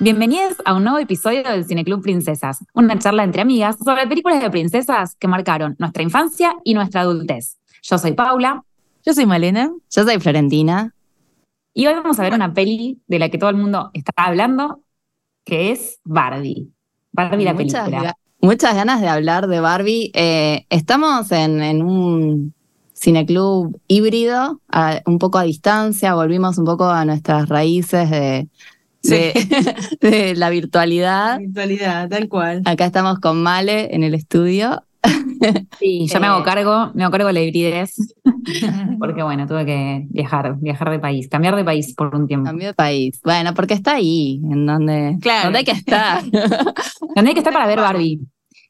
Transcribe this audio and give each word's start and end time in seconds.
Bienvenidos 0.00 0.54
a 0.64 0.74
un 0.74 0.84
nuevo 0.84 1.00
episodio 1.00 1.42
del 1.42 1.64
Cineclub 1.64 2.02
Princesas, 2.02 2.64
una 2.72 2.96
charla 3.00 3.24
entre 3.24 3.42
amigas 3.42 3.76
sobre 3.84 4.06
películas 4.06 4.40
de 4.40 4.48
princesas 4.48 5.16
que 5.16 5.26
marcaron 5.26 5.74
nuestra 5.80 6.04
infancia 6.04 6.54
y 6.62 6.74
nuestra 6.74 7.00
adultez. 7.00 7.58
Yo 7.82 7.98
soy 7.98 8.12
Paula. 8.12 8.62
Yo 9.04 9.12
soy 9.12 9.26
Malena. 9.26 9.72
Yo 9.90 10.04
soy 10.04 10.20
Florentina. 10.20 10.94
Y 11.74 11.88
hoy 11.88 11.94
vamos 11.94 12.16
a 12.20 12.22
ver 12.22 12.32
una 12.32 12.54
peli 12.54 13.00
de 13.08 13.18
la 13.18 13.28
que 13.28 13.38
todo 13.38 13.50
el 13.50 13.56
mundo 13.56 13.90
está 13.92 14.12
hablando, 14.14 14.82
que 15.44 15.72
es 15.72 15.98
Barbie. 16.04 16.70
Barbie 17.10 17.44
la 17.44 17.56
película. 17.56 18.16
Muchas 18.40 18.76
ganas 18.76 19.00
de 19.00 19.08
hablar 19.08 19.48
de 19.48 19.58
Barbie. 19.58 20.12
Eh, 20.14 20.64
estamos 20.70 21.32
en, 21.32 21.82
un 21.82 22.54
cineclub 22.94 23.80
híbrido, 23.88 24.60
un 25.06 25.18
poco 25.18 25.38
a 25.38 25.42
distancia, 25.42 26.14
volvimos 26.14 26.56
un 26.56 26.66
poco 26.66 26.84
a 26.84 27.04
nuestras 27.04 27.48
raíces 27.48 28.10
de, 28.10 28.48
de, 30.00 30.34
la 30.36 30.50
virtualidad. 30.50 31.38
virtualidad, 31.38 32.08
tal 32.08 32.28
cual. 32.28 32.62
Acá 32.64 32.86
estamos 32.86 33.18
con 33.20 33.42
Male 33.42 33.94
en 33.94 34.02
el 34.02 34.14
estudio. 34.14 34.82
Sí, 35.78 36.06
yo 36.12 36.20
me 36.20 36.26
hago 36.26 36.40
eh, 36.40 36.44
cargo, 36.44 36.90
me 36.94 37.04
hago 37.04 37.12
cargo 37.12 37.28
de 37.28 37.32
la 37.32 37.40
hibridez, 37.40 37.94
porque 38.98 39.22
bueno, 39.22 39.46
tuve 39.46 39.64
que 39.64 40.06
viajar, 40.10 40.56
viajar 40.58 40.90
de 40.90 40.98
país, 40.98 41.28
cambiar 41.28 41.56
de 41.56 41.64
país 41.64 41.94
por 41.94 42.14
un 42.14 42.26
tiempo. 42.26 42.46
Cambiar 42.46 42.70
de 42.72 42.74
país, 42.74 43.20
bueno, 43.24 43.54
porque 43.54 43.74
está 43.74 43.94
ahí, 43.94 44.40
en 44.50 44.66
donde, 44.66 45.16
claro. 45.20 45.56
hay 45.56 45.64
que 45.64 45.72
estar. 45.72 46.22
donde 46.22 47.28
hay 47.28 47.34
que 47.34 47.40
estar 47.40 47.52
para 47.52 47.66
ver 47.66 47.78
Barbie. 47.78 48.20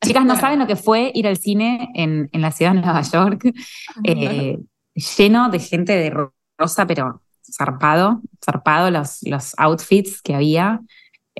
Chicas, 0.04 0.24
no 0.24 0.36
saben 0.36 0.60
lo 0.60 0.66
que 0.68 0.76
fue 0.76 1.10
ir 1.14 1.26
al 1.26 1.38
cine 1.38 1.88
en, 1.94 2.28
en 2.32 2.40
la 2.40 2.52
ciudad 2.52 2.72
de 2.72 2.80
Nueva 2.80 3.02
York, 3.02 3.52
eh, 4.04 4.58
lleno 5.16 5.48
de 5.50 5.58
gente 5.58 5.92
de 5.92 6.14
rosa, 6.56 6.86
pero 6.86 7.20
zarpado, 7.56 8.20
zarpado 8.44 8.90
los, 8.90 9.22
los 9.22 9.54
outfits 9.58 10.22
que 10.22 10.34
había. 10.34 10.80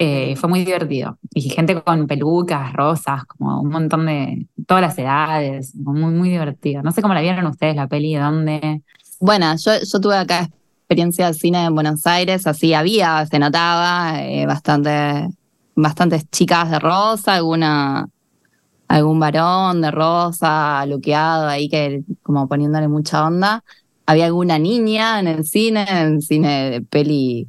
Eh, 0.01 0.37
fue 0.37 0.49
muy 0.49 0.65
divertido. 0.65 1.19
Y 1.35 1.51
gente 1.51 1.83
con 1.83 2.07
pelucas, 2.07 2.73
rosas, 2.73 3.25
como 3.25 3.61
un 3.61 3.69
montón 3.69 4.07
de, 4.07 4.47
todas 4.67 4.81
las 4.81 4.99
edades, 4.99 5.75
muy, 5.75 6.13
muy 6.13 6.29
divertido. 6.29 6.83
No 6.83 6.93
sé 6.93 7.03
cómo 7.03 7.15
la 7.15 7.21
vieron 7.21 7.47
ustedes 7.47 7.75
la 7.75 7.89
peli, 7.89 8.15
dónde. 8.15 8.83
Bueno, 9.19 9.57
yo, 9.57 9.73
yo 9.83 10.01
tuve 10.01 10.17
acá 10.17 10.49
experiencia 10.89 11.27
de 11.27 11.35
cine 11.35 11.65
en 11.65 11.75
Buenos 11.75 12.07
Aires, 12.07 12.47
así 12.47 12.73
había, 12.73 13.27
se 13.27 13.39
notaba, 13.39 14.23
eh, 14.23 14.47
bastante, 14.47 15.29
bastantes 15.75 16.31
chicas 16.31 16.71
de 16.71 16.79
rosa, 16.79 17.35
alguna, 17.35 18.09
algún 18.89 19.21
varón 19.21 19.83
de 19.83 19.91
rosa, 19.91 20.87
luqueado 20.87 21.47
ahí, 21.47 21.69
que 21.69 22.05
como 22.23 22.49
poniéndole 22.49 22.89
mucha 22.89 23.27
onda. 23.27 23.63
Había 24.09 24.25
alguna 24.25 24.59
niña 24.59 25.21
en 25.21 25.29
el 25.29 25.45
cine, 25.45 25.85
en 25.87 26.23
cine 26.23 26.71
de 26.71 26.81
peli 26.81 27.47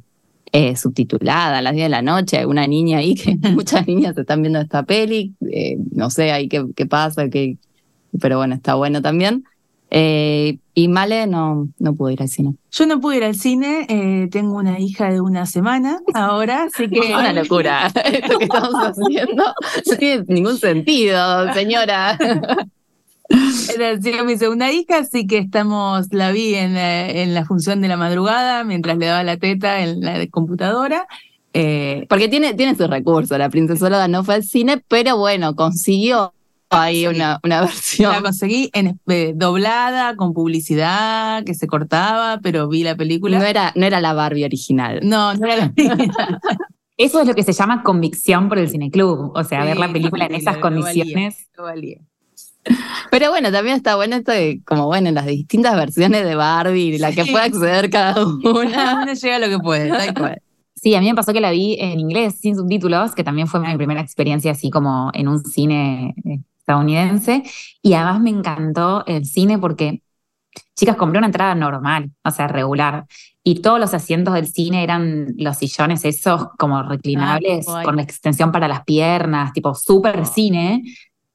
eh, 0.52 0.76
subtitulada 0.76 1.56
a 1.56 1.62
las 1.62 1.72
10 1.72 1.86
de 1.86 1.88
la 1.88 2.02
noche, 2.02 2.36
alguna 2.36 2.66
niña 2.66 2.98
ahí, 2.98 3.14
que 3.14 3.34
muchas 3.50 3.86
niñas 3.86 4.18
están 4.18 4.42
viendo 4.42 4.60
esta 4.60 4.82
peli, 4.82 5.32
eh, 5.50 5.78
no 5.90 6.10
sé 6.10 6.32
ahí 6.32 6.48
qué, 6.48 6.66
qué 6.76 6.84
pasa, 6.84 7.30
qué, 7.30 7.56
pero 8.20 8.36
bueno, 8.36 8.56
está 8.56 8.74
bueno 8.74 9.00
también. 9.00 9.44
Eh, 9.90 10.58
y 10.74 10.88
Male 10.88 11.26
no, 11.26 11.66
no 11.78 11.94
pudo 11.94 12.10
ir 12.10 12.20
al 12.20 12.28
cine. 12.28 12.54
Yo 12.72 12.84
no 12.84 13.00
pude 13.00 13.16
ir 13.16 13.24
al 13.24 13.36
cine, 13.36 14.28
tengo 14.30 14.58
una 14.58 14.78
hija 14.78 15.10
de 15.10 15.22
una 15.22 15.46
semana 15.46 15.98
ahora, 16.12 16.64
así 16.64 16.90
que... 16.90 17.00
una 17.14 17.32
locura, 17.32 17.86
esto 18.04 18.36
que 18.36 18.44
estamos 18.44 18.74
haciendo 18.74 19.44
no 19.44 19.96
tiene 19.98 20.24
ningún 20.28 20.58
sentido, 20.58 21.54
señora. 21.54 22.18
Era 24.04 24.24
mi 24.24 24.36
segunda 24.36 24.72
hija, 24.72 24.98
así 24.98 25.26
que 25.26 25.38
estamos, 25.38 26.08
la 26.10 26.32
vi 26.32 26.54
en 26.54 27.34
la, 27.34 27.44
función 27.44 27.80
de 27.80 27.88
la 27.88 27.96
madrugada 27.96 28.64
mientras 28.64 28.98
le 28.98 29.06
daba 29.06 29.22
la 29.22 29.36
teta 29.36 29.80
en 29.82 30.00
la 30.00 30.26
computadora. 30.28 31.06
Eh, 31.52 32.06
porque 32.08 32.28
tiene, 32.28 32.54
tiene 32.54 32.76
sus 32.76 32.88
recursos, 32.88 33.36
la 33.38 33.48
princesa 33.48 33.88
Lola 33.88 34.08
no 34.08 34.22
fue 34.22 34.36
al 34.36 34.44
cine, 34.44 34.82
pero 34.86 35.16
bueno, 35.16 35.56
consiguió 35.56 36.32
ahí 36.70 37.06
una, 37.06 37.40
una 37.42 37.60
versión. 37.62 38.12
La 38.12 38.22
conseguí 38.22 38.70
en, 38.72 39.00
eh, 39.08 39.32
doblada, 39.34 40.14
con 40.16 40.32
publicidad, 40.32 41.44
que 41.44 41.54
se 41.54 41.66
cortaba, 41.66 42.40
pero 42.42 42.68
vi 42.68 42.82
la 42.82 42.96
película. 42.96 43.38
No 43.38 43.44
era, 43.44 43.72
no 43.74 43.86
era 43.86 44.00
la 44.00 44.12
Barbie 44.12 44.44
original. 44.44 45.00
No, 45.02 45.34
no 45.34 45.46
era 45.46 45.56
la 45.56 45.64
original. 45.64 46.10
Eso 46.96 47.22
es 47.22 47.26
lo 47.26 47.34
que 47.34 47.42
se 47.42 47.54
llama 47.54 47.82
convicción 47.82 48.50
por 48.50 48.58
el 48.58 48.68
cineclub, 48.68 49.32
o 49.34 49.44
sea, 49.44 49.64
ver 49.64 49.78
la 49.78 49.90
película 49.90 50.26
en 50.26 50.34
esas 50.34 50.58
condiciones. 50.58 51.48
valía. 51.56 51.98
Pero 53.10 53.30
bueno, 53.30 53.50
también 53.50 53.76
está 53.76 53.96
bueno 53.96 54.16
esto 54.16 54.32
de, 54.32 54.60
como 54.64 54.86
bueno, 54.86 55.10
las 55.10 55.26
distintas 55.26 55.74
versiones 55.76 56.24
de 56.24 56.34
Barbie, 56.34 56.98
la 56.98 57.12
que 57.12 57.24
pueda 57.24 57.44
acceder 57.44 57.90
cada 57.90 58.24
una. 58.24 59.02
Uno 59.02 59.12
llega 59.12 59.38
lo 59.38 59.48
que 59.48 59.58
puede, 59.58 59.88
tal 59.88 60.14
cual. 60.14 60.42
Sí, 60.74 60.94
a 60.94 61.00
mí 61.00 61.08
me 61.08 61.14
pasó 61.14 61.32
que 61.32 61.40
la 61.40 61.50
vi 61.50 61.76
en 61.78 62.00
inglés, 62.00 62.38
sin 62.40 62.56
subtítulos, 62.56 63.14
que 63.14 63.22
también 63.22 63.46
fue 63.46 63.60
mi 63.60 63.76
primera 63.76 64.00
experiencia 64.00 64.52
así 64.52 64.70
como 64.70 65.10
en 65.12 65.28
un 65.28 65.44
cine 65.44 66.14
eh, 66.24 66.40
estadounidense. 66.58 67.42
Y 67.82 67.92
además 67.92 68.20
me 68.20 68.30
encantó 68.30 69.04
el 69.06 69.26
cine 69.26 69.58
porque, 69.58 70.02
chicas, 70.76 70.96
compré 70.96 71.18
una 71.18 71.26
entrada 71.26 71.54
normal, 71.54 72.10
o 72.24 72.30
sea, 72.30 72.48
regular. 72.48 73.04
Y 73.44 73.56
todos 73.56 73.78
los 73.78 73.92
asientos 73.92 74.32
del 74.32 74.46
cine 74.46 74.82
eran 74.82 75.34
los 75.36 75.58
sillones 75.58 76.04
esos 76.06 76.48
como 76.58 76.82
reclinables, 76.82 77.66
con 77.66 77.96
la 77.96 78.02
extensión 78.02 78.50
para 78.50 78.68
las 78.68 78.84
piernas, 78.84 79.52
tipo 79.52 79.74
súper 79.74 80.24
cine. 80.24 80.82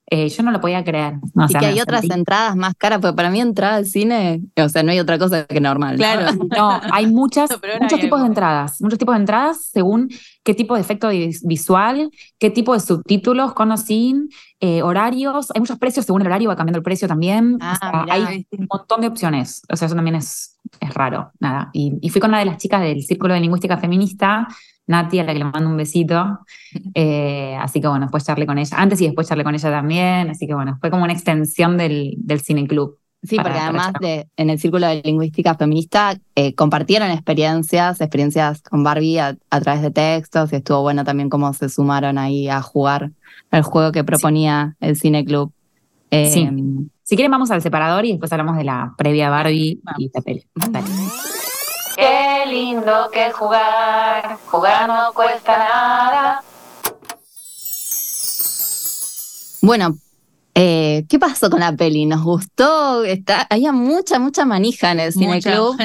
Eh, 0.08 0.30
yo 0.30 0.44
no 0.44 0.52
lo 0.52 0.62
podía 0.62 0.84
creer. 0.84 1.16
y 1.50 1.54
que 1.54 1.66
hay 1.66 1.82
otras 1.82 2.04
entradas 2.04 2.56
más 2.56 2.76
caras, 2.76 3.00
porque 3.00 3.16
para 3.16 3.32
mí 3.32 3.42
entrar 3.42 3.74
al 3.74 3.86
cine, 3.88 4.44
o 4.56 4.70
sea, 4.70 4.84
no 4.84 4.92
hay 4.92 5.00
otra 5.00 5.18
cosa 5.18 5.46
que 5.46 5.60
normal. 5.60 5.96
Claro, 5.96 6.32
no, 6.56 6.80
hay 6.92 7.08
muchas, 7.12 7.50
muchos 7.82 8.00
tipos 8.00 8.22
de 8.22 8.28
entradas, 8.28 8.80
muchos 8.82 9.00
tipos 9.00 9.16
de 9.16 9.22
entradas 9.22 9.66
según 9.66 10.10
qué 10.44 10.54
tipo 10.54 10.76
de 10.76 10.82
efecto 10.82 11.10
visual, 11.44 12.12
qué 12.38 12.52
tipo 12.52 12.74
de 12.74 12.82
subtítulos 12.82 13.54
con 13.54 13.72
o 13.72 13.78
sin, 13.78 14.30
eh, 14.60 14.84
horarios, 14.84 15.52
hay 15.56 15.60
muchos 15.60 15.80
precios 15.80 16.06
según 16.06 16.22
el 16.22 16.28
horario, 16.28 16.50
va 16.50 16.56
cambiando 16.56 16.78
el 16.78 16.84
precio 16.84 17.08
también. 17.08 17.58
Ah, 17.60 18.06
hay 18.10 18.46
un 18.52 18.68
montón 18.72 19.02
de 19.02 19.08
opciones, 19.08 19.64
o 19.72 19.76
sea, 19.76 19.88
eso 19.88 19.96
también 19.96 20.16
es, 20.16 20.60
es 20.80 20.94
raro, 20.94 21.32
nada. 21.40 21.72
Y, 21.74 21.98
y 22.00 22.10
fui 22.10 22.22
con 22.22 22.30
una 22.30 22.40
de 22.40 22.46
las 22.46 22.58
chicas 22.58 22.82
del 22.82 23.02
Círculo 23.02 23.34
de 23.34 23.40
Lingüística 23.40 23.78
Feminista, 23.78 24.48
Nati, 24.88 25.20
a 25.20 25.24
la 25.24 25.34
que 25.34 25.40
le 25.40 25.46
mando 25.46 25.70
un 25.70 25.78
besito. 25.78 26.40
Eh, 26.94 27.56
así 27.60 27.82
que 27.82 27.88
bueno, 27.88 28.06
después 28.06 28.26
charlé 28.26 28.46
con 28.46 28.58
ella, 28.58 28.78
antes 28.78 29.00
y 29.02 29.06
después 29.06 29.28
charlé 29.28 29.44
con 29.44 29.56
ella 29.56 29.70
también. 29.70 30.30
Así 30.30 30.48
que 30.48 30.54
bueno, 30.54 30.78
fue 30.80 30.90
como 30.90 31.04
una 31.04 31.14
extensión 31.14 31.78
del, 31.78 32.16
del 32.18 32.42
Cine 32.42 32.68
Club. 32.68 32.98
Sí, 33.24 33.38
porque 33.38 33.58
además 33.58 33.94
de, 34.00 34.28
en 34.38 34.50
el 34.50 34.60
Círculo 34.60 34.88
de 34.88 35.02
Lingüística 35.04 35.56
Feminista 35.56 36.18
eh, 36.36 36.54
compartieron 36.54 37.12
experiencias, 37.12 38.00
experiencias 38.02 38.62
con 38.62 38.84
Barbie 38.84 39.20
a, 39.20 39.38
través 39.62 39.82
de 39.82 39.92
textos 39.92 40.54
y 40.54 40.58
estuvo 40.58 40.82
bueno 40.82 41.04
también 41.04 41.30
cómo 41.30 41.52
se 41.54 41.70
sumaron 41.70 42.18
ahí 42.18 42.48
a 42.50 42.62
jugar 42.62 43.12
el 43.52 43.64
juego 43.64 43.92
que 43.92 44.04
proponía 44.04 44.76
el 44.80 44.96
Cine 44.96 45.26
Club. 45.26 45.52
sí. 46.12 46.42
Em, 46.42 46.90
si 47.06 47.16
quieren 47.16 47.30
vamos 47.30 47.52
al 47.52 47.62
separador 47.62 48.04
y 48.06 48.14
después 48.14 48.32
hablamos 48.32 48.58
de 48.58 48.64
la 48.64 48.96
previa 48.98 49.30
Barbie 49.30 49.80
y 50.00 50.12
la 50.12 50.22
peli. 50.22 50.44
Qué 50.60 51.35
lindo 52.56 53.10
que 53.12 53.32
jugar, 53.32 54.38
jugar 54.48 54.88
no 54.88 55.14
cuesta 55.14 55.58
nada. 55.58 56.44
Bueno, 59.62 59.98
eh, 60.54 61.06
¿qué 61.10 61.20
pasó 61.20 61.50
con 61.50 61.60
la 61.60 61.76
peli? 61.76 62.06
¿Nos 62.06 62.24
gustó? 62.24 63.04
Está, 63.04 63.46
había 63.50 63.74
mucha, 63.74 64.20
mucha 64.20 64.46
manija 64.46 64.92
en 64.92 65.02
el 65.02 65.12
cineclub. 65.12 65.76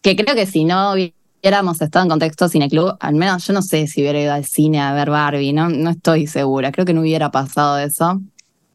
Que 0.00 0.16
creo 0.16 0.34
que 0.34 0.46
si 0.46 0.64
no 0.64 0.94
hubiéramos 0.94 1.80
estado 1.80 2.04
en 2.04 2.10
contexto 2.10 2.48
cineclub, 2.48 2.96
al 2.98 3.14
menos 3.14 3.46
yo 3.46 3.52
no 3.52 3.62
sé 3.62 3.86
si 3.86 4.00
hubiera 4.00 4.20
ido 4.20 4.32
al 4.32 4.44
cine 4.44 4.80
a 4.80 4.92
ver 4.94 5.10
Barbie, 5.10 5.52
no, 5.52 5.68
no 5.68 5.90
estoy 5.90 6.26
segura. 6.26 6.72
Creo 6.72 6.84
que 6.84 6.94
no 6.94 7.02
hubiera 7.02 7.30
pasado 7.30 7.78
eso. 7.78 8.20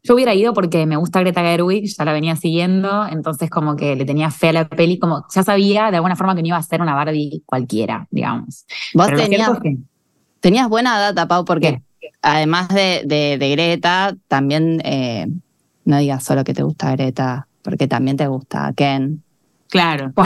Yo 0.07 0.13
hubiera 0.13 0.33
ido 0.33 0.54
porque 0.54 0.86
me 0.86 0.95
gusta 0.95 1.19
Greta 1.19 1.42
Gerwig, 1.42 1.94
ya 1.94 2.06
la 2.06 2.13
venía 2.13 2.38
siguiendo, 2.38 3.06
entonces 3.07 3.50
como 3.50 3.75
que 3.75 3.94
le 3.98 4.06
tenía 4.06 4.31
fe 4.31 4.50
a 4.50 4.54
la 4.54 4.68
peli, 4.69 5.00
como 5.00 5.25
ya 5.33 5.44
sabía 5.44 5.92
de 5.92 5.98
alguna 5.98 6.15
forma 6.15 6.33
que 6.33 6.42
no 6.42 6.48
iba 6.48 6.57
a 6.57 6.63
ser 6.63 6.81
una 6.81 6.95
Barbie 6.95 7.44
cualquiera, 7.45 8.07
digamos. 8.09 8.65
Vos 8.94 9.07
tenías, 10.39 10.69
buena 10.69 10.98
data, 10.98 11.27
Pau, 11.27 11.44
porque 11.44 11.81
además 12.21 12.69
de, 12.69 13.04
de, 13.06 13.50
Greta, 13.50 14.15
también 14.30 14.81
eh, 14.86 15.27
no 15.83 15.98
digas 15.98 16.24
solo 16.24 16.45
que 16.45 16.53
te 16.53 16.63
gusta 16.63 16.92
Greta, 16.92 17.50
porque 17.62 17.89
también 17.89 18.15
te 18.15 18.27
gusta 18.27 18.71
Ken. 18.77 19.24
Claro. 19.68 20.13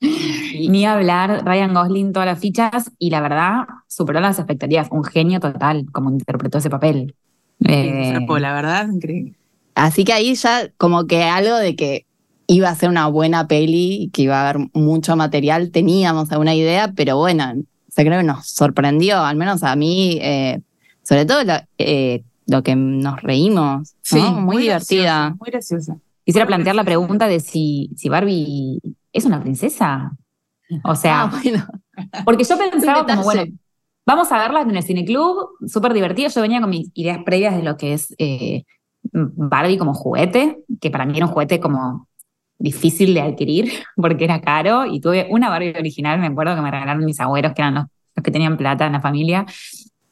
Ni 0.00 0.84
hablar, 0.84 1.42
Ryan 1.44 1.72
Gosling, 1.72 2.12
todas 2.12 2.26
las 2.26 2.38
fichas, 2.38 2.90
y 2.98 3.08
la 3.08 3.22
verdad, 3.22 3.66
superó 3.86 4.20
las 4.20 4.38
expectativas. 4.38 4.88
Un 4.90 5.04
genio 5.04 5.40
total, 5.40 5.86
como 5.90 6.10
interpretó 6.10 6.58
ese 6.58 6.68
papel. 6.68 7.14
Eh, 7.64 8.18
la 8.28 8.52
verdad, 8.54 8.88
increíble. 8.88 9.34
Así 9.74 10.04
que 10.04 10.12
ahí 10.12 10.34
ya 10.34 10.70
como 10.76 11.06
que 11.06 11.24
algo 11.24 11.56
de 11.56 11.76
que 11.76 12.06
iba 12.46 12.68
a 12.68 12.74
ser 12.74 12.88
una 12.88 13.06
buena 13.06 13.46
peli 13.46 14.02
y 14.02 14.08
que 14.10 14.22
iba 14.22 14.40
a 14.40 14.50
haber 14.50 14.68
mucho 14.72 15.16
material, 15.16 15.70
teníamos 15.70 16.32
alguna 16.32 16.54
idea, 16.54 16.92
pero 16.94 17.16
bueno, 17.16 17.52
se 17.88 18.04
creo 18.04 18.20
que 18.20 18.26
nos 18.26 18.48
sorprendió, 18.48 19.18
al 19.20 19.36
menos 19.36 19.62
a 19.62 19.76
mí, 19.76 20.18
eh, 20.20 20.60
sobre 21.02 21.26
todo 21.26 21.44
lo, 21.44 21.54
eh, 21.78 22.24
lo, 22.46 22.62
que 22.62 22.74
nos 22.74 23.22
reímos. 23.22 23.94
Sí, 24.02 24.20
muy, 24.20 24.62
divertida. 24.62 25.30
muy 25.38 25.50
graciosa. 25.50 25.96
Quisiera 26.24 26.46
plantear 26.46 26.76
la 26.76 26.84
pregunta 26.84 27.28
de 27.28 27.40
si, 27.40 27.90
si 27.96 28.08
Barbie 28.08 28.80
es 29.12 29.24
una 29.24 29.40
princesa. 29.40 30.12
O 30.84 30.94
sea, 30.94 31.22
ah, 31.22 31.30
porque 32.24 32.44
yo 32.44 32.58
pensaba 32.70 33.06
como, 33.06 33.22
bueno, 33.22 33.44
Vamos 34.06 34.32
a 34.32 34.38
verlas 34.38 34.66
en 34.68 34.76
el 34.76 34.82
cineclub, 34.82 35.50
súper 35.66 35.92
divertido. 35.92 36.28
Yo 36.28 36.40
venía 36.40 36.60
con 36.60 36.70
mis 36.70 36.90
ideas 36.94 37.18
previas 37.24 37.56
de 37.56 37.62
lo 37.62 37.76
que 37.76 37.92
es 37.92 38.14
eh, 38.18 38.64
Barbie 39.12 39.78
como 39.78 39.94
juguete, 39.94 40.58
que 40.80 40.90
para 40.90 41.04
mí 41.04 41.16
era 41.16 41.26
un 41.26 41.32
juguete 41.32 41.60
como 41.60 42.08
difícil 42.58 43.14
de 43.14 43.22
adquirir 43.22 43.72
porque 43.96 44.24
era 44.24 44.40
caro 44.40 44.86
y 44.86 45.00
tuve 45.00 45.26
una 45.30 45.48
Barbie 45.48 45.74
original, 45.78 46.20
me 46.20 46.26
acuerdo 46.26 46.54
que 46.54 46.62
me 46.62 46.70
regalaron 46.70 47.04
mis 47.04 47.20
abuelos, 47.20 47.52
que 47.54 47.62
eran 47.62 47.74
los, 47.74 47.84
que 48.22 48.30
tenían 48.30 48.56
plata 48.56 48.86
en 48.86 48.92
la 48.92 49.00
familia. 49.00 49.46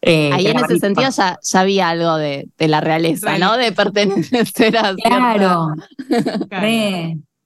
Eh, 0.00 0.30
Ahí 0.32 0.46
en 0.46 0.58
ese 0.58 0.78
sentido 0.78 1.10
ya, 1.10 1.38
ya, 1.42 1.60
había 1.60 1.88
algo 1.88 2.16
de, 2.16 2.48
de 2.56 2.68
la 2.68 2.80
realeza, 2.80 3.36
¿no? 3.38 3.56
De 3.56 3.72
pertenecer 3.72 4.76
a 4.78 4.94
Claro. 4.94 5.74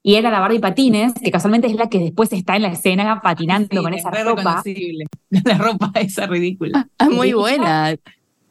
Y 0.05 0.15
era 0.15 0.29
la 0.29 0.41
Barbie 0.41 0.59
Patines, 0.59 1.13
que 1.13 1.31
casualmente 1.31 1.67
es 1.67 1.75
la 1.75 1.87
que 1.87 1.97
después 1.97 2.31
está 2.33 2.57
en 2.57 2.63
la 2.63 2.67
escena 2.67 3.21
patinando 3.21 3.81
con 3.81 3.93
esa 3.93 4.11
ropa. 4.11 4.61
La 5.29 5.57
ropa 5.57 5.91
esa 5.95 6.27
ridícula. 6.27 6.87
Ah, 6.99 7.09
muy 7.09 7.33
buena. 7.33 7.95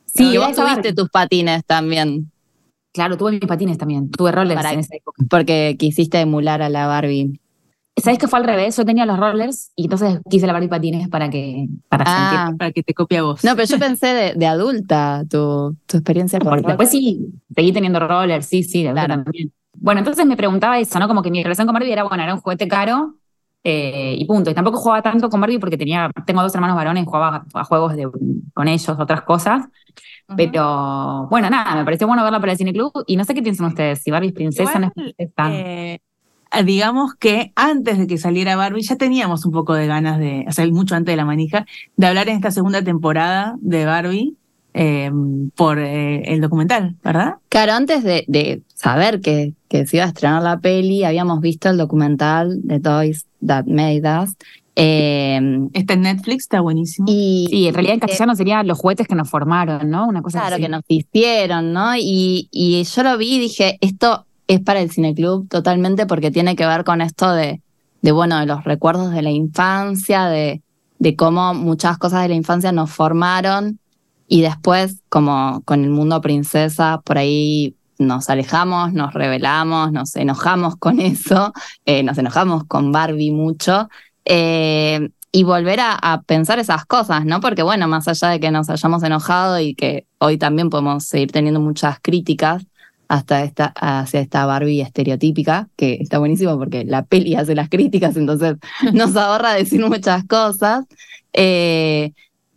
Sí, 0.07 0.37
vos 0.37 0.57
tuviste 0.57 0.95
tus 0.95 1.11
patines 1.11 1.65
también. 1.65 2.31
Claro, 2.93 3.17
tuve 3.17 3.33
mis 3.33 3.41
patines 3.41 3.79
también. 3.79 4.11
Tuve 4.11 4.33
rollers 4.33 4.65
en 4.65 4.81
esa 4.81 4.97
época. 4.97 5.23
Porque 5.29 5.77
quisiste 5.79 6.21
emular 6.21 6.63
a 6.63 6.69
la 6.69 6.87
Barbie. 6.87 7.39
¿Sabes 7.97 8.19
que 8.19 8.27
fue 8.27 8.39
al 8.39 8.47
revés? 8.47 8.77
Yo 8.77 8.85
tenía 8.87 9.05
los 9.05 9.19
rollers 9.19 9.71
y 9.77 9.85
entonces 9.85 10.21
quise 10.29 10.47
la 10.47 10.55
Barbie 10.55 10.69
patines 10.69 11.09
para 11.09 11.29
que 11.29 11.69
para 11.89 12.05
ah, 12.07 12.53
para 12.59 12.73
que 12.73 12.83
te 12.83 12.95
copie 12.95 13.19
a 13.19 13.23
vos. 13.23 13.45
No, 13.45 13.55
pero 13.55 13.69
yo 13.69 13.79
pensé 13.79 14.35
de, 14.35 14.47
adulta 14.47 15.25
tu, 15.29 15.77
tu 15.87 15.99
experiencia 15.99 16.41
con 16.41 16.63
Después 16.63 16.91
sí, 16.91 17.29
seguí 17.55 17.73
teniendo 17.73 18.01
rollers, 18.01 18.47
sí, 18.47 18.63
sí, 18.63 18.83
de 18.83 18.93
verdad 18.93 19.23
también. 19.23 19.53
Bueno, 19.75 20.01
entonces 20.01 20.27
me 20.27 20.37
preguntaba 20.37 20.79
eso, 20.79 20.99
¿no? 20.99 21.09
Como 21.09 21.23
que 21.23 21.31
mi 21.31 21.43
relación 21.43 21.67
con 21.67 21.75
Barbie 21.75 21.93
era, 21.93 22.05
bueno, 22.05 22.23
era 22.23 22.35
un 22.35 22.41
juguete 22.41 22.69
caro 22.69 23.17
eh, 23.65 24.15
y 24.19 24.25
punto. 24.27 24.51
Y 24.51 24.55
tampoco 24.55 24.79
jugaba 24.79 25.03
tanto 25.03 25.29
con 25.29 25.41
Barbie 25.41 25.59
porque 25.59 25.77
tenía, 25.77 26.11
tengo 26.27 26.43
dos 26.43 26.55
hermanos 26.55 26.77
varones, 26.77 27.05
jugaba 27.05 27.45
a 27.55 27.65
juegos 27.65 27.97
de, 27.97 28.09
con 28.55 28.69
ellos, 28.69 28.89
otras 28.99 29.23
cosas. 29.23 29.67
Pero 30.37 31.27
bueno, 31.29 31.51
nada, 31.51 31.75
me 31.75 31.85
pareció 31.85 32.07
bueno 32.07 32.23
verla 32.23 32.41
para 32.41 32.53
el 32.53 32.59
Cine 32.59 32.73
Club 32.73 32.93
y 33.07 33.17
no 33.17 33.25
sé 33.25 33.35
qué 33.35 33.43
piensan 33.43 33.67
ustedes, 33.67 34.03
si 34.03 34.11
Barbie 34.11 34.29
es 34.29 34.33
princesa 34.33 34.79
no 34.79 34.87
es 34.87 34.93
princesa. 34.93 35.53
Eh, 35.53 36.01
digamos 36.65 37.15
que 37.15 37.53
antes 37.55 37.99
de 37.99 38.07
que 38.07 38.19
saliera 38.19 38.57
Barbie 38.57 38.83
ya 38.83 38.97
teníamos 38.97 39.45
un 39.45 39.53
poco 39.53 39.75
de 39.75 39.87
ganas 39.87 40.19
de, 40.19 40.45
o 40.49 40.53
sea, 40.53 40.67
mucho 40.69 40.95
antes 40.95 41.13
de 41.13 41.17
la 41.17 41.25
manija, 41.25 41.67
de 41.97 42.07
hablar 42.07 42.29
en 42.29 42.37
esta 42.37 42.51
segunda 42.51 42.83
temporada 42.83 43.57
de 43.61 43.85
Barbie 43.85 44.37
Em, 44.75 45.51
por 45.51 45.79
eh, 45.79 46.23
el 46.33 46.41
documental, 46.41 46.97
¿verdad? 47.05 47.35
Claro, 47.51 47.75
antes 47.75 48.03
de, 48.05 48.63
saber 48.75 49.21
que, 49.21 49.53
que, 49.69 49.87
se 49.87 49.99
iba 49.99 50.07
a 50.07 50.09
estrenar 50.09 50.43
la 50.43 50.61
peli, 50.61 51.05
habíamos 51.05 51.43
visto 51.43 51.69
el 51.69 51.77
documental 51.77 52.59
de 52.63 52.81
Toys 52.81 53.27
That 53.47 53.67
Made 53.67 54.03
Us. 54.23 54.35
Eh, 54.75 55.69
está 55.75 55.93
en 55.93 56.01
Netflix, 56.01 56.45
está 56.45 56.63
buenísimo. 56.63 57.07
Y, 57.07 57.67
en 57.67 57.75
realidad 57.75 57.95
en 57.95 58.01
castellano 58.01 58.35
sería 58.35 58.63
los 58.63 58.79
juguetes 58.79 59.07
que 59.07 59.15
nos 59.15 59.29
formaron, 59.29 59.91
¿no? 59.91 60.07
Una 60.07 60.23
cosa 60.23 60.41
Claro, 60.41 60.57
que 60.57 60.71
nos 60.71 60.85
hicieron, 60.89 61.75
¿no? 61.75 61.95
Y, 61.95 62.49
y 62.51 62.83
yo 62.83 63.03
lo 63.03 63.19
vi 63.19 63.35
y 63.35 63.41
dije, 63.41 63.77
esto 63.83 64.25
es 64.49 64.61
para 64.61 64.81
el 64.81 64.91
cineclub 64.91 65.49
totalmente 65.51 66.07
porque 66.07 66.31
tiene 66.31 66.57
que 66.57 66.67
ver 66.67 66.85
con 66.85 67.03
esto 67.03 67.31
de, 67.33 67.61
de 68.01 68.13
bueno, 68.13 68.41
de 68.41 68.47
los 68.47 68.65
recuerdos 68.65 69.13
de 69.13 69.21
la 69.21 69.31
infancia, 69.31 70.29
de, 70.29 70.63
de 70.99 71.15
cómo 71.15 71.53
muchas 71.53 71.99
cosas 71.99 72.23
de 72.23 72.29
la 72.29 72.37
infancia 72.37 72.73
nos 72.73 72.91
formaron 72.91 73.79
y 74.32 74.40
después, 74.40 75.02
como 75.11 75.61
con 75.67 75.84
el 75.84 75.90
mundo 75.90 76.23
princesa, 76.23 77.02
por 77.05 77.19
ahí 77.19 77.76
nos 77.99 78.31
alejamos, 78.31 78.94
nos 78.94 79.12
rebelamos, 79.12 79.93
nos 79.93 80.17
enojamos 80.17 80.76
con 80.76 81.00
eso, 81.02 81.52
eh, 81.84 82.02
nos 82.02 82.17
enojamos 82.17 82.64
con 82.64 82.93
Barbie 82.93 83.31
mucho. 83.31 83.90
Eh, 84.25 85.11
y 85.32 85.43
volver 85.43 85.81
a, 85.82 86.23
pensar 86.25 86.58
esas 86.58 86.87
cosas, 86.87 87.26
¿no? 87.26 87.40
Porque 87.40 87.62
bueno, 87.62 87.88
más 87.88 88.08
allá 88.08 88.31
de 88.31 88.40
que 88.40 88.50
nos 88.50 88.70
hayamos 88.70 89.02
enojado 89.02 89.61
y 89.61 89.75
que 89.75 90.06
hoy 90.17 90.38
también 90.38 90.70
podemos 90.70 91.05
seguir 91.05 91.31
teniendo 91.31 91.61
muchas 91.61 91.99
críticas 92.00 92.64
hasta 93.08 93.44
esta, 93.44 93.75
hacia 93.76 94.20
esta 94.20 94.46
Barbie 94.46 94.81
estereotípica, 94.81 95.69
que 95.76 95.99
está 96.00 96.19
buenísimo 96.19 96.56
porque 96.56 96.87
la 96.87 97.05
peli 97.05 97.34
hace 97.34 97.55
las 97.55 97.69
críticas, 97.69 98.17
entonces 98.17 98.56
nos 98.94 99.14
ahorra 99.14 99.52
decir 99.52 99.87
muchas 99.87 100.25
cosas. 100.25 100.87
Eh, 101.34 102.12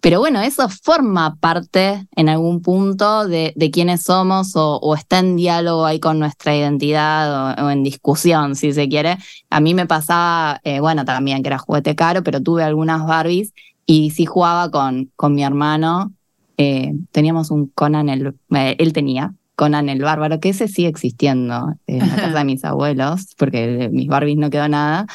pero 0.06 0.20
bueno, 0.20 0.40
eso 0.42 0.70
forma 0.70 1.36
parte 1.38 2.08
en 2.16 2.30
algún 2.30 2.62
punto 2.62 3.28
de, 3.28 3.54
de 3.56 3.72
quiénes 3.72 4.04
somos 4.04 4.52
o, 4.54 4.94
está 4.94 5.18
en 5.18 5.36
diálogo 5.36 5.84
ahí 5.84 6.00
con 6.00 6.20
nuestra 6.20 6.56
identidad 6.56 7.58
o, 7.60 7.72
en 7.72 7.82
discusión, 7.82 8.56
si 8.56 8.72
se 8.72 8.88
quiere. 8.88 9.18
A 9.50 9.60
mí 9.60 9.74
me 9.74 9.88
pasaba, 9.88 10.62
eh, 10.64 10.80
bueno, 10.80 11.06
también 11.06 11.42
que 11.42 11.48
era 11.48 11.58
juguete 11.58 11.96
caro, 11.96 12.22
pero 12.22 12.40
tuve 12.40 12.62
algunas 12.62 13.04
Barbies 13.08 13.52
y 13.88 14.12
sí 14.12 14.28
jugaba 14.28 14.70
con, 14.70 15.12
con 15.16 15.34
mi 15.34 15.44
hermano. 15.44 16.14
Eh, 16.60 16.94
teníamos 17.12 17.50
un 17.50 17.66
Conan, 17.66 18.08
el, 18.08 18.36
eh, 18.52 18.76
él 18.78 18.94
tenía 18.94 19.34
Conan 19.56 19.90
el 19.90 20.04
Bárbaro, 20.04 20.40
que 20.40 20.50
ese 20.50 20.68
sigue 20.68 20.88
existiendo 20.88 21.74
en 21.88 22.08
la 22.08 22.16
casa 22.16 22.38
de 22.38 22.46
mis 22.46 22.64
abuelos, 22.64 23.34
porque 23.40 23.66
de 23.66 23.90
mis 23.90 24.06
Barbies 24.06 24.38
no 24.38 24.52
quedó 24.52 24.68
nada. 24.68 25.08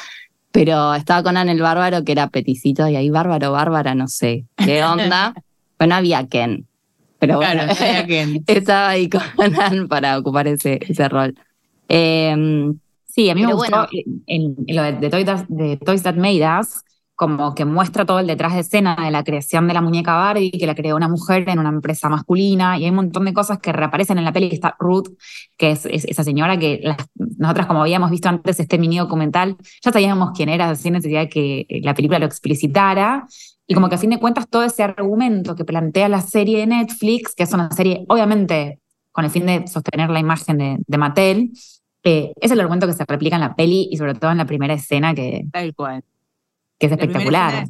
Pero 0.51 0.93
estaba 0.95 1.23
Conan 1.23 1.49
el 1.49 1.61
Bárbaro, 1.61 2.03
que 2.03 2.11
era 2.11 2.27
peticito, 2.27 2.87
y 2.87 2.95
ahí 2.95 3.09
Bárbaro, 3.09 3.51
Bárbara, 3.51 3.95
no 3.95 4.07
sé 4.07 4.45
qué 4.57 4.83
onda. 4.83 5.33
bueno, 5.77 5.95
había 5.95 6.27
Ken. 6.27 6.67
Pero 7.19 7.37
bueno, 7.37 7.63
estaba 8.47 8.89
ahí 8.89 9.09
Conan 9.09 9.87
para 9.87 10.17
ocupar 10.17 10.47
ese, 10.47 10.79
ese 10.81 11.07
rol. 11.07 11.35
Em, 11.87 12.79
sí, 13.05 13.29
a 13.29 13.35
mí 13.35 13.45
me 13.45 13.53
gustó 13.53 13.87
en, 14.27 14.55
lo 14.67 14.83
de, 14.83 15.09
Toys, 15.09 15.25
de 15.47 15.77
Toys 15.77 16.03
That 16.03 16.15
Made 16.15 16.59
Us, 16.59 16.83
como 17.21 17.53
que 17.53 17.65
muestra 17.65 18.03
todo 18.03 18.17
el 18.17 18.25
detrás 18.25 18.55
de 18.55 18.61
escena 18.61 18.95
de 18.95 19.11
la 19.11 19.23
creación 19.23 19.67
de 19.67 19.75
la 19.75 19.81
muñeca 19.81 20.15
Barbie, 20.15 20.49
que 20.49 20.65
la 20.65 20.73
creó 20.73 20.95
una 20.95 21.07
mujer 21.07 21.47
en 21.47 21.59
una 21.59 21.69
empresa 21.69 22.09
masculina, 22.09 22.79
y 22.79 22.85
hay 22.85 22.89
un 22.89 22.95
montón 22.95 23.25
de 23.25 23.33
cosas 23.33 23.59
que 23.59 23.71
reaparecen 23.71 24.17
en 24.17 24.23
la 24.23 24.33
peli, 24.33 24.49
está 24.51 24.75
Ruth, 24.79 25.09
que 25.55 25.69
es, 25.69 25.85
esa 25.85 26.23
señora 26.23 26.57
que 26.57 26.81
nosotras 27.37 27.67
como 27.67 27.81
habíamos 27.81 28.09
visto 28.09 28.27
antes 28.27 28.59
este 28.59 28.79
mini 28.79 28.97
documental, 28.97 29.55
ya 29.85 29.91
sabíamos 29.91 30.31
quién 30.35 30.49
era, 30.49 30.73
sin 30.73 30.93
necesidad 30.93 31.19
de 31.19 31.29
que 31.29 31.67
la 31.83 31.93
película 31.93 32.17
lo 32.17 32.25
explicitara, 32.25 33.27
y 33.67 33.75
como 33.75 33.87
que 33.87 33.95
a 33.95 33.99
fin 33.99 34.09
de 34.09 34.19
cuentas 34.19 34.47
todo 34.49 34.63
ese 34.63 34.81
argumento 34.81 35.55
que 35.55 35.63
plantea 35.63 36.09
la 36.09 36.21
serie 36.21 36.57
de 36.57 36.65
Netflix, 36.65 37.35
que 37.35 37.43
es 37.43 37.53
una 37.53 37.69
serie 37.69 38.03
obviamente 38.09 38.79
con 39.11 39.25
el 39.25 39.29
fin 39.29 39.45
de 39.45 39.67
sostener 39.67 40.09
la 40.09 40.19
imagen 40.19 40.57
de, 40.57 40.77
de 40.87 40.97
Mattel, 40.97 41.51
eh, 42.03 42.33
es 42.41 42.49
el 42.49 42.59
argumento 42.59 42.87
que 42.87 42.93
se 42.93 43.05
replica 43.07 43.35
en 43.35 43.41
la 43.41 43.55
peli 43.55 43.89
y 43.91 43.97
sobre 43.97 44.15
todo 44.15 44.31
en 44.31 44.39
la 44.39 44.45
primera 44.45 44.73
escena 44.73 45.13
que... 45.13 45.45
Tal 45.51 45.75
cual 45.75 46.03
que 46.81 46.87
es 46.87 46.91
espectacular. 46.91 47.67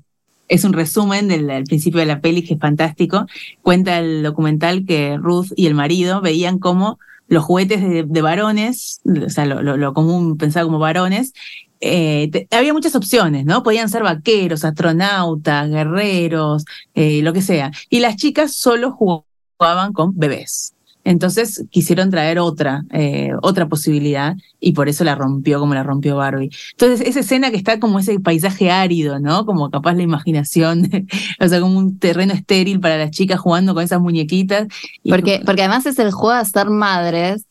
Es 0.48 0.64
un 0.64 0.72
resumen 0.72 1.28
del, 1.28 1.66
principio 1.66 2.00
de 2.00 2.06
la 2.06 2.22
peli, 2.22 2.44
que 2.44 2.54
es 2.54 2.60
fantástico. 2.60 3.26
Cuenta 3.62 4.00
el 4.00 4.24
documental 4.24 4.86
que 4.86 5.18
Ruth 5.18 5.52
y 5.58 5.68
el 5.68 5.76
marido 5.76 6.22
veían 6.22 6.60
como 6.60 6.98
los 7.28 7.44
juguetes 7.44 7.82
de, 7.82 8.22
varones, 8.22 9.02
o 9.06 9.30
sea, 9.30 9.46
lo, 9.46 9.94
común 9.94 10.38
pensado 10.38 10.68
como 10.68 10.80
varones, 10.80 11.34
eh, 11.82 12.48
había 12.52 12.74
muchas 12.74 12.96
opciones, 12.96 13.46
¿no? 13.46 13.64
Podían 13.64 13.90
ser 13.90 14.04
vaqueros, 14.04 14.64
astronautas, 14.64 15.70
guerreros, 15.70 16.66
eh, 16.94 17.22
lo 17.22 17.34
que 17.34 17.42
sea. 17.42 17.72
Y 17.90 18.00
las 18.00 18.16
chicas 18.16 18.54
solo 18.54 18.92
jugaban 18.92 19.92
con 19.94 20.18
bebés. 20.18 20.74
Entonces 21.04 21.66
quisieron 21.70 22.10
traer 22.10 22.40
otra, 22.40 22.84
eh, 22.92 23.32
otra 23.42 23.68
posibilidad 23.68 24.36
y 24.60 24.74
por 24.74 24.90
eso 24.90 25.04
la 25.04 25.16
rompió 25.16 25.60
como 25.60 25.74
la 25.74 25.84
rompió 25.84 26.16
Barbie. 26.16 26.52
Entonces 26.72 27.08
esa 27.08 27.22
escena 27.22 27.52
que 27.52 27.58
está 27.58 27.80
como 27.80 28.00
ese 28.00 28.20
paisaje 28.20 28.70
árido, 28.70 29.20
¿no? 29.20 29.46
Como 29.46 29.70
capaz 29.72 29.94
la 29.94 30.04
imaginación, 30.04 30.90
o 31.40 31.48
sea, 31.48 31.60
como 31.60 31.78
un 31.78 31.98
terreno 31.98 32.34
estéril 32.34 32.80
para 32.80 32.98
las 32.98 33.12
chicas 33.12 33.40
jugando 33.40 33.74
con 33.74 33.84
esas 33.84 34.02
muñequitas. 34.02 34.68
Porque, 35.08 35.42
porque 35.46 35.62
además 35.64 35.86
es 35.86 36.00
el 36.00 36.12
juego 36.12 36.38
de 36.38 36.46
ser 36.46 36.70
madres 36.70 37.46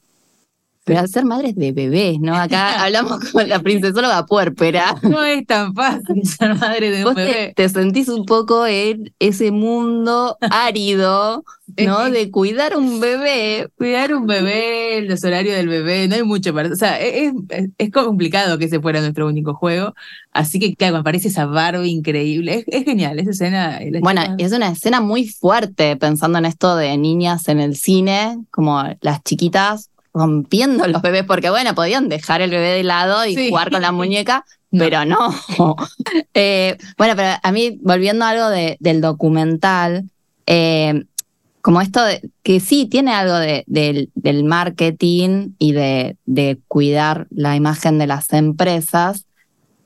pero 0.91 1.03
al 1.03 1.09
ser 1.09 1.25
madres 1.25 1.55
de 1.55 1.71
bebés, 1.71 2.19
¿no? 2.19 2.35
Acá 2.35 2.83
hablamos 2.83 3.21
con 3.31 3.49
la 3.49 3.61
princesóloga 3.61 4.27
puerpera. 4.27 4.97
No 5.03 5.23
es 5.23 5.47
tan 5.47 5.73
fácil 5.73 6.25
ser 6.27 6.57
madre 6.57 6.91
de 6.91 7.07
un 7.07 7.15
bebé. 7.15 7.53
Te, 7.55 7.69
sentís 7.69 8.09
un 8.09 8.27
poco 8.27 8.67
en 8.67 9.15
ese 9.21 9.53
mundo 9.53 10.37
árido, 10.51 11.45
¿no? 11.87 12.11
De 12.11 12.33
cuidar 12.33 12.77
un 12.77 12.99
bebé. 12.99 13.69
Cuidar 13.79 14.13
un 14.13 14.27
bebé, 14.27 14.99
el 14.99 15.17
horario 15.25 15.53
del 15.53 15.69
bebé, 15.69 16.09
no 16.09 16.17
hay 16.17 16.25
mucho 16.25 16.53
para. 16.53 16.73
O 16.73 16.75
sea, 16.75 16.99
es, 16.99 17.35
es, 17.79 17.91
complicado 17.93 18.59
que 18.59 18.65
ese 18.65 18.81
fuera 18.81 19.01
nuestro 19.01 19.29
único 19.29 19.55
juego. 19.55 19.95
Así 20.33 20.59
que, 20.59 20.75
claro, 20.75 20.97
me 20.97 21.05
parece 21.05 21.29
esa 21.29 21.47
Barbie 21.47 21.89
increíble. 21.89 22.65
Es, 22.67 22.85
genial, 22.85 23.21
esa 23.21 23.31
escena. 23.31 23.79
Bueno, 24.01 24.23
es 24.39 24.51
una 24.51 24.71
escena 24.71 25.01
muy 25.01 25.29
fuerte 25.29 25.95
pensando 25.95 26.39
en 26.39 26.47
esto 26.47 26.75
de 26.75 26.99
niñas 26.99 27.47
en 27.47 27.61
el 27.61 27.77
cine, 27.77 28.39
como 28.51 28.83
las 29.03 29.23
chiquitas 29.23 29.91
rompiendo 30.13 30.87
los 30.87 31.03
bebés, 31.03 31.25
porque 31.25 31.51
bueno, 31.51 31.75
podían 31.75 32.09
dejar 32.09 32.43
el 32.43 32.51
bebé 32.51 32.71
de 32.71 32.83
lado 32.83 33.25
y 33.27 33.49
jugar 33.49 33.71
con 33.71 33.83
la 33.83 33.93
muñeca, 33.93 34.45
pero 34.71 35.05
no. 35.05 35.35
Eh, 36.35 36.79
bueno, 36.97 37.15
pero 37.17 37.39
a 37.43 37.53
mí, 37.53 37.79
volviendo 37.83 38.25
a 38.25 38.31
algo 38.31 38.49
del 38.49 39.01
documental, 39.01 40.09
eh, 40.47 41.05
como 41.61 41.81
esto 41.81 42.03
de, 42.05 42.31
que 42.43 42.61
sí 42.61 42.87
tiene 42.87 43.13
algo 43.13 43.35
de, 43.35 43.65
del 43.67 44.45
marketing 44.45 45.51
y 45.59 45.73
de, 45.73 46.17
de, 46.25 46.59
cuidar 46.69 47.27
la 47.31 47.57
imagen 47.57 47.99
de 47.99 48.07
las 48.07 48.33
empresas, 48.33 49.27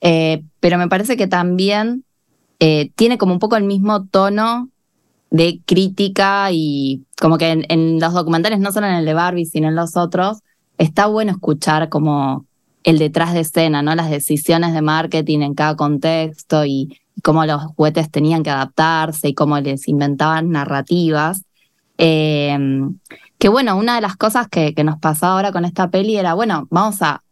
eh, 0.01 0.45
pero 0.61 0.79
me 0.79 0.89
parece 0.89 1.17
que 1.17 1.27
también 1.27 2.05
tiene 2.95 3.19
como 3.19 3.35
un 3.35 3.41
poco 3.41 3.57
el 3.57 3.65
mismo 3.65 4.07
tono 4.07 4.71
de 5.35 5.61
crítica 5.67 6.53
y 6.53 7.03
como 7.21 7.39
que 7.39 7.51
en, 7.51 7.67
en, 7.69 7.99
los 7.99 8.13
documentales, 8.15 8.61
no 8.61 8.71
solo 8.71 8.87
en 8.87 8.95
el 8.95 9.05
de 9.05 9.15
Barbie, 9.15 9.47
sino 9.47 9.67
en 9.67 9.75
los 9.75 9.97
otros, 9.97 10.39
está 10.79 11.07
bueno 11.07 11.33
escuchar 11.33 11.89
como 11.89 12.47
el 12.85 12.99
detrás 12.99 13.35
de 13.35 13.41
escena, 13.41 13.83
¿no? 13.83 13.97
Las 13.97 14.11
decisiones 14.11 14.75
de 14.75 14.81
marketing 14.81 15.41
en 15.41 15.55
cada 15.55 15.75
contexto 15.75 16.65
y, 16.65 17.01
cómo 17.25 17.47
los 17.47 17.63
juguetes 17.65 18.11
tenían 18.11 18.43
que 18.43 18.51
adaptarse 18.51 19.29
y 19.29 19.35
cómo 19.35 19.59
les 19.59 19.89
inventaban 19.89 20.51
narrativas. 20.51 21.43
Eh, 21.99 22.57
que 23.39 23.49
bueno, 23.49 23.77
una 23.77 23.97
de 23.97 24.03
las 24.03 24.17
cosas 24.17 24.47
que, 24.49 24.75
que, 24.75 24.85
nos 24.85 24.99
pasaba 25.01 25.35
ahora 25.35 25.51
con 25.51 25.65
esta 25.65 25.91
peli 25.91 26.17
era, 26.17 26.35
bueno, 26.35 26.69
vamos 26.71 27.03
a, 27.03 27.23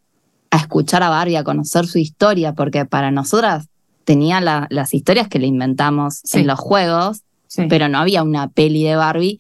a 0.51 0.57
escuchar 0.57 1.03
a 1.03 1.09
Barbie, 1.09 1.37
a 1.37 1.45
conocer 1.45 1.87
su 1.87 1.99
historia, 1.99 2.55
porque 2.55 2.85
para 2.85 3.11
nosotras 3.11 3.69
tenía 4.05 4.41
las 4.41 4.95
historias 4.95 5.29
que 5.29 5.39
le 5.39 5.47
inventamos 5.47 6.23
en 6.35 6.47
los 6.47 6.59
juegos, 6.59 7.23
pero 7.69 7.89
no 7.89 7.99
había 7.99 8.23
una 8.23 8.49
peli 8.49 8.85
de 8.85 8.97
Barbie, 8.97 9.39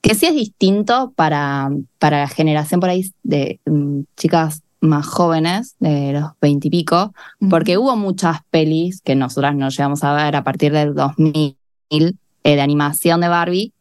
que 0.00 0.14
sí 0.14 0.26
es 0.26 0.34
distinto 0.34 1.12
para, 1.16 1.70
para 1.98 2.20
la 2.20 2.28
generación 2.28 2.80
por 2.80 2.90
ahí 2.90 3.10
de 3.22 3.60
mm, 3.66 4.02
chicas 4.16 4.62
más 4.80 5.06
jóvenes, 5.06 5.74
de 5.80 6.12
los 6.12 6.30
veintipico, 6.40 7.12
porque 7.50 7.78
hubo 7.78 7.96
muchas 7.96 8.40
pelis 8.50 9.00
que 9.00 9.14
nosotras 9.14 9.54
nos 9.56 9.76
llegamos 9.76 10.04
a 10.04 10.12
ver 10.14 10.36
a 10.36 10.44
partir 10.44 10.72
del 10.72 10.94
2000 10.94 11.56
eh, 11.90 12.12
de 12.42 12.60
animación 12.60 13.20
de 13.20 13.28
Barbie. 13.28 13.72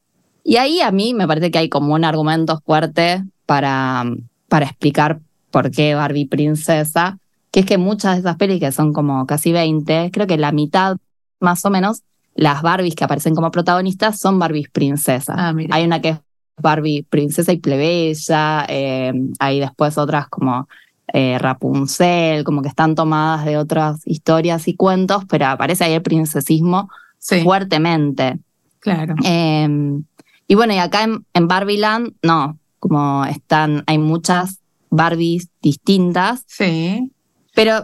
Y 0.43 0.57
ahí 0.57 0.81
a 0.81 0.91
mí 0.91 1.13
me 1.13 1.27
parece 1.27 1.51
que 1.51 1.59
hay 1.59 1.69
como 1.69 1.93
un 1.93 2.05
argumento 2.05 2.59
fuerte 2.65 3.23
para, 3.45 4.03
para 4.47 4.65
explicar 4.65 5.19
por 5.51 5.71
qué 5.71 5.95
Barbie 5.95 6.27
princesa, 6.27 7.19
que 7.51 7.61
es 7.61 7.65
que 7.65 7.77
muchas 7.77 8.15
de 8.15 8.19
esas 8.21 8.35
pelis, 8.37 8.59
que 8.59 8.71
son 8.71 8.93
como 8.93 9.25
casi 9.25 9.51
20, 9.51 10.09
creo 10.11 10.27
que 10.27 10.37
la 10.37 10.51
mitad 10.51 10.97
más 11.39 11.63
o 11.65 11.69
menos, 11.69 12.01
las 12.35 12.61
Barbies 12.61 12.95
que 12.95 13.05
aparecen 13.05 13.33
como 13.33 13.49
protagonistas 13.49 14.19
son 14.19 14.37
Barbies 14.37 14.69
princesas. 14.69 15.35
Ah, 15.37 15.53
hay 15.71 15.85
una 15.85 16.01
que 16.01 16.09
es 16.09 16.19
Barbie 16.57 17.03
princesa 17.03 17.51
y 17.51 17.57
plebeya, 17.57 18.65
eh, 18.69 19.13
hay 19.39 19.59
después 19.59 19.97
otras 19.97 20.27
como 20.29 20.67
eh, 21.13 21.37
Rapunzel, 21.39 22.43
como 22.43 22.61
que 22.61 22.67
están 22.67 22.95
tomadas 22.95 23.45
de 23.45 23.57
otras 23.57 24.05
historias 24.05 24.67
y 24.67 24.75
cuentos, 24.75 25.23
pero 25.29 25.47
aparece 25.47 25.85
ahí 25.85 25.93
el 25.93 26.01
princesismo 26.01 26.89
fuertemente. 27.19 28.37
Claro. 28.79 29.15
Em, 29.23 30.03
y 30.47 30.55
bueno, 30.55 30.73
y 30.73 30.77
acá 30.77 31.03
en, 31.03 31.25
en 31.33 31.47
Barbieland, 31.47 32.13
no, 32.21 32.59
como 32.79 33.25
están, 33.25 33.83
hay 33.87 33.97
muchas 33.97 34.59
Barbies 34.89 35.49
distintas. 35.61 36.43
Sí. 36.47 37.11
Pero 37.53 37.83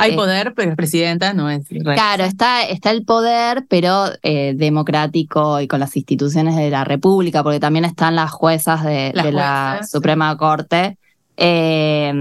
hay 0.00 0.12
eh, 0.12 0.16
poder, 0.16 0.54
pero 0.54 0.70
es 0.70 0.76
presidenta 0.76 1.34
no 1.34 1.50
es. 1.50 1.66
Claro, 1.68 2.24
está, 2.24 2.62
está 2.62 2.90
el 2.90 3.04
poder, 3.04 3.66
pero 3.68 4.06
eh, 4.22 4.54
democrático 4.56 5.60
y 5.60 5.68
con 5.68 5.80
las 5.80 5.96
instituciones 5.96 6.56
de 6.56 6.70
la 6.70 6.84
República, 6.84 7.42
porque 7.42 7.60
también 7.60 7.84
están 7.84 8.16
las 8.16 8.30
juezas 8.30 8.84
de, 8.84 9.12
la 9.14 9.80
Suprema 9.88 10.36
Corte. 10.36 10.96
Eh, 11.36 12.12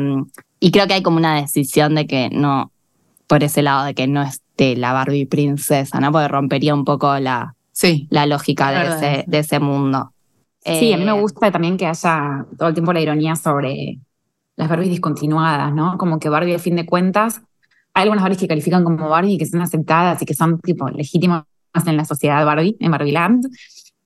y 0.59 0.71
creo 0.71 0.87
que 0.87 0.93
hay 0.93 1.03
como 1.03 1.17
una 1.17 1.41
decisión 1.41 1.95
de 1.95 2.05
que 2.05 2.29
no, 2.31 2.71
por 3.27 3.43
ese 3.43 3.61
lado, 3.61 3.85
de 3.85 3.93
que 3.93 4.07
no 4.07 4.21
esté 4.21 4.75
la 4.75 4.93
Barbie 4.93 5.25
princesa, 5.25 5.99
¿no? 5.99 6.11
Porque 6.11 6.27
rompería 6.27 6.73
un 6.73 6.85
poco 6.85 7.17
la, 7.19 7.55
sí, 7.71 8.07
la 8.09 8.25
lógica 8.25 8.71
de 8.71 8.95
ese, 8.95 9.23
de 9.27 9.39
ese 9.39 9.59
mundo. 9.59 10.11
Sí, 10.65 10.93
a 10.93 10.97
mí 10.97 11.05
me 11.05 11.13
gusta 11.13 11.51
también 11.51 11.77
que 11.77 11.85
haya 11.85 12.45
todo 12.57 12.67
el 12.67 12.73
tiempo 12.73 12.93
la 12.93 12.99
ironía 12.99 13.35
sobre 13.35 13.99
las 14.59 14.67
Barbies 14.67 14.89
discontinuadas, 14.89 15.73
¿no? 15.73 15.97
Como 15.97 16.19
que 16.19 16.27
Barbie, 16.27 16.55
a 16.55 16.59
fin 16.59 16.75
de 16.75 16.85
cuentas, 16.85 17.41
hay 17.99 18.03
algunas 18.03 18.23
Barbies 18.23 18.39
que 18.39 18.47
califican 18.47 18.85
como 18.85 19.09
Barbie 19.09 19.33
y 19.33 19.37
que 19.37 19.45
son 19.45 19.61
aceptadas 19.61 20.21
y 20.21 20.25
que 20.25 20.33
son 20.33 20.59
tipo 20.61 20.89
legítimas 20.89 21.43
en 21.85 21.97
la 21.97 22.05
sociedad 22.05 22.45
Barbie, 22.45 22.77
en 22.79 22.91
Barbieland, 22.91 23.45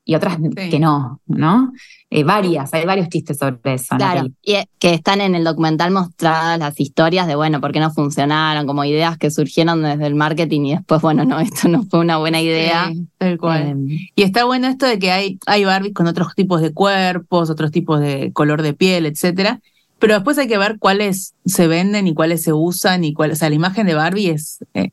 y 0.04 0.16
otras 0.16 0.38
que 0.56 0.80
no, 0.80 1.22
¿no? 1.28 1.72
Eh, 2.10 2.24
varias, 2.24 2.74
hay 2.74 2.86
varios 2.86 3.08
chistes 3.10 3.38
sobre 3.38 3.76
eso. 3.76 3.96
Claro, 3.96 4.28
y 4.42 4.56
que 4.80 4.96
están 4.96 5.22
en 5.22 5.36
el 5.36 5.44
documental 5.44 5.92
mostradas 5.92 6.58
las 6.60 6.80
historias 6.80 7.28
de, 7.28 7.36
bueno, 7.36 7.62
por 7.62 7.72
qué 7.72 7.80
no 7.80 7.92
funcionaron, 7.92 8.66
como 8.66 8.84
ideas 8.84 9.18
que 9.18 9.30
surgieron 9.30 9.84
desde 9.84 10.08
el 10.08 10.16
marketing 10.16 10.62
y 10.62 10.76
después, 10.76 11.02
bueno, 11.02 11.24
no, 11.24 11.40
esto 11.40 11.68
no 11.68 11.84
fue 11.84 12.00
una 12.00 12.18
buena 12.18 12.42
idea. 12.42 12.92
tal 13.20 13.38
cual. 13.38 13.62
Em, 13.62 13.88
y 14.16 14.24
está 14.24 14.44
bueno 14.44 14.68
esto 14.68 14.88
de 14.88 14.98
que 14.98 15.12
hay, 15.12 15.40
hay 15.46 15.66
Barbies 15.66 15.94
con 15.94 16.08
otros 16.08 16.34
tipos 16.36 16.62
de 16.62 16.74
cuerpos, 16.74 17.52
otros 17.52 17.70
tipos 17.70 18.00
de 18.00 18.34
color 18.34 18.64
de 18.64 18.74
piel, 18.74 19.06
etcétera, 19.06 19.62
pero 20.04 20.16
después 20.16 20.38
hay 20.38 20.50
que 20.50 20.58
ver 20.58 20.80
cuáles 20.80 21.34
se 21.46 21.66
venden 21.66 22.08
y 22.08 22.14
cuáles 22.14 22.44
se 22.44 22.52
usan 22.52 23.06
y 23.06 23.14
cuáles. 23.14 23.38
O 23.38 23.40
sea, 23.40 23.48
la 23.48 23.56
imagen 23.56 23.88
de 23.88 23.94
Barbie 23.94 24.32
es, 24.32 24.60
eh, 24.74 24.90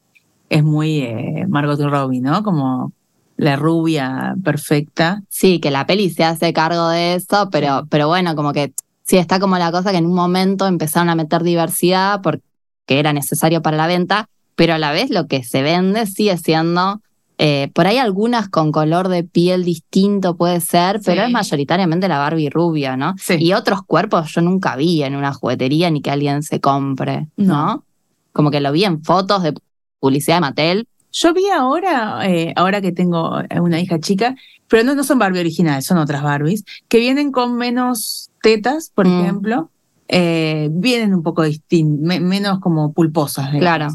es 0.48 0.62
muy 0.62 1.00
eh, 1.00 1.46
Margot 1.48 1.80
Robbie, 1.80 2.20
¿no? 2.20 2.44
Como 2.44 2.92
la 3.36 3.56
rubia 3.56 4.36
perfecta. 4.44 5.24
Sí, 5.28 5.58
que 5.58 5.72
la 5.72 5.84
peli 5.84 6.10
se 6.10 6.22
hace 6.22 6.52
cargo 6.52 6.90
de 6.90 7.16
eso, 7.16 7.48
pero, 7.50 7.88
pero 7.90 8.06
bueno, 8.06 8.36
como 8.36 8.52
que 8.52 8.72
sí 9.02 9.16
está 9.16 9.40
como 9.40 9.58
la 9.58 9.72
cosa 9.72 9.90
que 9.90 9.96
en 9.96 10.06
un 10.06 10.14
momento 10.14 10.68
empezaron 10.68 11.08
a 11.08 11.16
meter 11.16 11.42
diversidad 11.42 12.20
porque 12.22 12.44
era 12.86 13.12
necesario 13.12 13.62
para 13.62 13.76
la 13.76 13.88
venta, 13.88 14.28
pero 14.54 14.74
a 14.74 14.78
la 14.78 14.92
vez 14.92 15.10
lo 15.10 15.26
que 15.26 15.42
se 15.42 15.62
vende 15.62 16.06
sigue 16.06 16.36
siendo 16.36 17.02
eh, 17.42 17.70
por 17.72 17.86
ahí 17.86 17.96
algunas 17.96 18.50
con 18.50 18.70
color 18.70 19.08
de 19.08 19.24
piel 19.24 19.64
distinto 19.64 20.36
puede 20.36 20.60
ser, 20.60 21.00
pero 21.02 21.22
es 21.22 21.30
mayoritariamente 21.30 22.06
la 22.06 22.18
Barbie 22.18 22.50
rubia, 22.50 22.98
¿no? 22.98 23.14
Y 23.30 23.54
otros 23.54 23.80
cuerpos 23.82 24.30
yo 24.34 24.42
nunca 24.42 24.76
vi 24.76 25.02
en 25.02 25.16
una 25.16 25.32
juguetería 25.32 25.90
ni 25.90 26.02
que 26.02 26.10
alguien 26.10 26.42
se 26.42 26.60
compre, 26.60 27.28
¿no? 27.38 27.86
Como 28.34 28.50
que 28.50 28.60
lo 28.60 28.72
vi 28.72 28.84
en 28.84 29.02
fotos 29.02 29.42
de 29.42 29.54
publicidad 30.00 30.36
de 30.36 30.40
Mattel. 30.42 30.88
Yo 31.12 31.32
vi 31.32 31.48
ahora, 31.48 32.28
eh, 32.28 32.52
ahora 32.56 32.82
que 32.82 32.92
tengo 32.92 33.38
una 33.58 33.80
hija 33.80 33.98
chica, 34.00 34.36
pero 34.68 34.84
no, 34.84 34.94
no 34.94 35.02
son 35.02 35.18
Barbie 35.18 35.40
originales, 35.40 35.86
son 35.86 35.96
otras 35.96 36.22
Barbies, 36.22 36.66
que 36.88 36.98
vienen 36.98 37.32
con 37.32 37.56
menos 37.56 38.30
tetas, 38.42 38.92
por 38.94 39.08
mm. 39.08 39.18
ejemplo, 39.18 39.70
eh, 40.08 40.68
vienen 40.72 41.14
un 41.14 41.22
poco 41.22 41.44
distintas, 41.44 42.20
menos 42.20 42.60
como 42.60 42.92
pulposas. 42.92 43.48
Claro 43.58 43.88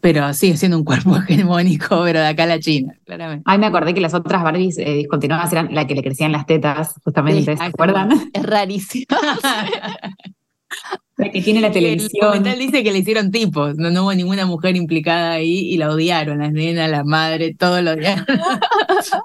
pero 0.00 0.32
sigue 0.34 0.56
siendo 0.56 0.78
un 0.78 0.84
cuerpo 0.84 1.16
hegemónico, 1.28 2.02
pero 2.04 2.20
de 2.20 2.26
acá 2.26 2.44
a 2.44 2.46
la 2.46 2.60
China, 2.60 2.94
claramente. 3.04 3.42
Ay, 3.46 3.58
me 3.58 3.66
acordé 3.66 3.94
que 3.94 4.00
las 4.00 4.14
otras 4.14 4.42
Barbies 4.42 4.78
eh, 4.78 4.94
discontinuadas 4.94 5.52
eran 5.52 5.74
la 5.74 5.86
que 5.86 5.94
le 5.94 6.02
crecían 6.02 6.32
las 6.32 6.46
tetas, 6.46 6.94
justamente, 7.04 7.56
¿se 7.56 7.62
acuerdan? 7.62 8.10
Es 8.32 8.42
rarísimo. 8.42 9.06
la 11.16 11.30
que 11.30 11.42
tiene 11.42 11.60
la 11.60 11.70
televisión. 11.72 12.46
El 12.46 12.58
dice 12.58 12.82
que 12.82 12.92
le 12.92 12.98
hicieron 12.98 13.30
tipos, 13.30 13.76
no, 13.76 13.88
hubo 14.02 14.14
ninguna 14.14 14.46
mujer 14.46 14.76
implicada 14.76 15.32
ahí 15.32 15.70
y 15.70 15.76
la 15.76 15.90
odiaron, 15.90 16.38
las 16.38 16.52
nenas, 16.52 16.90
la 16.90 17.04
madre, 17.04 17.54
todo 17.54 17.82
lo 17.82 17.92
odiaron. 17.92 18.26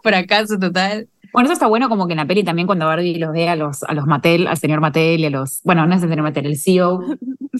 Fracaso 0.03 0.57
total. 0.59 1.07
Bueno, 1.33 1.47
eso 1.47 1.53
está 1.53 1.67
bueno 1.67 1.87
como 1.87 2.07
que 2.07 2.13
en 2.13 2.17
la 2.17 2.25
peli 2.25 2.43
también 2.43 2.67
cuando 2.67 2.85
Barbie 2.85 3.17
los 3.17 3.31
ve 3.31 3.47
a 3.47 3.55
los, 3.55 3.83
a 3.83 3.93
los 3.93 4.05
Mattel, 4.05 4.47
al 4.47 4.57
señor 4.57 4.81
Mattel 4.81 5.21
y 5.21 5.25
a 5.25 5.29
los, 5.29 5.61
bueno, 5.63 5.87
no 5.87 5.95
es 5.95 6.03
el 6.03 6.09
señor 6.09 6.23
Mattel, 6.23 6.45
el 6.45 6.57
CEO. 6.57 6.99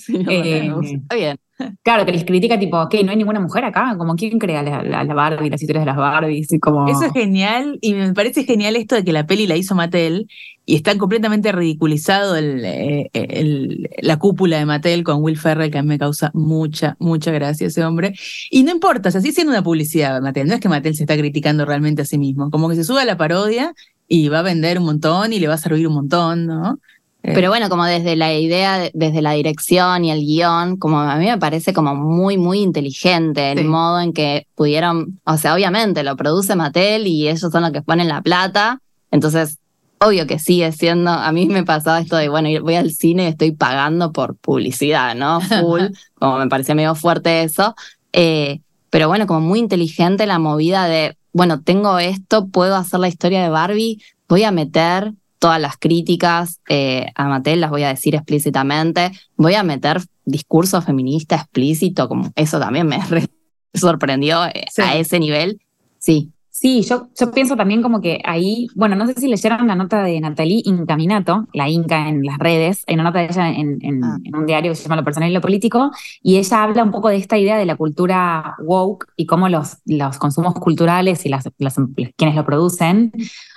Eh, 0.10 0.74
está 0.82 1.16
bien. 1.16 1.38
Claro, 1.84 2.06
que 2.06 2.12
les 2.12 2.26
critica 2.26 2.58
tipo, 2.58 2.82
ok, 2.82 2.96
no 3.04 3.12
hay 3.12 3.18
ninguna 3.18 3.40
mujer 3.40 3.66
acá, 3.66 3.96
como 3.98 4.16
quién 4.16 4.40
crea 4.40 4.64
la, 4.64 4.84
la, 4.84 5.14
Barbie, 5.14 5.50
las 5.50 5.62
historias 5.62 5.84
de 5.84 5.92
las 5.92 5.98
Barbies 5.98 6.48
como... 6.60 6.88
Eso 6.88 7.06
es 7.06 7.14
genial 7.14 7.78
y 7.82 7.94
me 7.94 8.14
parece 8.14 8.44
genial 8.44 8.76
esto 8.76 8.96
de 8.96 9.04
que 9.04 9.12
la 9.12 9.28
peli 9.28 9.48
la 9.48 9.56
hizo 9.56 9.76
Mattel 9.76 10.28
y 10.66 10.76
está 10.76 10.98
completamente 10.98 11.52
ridiculizado 11.52 12.36
el, 12.36 12.64
eh, 12.66 13.10
el, 13.14 13.90
la 14.02 14.18
cúpula 14.18 14.58
de 14.58 14.66
Mattel 14.66 15.04
con 15.04 15.22
Will 15.22 15.38
Ferrell, 15.38 15.72
que 15.72 15.78
a 15.78 15.84
mí 15.84 15.90
me 15.90 16.00
causa 16.00 16.32
mucha, 16.34 16.96
mucha 17.00 17.32
gracia 17.32 17.68
ese 17.68 17.84
hombre. 17.84 18.14
Y 18.50 18.64
no 18.64 18.72
importa, 18.72 19.10
o 19.10 19.12
sea, 19.12 19.22
sigue 19.22 19.34
siendo 19.34 19.52
una 19.52 19.64
publicidad 19.64 20.22
Mattel, 20.22 20.48
no 20.48 20.54
es 20.54 20.60
que 20.60 20.70
Mattel 20.70 20.96
se 20.96 21.04
está 21.04 21.18
criticando 21.18 21.66
realmente 21.66 22.02
a 22.02 22.06
sí 22.06 22.18
mismo, 22.18 22.50
como 22.50 22.70
que 22.70 22.76
se 22.76 22.84
sube 22.84 23.02
a 23.02 23.06
la 23.06 23.18
parodia 23.18 23.74
y 24.08 24.30
va 24.30 24.40
a 24.40 24.44
vender 24.44 24.80
un 24.80 24.86
montón 24.86 25.34
y 25.34 25.40
le 25.40 25.48
va 25.48 25.56
a 25.56 25.58
servir 25.58 25.88
un 25.88 25.94
montón, 25.94 26.46
¿no? 26.46 26.80
Eh. 27.24 27.34
Pero 27.36 27.50
bueno, 27.50 27.70
como 27.70 27.86
desde 27.86 28.16
la 28.16 28.34
idea, 28.34 28.90
desde 28.94 29.22
la 29.22 29.34
dirección 29.34 30.06
y 30.06 30.12
el 30.12 30.22
guion, 30.22 30.78
como 30.78 31.00
a 31.00 31.16
mí 31.18 31.26
me 31.26 31.38
parece 31.38 31.72
como 31.72 31.96
muy, 31.96 32.38
muy 32.38 32.60
inteligente 32.62 33.52
el 33.52 33.66
modo 33.66 34.00
en 34.00 34.12
que 34.12 34.48
pudieron, 34.56 35.20
o 35.24 35.38
sea, 35.38 35.54
obviamente 35.54 36.04
lo 36.04 36.16
produce 36.16 36.56
Mattel 36.56 37.06
y 37.06 37.28
ellos 37.28 37.52
son 37.52 37.62
los 37.62 37.72
que 37.72 37.84
ponen 37.84 38.08
la 38.08 38.22
plata, 38.22 38.80
entonces 39.12 39.60
obvio 40.00 40.26
que 40.26 40.40
sigue 40.40 40.72
siendo, 40.72 41.12
a 41.12 41.32
mí 41.32 41.46
me 41.46 41.64
pasaba 41.64 42.00
esto 42.00 42.16
de, 42.16 42.28
bueno, 42.28 42.50
voy 42.64 42.76
al 42.76 42.92
cine 42.92 43.26
y 43.26 43.28
estoy 43.28 43.52
pagando 43.52 44.12
por 44.12 44.36
publicidad, 44.36 45.14
¿no? 45.14 45.42
Full, 45.42 45.82
como 46.20 46.40
me 46.40 46.48
parecía 46.48 46.74
medio 46.74 46.96
fuerte 46.96 47.44
eso, 47.44 47.76
eh, 48.14 48.62
pero 48.90 49.08
bueno, 49.08 49.28
como 49.28 49.42
muy 49.42 49.60
inteligente 49.60 50.26
la 50.26 50.40
movida 50.40 50.88
de, 50.88 51.16
bueno, 51.34 51.62
tengo 51.62 52.00
esto, 52.00 52.48
puedo 52.48 52.76
hacer 52.76 53.00
la 53.00 53.10
historia 53.10 53.44
de 53.44 53.50
Barbie, 53.50 54.02
voy 54.28 54.44
a 54.44 54.52
meter 54.52 55.14
todas 55.42 55.60
las 55.60 55.76
críticas 55.76 56.62
eh, 56.70 57.08
a 57.16 57.28
Mattel, 57.28 57.62
las 57.62 57.72
voy 57.72 57.82
a 57.82 57.88
decir 57.88 58.14
explícitamente, 58.14 59.12
voy 59.36 59.56
a 59.56 59.64
meter 59.64 60.00
discurso 60.24 60.80
feminista 60.84 61.36
explícito, 61.36 62.08
como 62.08 62.32
eso 62.36 62.60
también 62.60 62.88
me 62.88 63.00
sorprendió 63.74 64.46
eh, 64.46 64.66
a 64.78 64.98
ese 64.98 65.20
nivel. 65.20 65.60
Sí, 65.98 66.32
Sí, 66.62 66.84
yo, 66.84 67.08
yo 67.20 67.32
pienso 67.32 67.56
también 67.56 67.82
como 67.82 68.02
que 68.02 68.22
ahí, 68.24 68.68
bueno, 68.76 68.96
no 68.96 69.08
sé 69.08 69.16
si 69.16 69.28
leyeron 69.28 69.66
la 69.66 69.74
nota 69.74 70.04
de 70.04 70.20
Natalie 70.20 70.62
Incaminato, 70.66 71.48
la 71.54 71.68
Inca 71.68 72.08
en 72.08 72.24
las 72.24 72.38
redes, 72.38 72.84
hay 72.86 72.94
una 72.94 73.06
nota 73.06 73.18
de 73.18 73.26
ella 73.26 73.50
en, 73.50 74.04
ah. 74.04 74.20
en, 74.24 74.36
un 74.36 74.46
diario 74.46 74.72
que 74.72 74.76
se 74.76 74.84
llama 74.84 74.98
Lo 74.98 75.04
Personal 75.04 75.32
y 75.32 75.34
Lo 75.34 75.42
Político, 75.42 75.90
y 76.22 76.38
ella 76.38 76.62
habla 76.62 76.84
un 76.84 76.92
poco 76.92 77.10
de 77.10 77.16
esta 77.16 77.40
idea 77.40 77.58
de 77.58 77.66
la 77.66 77.78
cultura 77.78 78.58
woke 78.60 79.08
y 79.16 79.26
cómo 79.26 79.50
los, 79.50 79.78
los 79.86 80.20
consumos 80.20 80.54
culturales 80.54 81.26
y 81.26 81.30
las, 81.30 81.50
quienes 82.16 82.36
lo 82.36 82.46
producen 82.46 83.12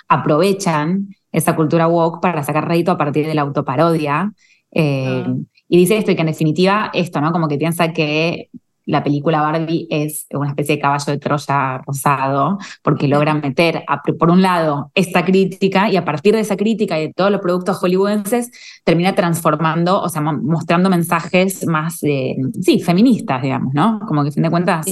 aprovechan 0.08 1.14
esa 1.34 1.56
cultura 1.56 1.88
woke 1.88 2.20
para 2.20 2.42
sacar 2.44 2.66
rédito 2.68 2.92
a 2.92 2.96
partir 2.96 3.26
de 3.26 3.34
la 3.34 3.42
autoparodia. 3.42 4.32
Eh, 4.70 5.24
ah. 5.26 5.34
Y 5.68 5.76
dice 5.78 5.98
esto, 5.98 6.12
y 6.12 6.14
que 6.14 6.20
en 6.20 6.28
definitiva 6.28 6.90
esto, 6.94 7.20
¿no? 7.20 7.32
Como 7.32 7.48
que 7.48 7.58
piensa 7.58 7.92
que 7.92 8.50
la 8.86 9.02
película 9.02 9.40
Barbie 9.40 9.88
es 9.90 10.26
una 10.30 10.50
especie 10.50 10.76
de 10.76 10.82
caballo 10.82 11.04
de 11.06 11.18
Troya 11.18 11.78
rosado, 11.78 12.58
porque 12.82 13.08
logra 13.08 13.34
meter, 13.34 13.84
por 14.18 14.30
un 14.30 14.42
lado, 14.42 14.92
esta 14.94 15.24
crítica 15.24 15.90
y 15.90 15.96
a 15.96 16.04
partir 16.04 16.34
de 16.34 16.40
esa 16.40 16.56
crítica 16.56 17.00
y 17.00 17.08
de 17.08 17.12
todos 17.14 17.32
los 17.32 17.40
productos 17.40 17.78
hollywoodenses, 17.78 18.50
termina 18.84 19.14
transformando, 19.14 20.00
o 20.00 20.08
sea, 20.08 20.20
mostrando 20.20 20.88
mensajes 20.88 21.66
más, 21.66 21.98
sí, 21.98 22.80
feministas, 22.84 23.42
digamos, 23.42 23.74
¿no? 23.74 24.00
Como 24.06 24.22
que, 24.22 24.28
a 24.28 24.32
fin 24.32 24.42
de 24.44 24.50
cuentas, 24.50 24.86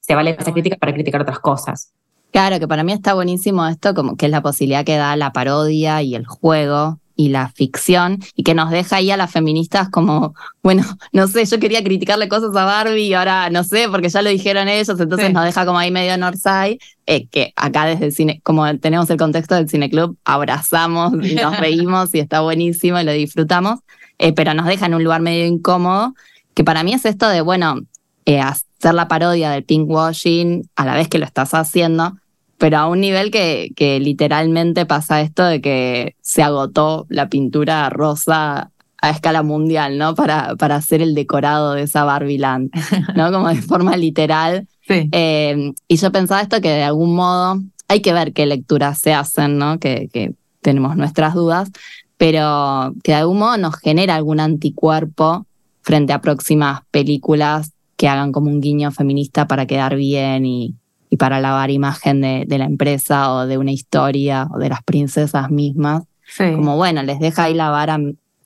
se 0.00 0.14
vale 0.14 0.36
esa 0.38 0.52
crítica 0.52 0.76
para 0.76 0.92
criticar 0.92 1.22
otras 1.22 1.38
cosas. 1.38 1.92
Claro, 2.36 2.60
que 2.60 2.68
para 2.68 2.84
mí 2.84 2.92
está 2.92 3.14
buenísimo 3.14 3.66
esto, 3.66 3.94
como 3.94 4.18
que 4.18 4.26
es 4.26 4.30
la 4.30 4.42
posibilidad 4.42 4.84
que 4.84 4.98
da 4.98 5.16
la 5.16 5.32
parodia 5.32 6.02
y 6.02 6.14
el 6.14 6.26
juego 6.26 7.00
y 7.14 7.30
la 7.30 7.48
ficción 7.48 8.18
y 8.34 8.42
que 8.42 8.52
nos 8.52 8.70
deja 8.70 8.96
ahí 8.96 9.10
a 9.10 9.16
las 9.16 9.32
feministas 9.32 9.88
como, 9.88 10.34
bueno, 10.62 10.84
no 11.12 11.28
sé, 11.28 11.46
yo 11.46 11.58
quería 11.58 11.82
criticarle 11.82 12.28
cosas 12.28 12.54
a 12.54 12.66
Barbie 12.66 13.06
y 13.06 13.14
ahora 13.14 13.48
no 13.48 13.64
sé, 13.64 13.88
porque 13.90 14.10
ya 14.10 14.20
lo 14.20 14.28
dijeron 14.28 14.68
ellos, 14.68 15.00
entonces 15.00 15.32
nos 15.32 15.44
deja 15.46 15.64
como 15.64 15.78
ahí 15.78 15.90
medio 15.90 16.18
Northside, 16.18 16.78
eh, 17.06 17.26
que 17.28 17.54
acá 17.56 17.86
desde 17.86 18.04
el 18.04 18.12
cine, 18.12 18.42
como 18.44 18.66
tenemos 18.80 19.08
el 19.08 19.16
contexto 19.16 19.54
del 19.54 19.70
cineclub, 19.70 20.18
abrazamos 20.26 21.14
y 21.24 21.36
nos 21.36 21.56
reímos 21.58 22.14
y 22.14 22.18
está 22.18 22.42
buenísimo 22.42 23.00
y 23.00 23.04
lo 23.04 23.12
disfrutamos, 23.12 23.80
eh, 24.18 24.34
pero 24.34 24.52
nos 24.52 24.66
deja 24.66 24.84
en 24.84 24.94
un 24.94 25.02
lugar 25.02 25.22
medio 25.22 25.46
incómodo, 25.46 26.12
que 26.52 26.64
para 26.64 26.82
mí 26.82 26.92
es 26.92 27.06
esto 27.06 27.30
de, 27.30 27.40
bueno, 27.40 27.80
eh, 28.26 28.40
hacer 28.40 28.92
la 28.92 29.08
parodia 29.08 29.52
del 29.52 29.64
pinkwashing 29.64 30.68
a 30.76 30.84
la 30.84 30.96
vez 30.96 31.08
que 31.08 31.16
lo 31.16 31.24
estás 31.24 31.54
haciendo, 31.54 32.12
pero 32.58 32.78
a 32.78 32.86
un 32.88 33.00
nivel 33.00 33.30
que, 33.30 33.72
que 33.76 34.00
literalmente 34.00 34.86
pasa 34.86 35.20
esto 35.20 35.44
de 35.44 35.60
que 35.60 36.16
se 36.20 36.42
agotó 36.42 37.06
la 37.08 37.28
pintura 37.28 37.88
rosa 37.90 38.70
a 39.00 39.10
escala 39.10 39.42
mundial, 39.42 39.98
¿no? 39.98 40.14
Para, 40.14 40.56
para 40.56 40.76
hacer 40.76 41.02
el 41.02 41.14
decorado 41.14 41.74
de 41.74 41.82
esa 41.82 42.04
Barbie 42.04 42.38
Land, 42.38 42.70
¿no? 43.14 43.30
Como 43.32 43.48
de 43.48 43.62
forma 43.62 43.96
literal. 43.96 44.66
Eh, 44.88 45.72
y 45.88 45.96
yo 45.96 46.12
pensaba 46.12 46.40
esto 46.40 46.60
que 46.60 46.70
de 46.70 46.84
algún 46.84 47.14
modo 47.14 47.60
hay 47.88 48.00
que 48.00 48.12
ver 48.12 48.32
qué 48.32 48.46
lecturas 48.46 48.98
se 48.98 49.12
hacen, 49.12 49.58
¿no? 49.58 49.78
Que, 49.78 50.08
que 50.12 50.32
tenemos 50.62 50.96
nuestras 50.96 51.34
dudas, 51.34 51.70
pero 52.16 52.94
que 53.04 53.12
de 53.12 53.18
algún 53.18 53.38
modo 53.38 53.58
nos 53.58 53.76
genera 53.76 54.14
algún 54.14 54.40
anticuerpo 54.40 55.46
frente 55.82 56.12
a 56.12 56.20
próximas 56.20 56.80
películas 56.90 57.72
que 57.96 58.08
hagan 58.08 58.32
como 58.32 58.50
un 58.50 58.60
guiño 58.60 58.90
feminista 58.92 59.46
para 59.46 59.66
quedar 59.66 59.96
bien 59.96 60.44
y, 60.46 60.74
y 61.10 61.16
para 61.16 61.40
lavar 61.40 61.70
imagen 61.70 62.20
de, 62.20 62.58
la 62.58 62.64
empresa 62.64 63.32
o 63.32 63.46
de 63.46 63.58
una 63.58 63.72
historia 63.72 64.48
o 64.52 64.58
de 64.58 64.68
las 64.68 64.82
princesas 64.82 65.50
mismas. 65.50 66.04
Como 66.36 66.76
bueno, 66.76 67.02
les 67.02 67.20
deja 67.20 67.44
ahí 67.44 67.54
la 67.54 67.70
vara 67.70 67.98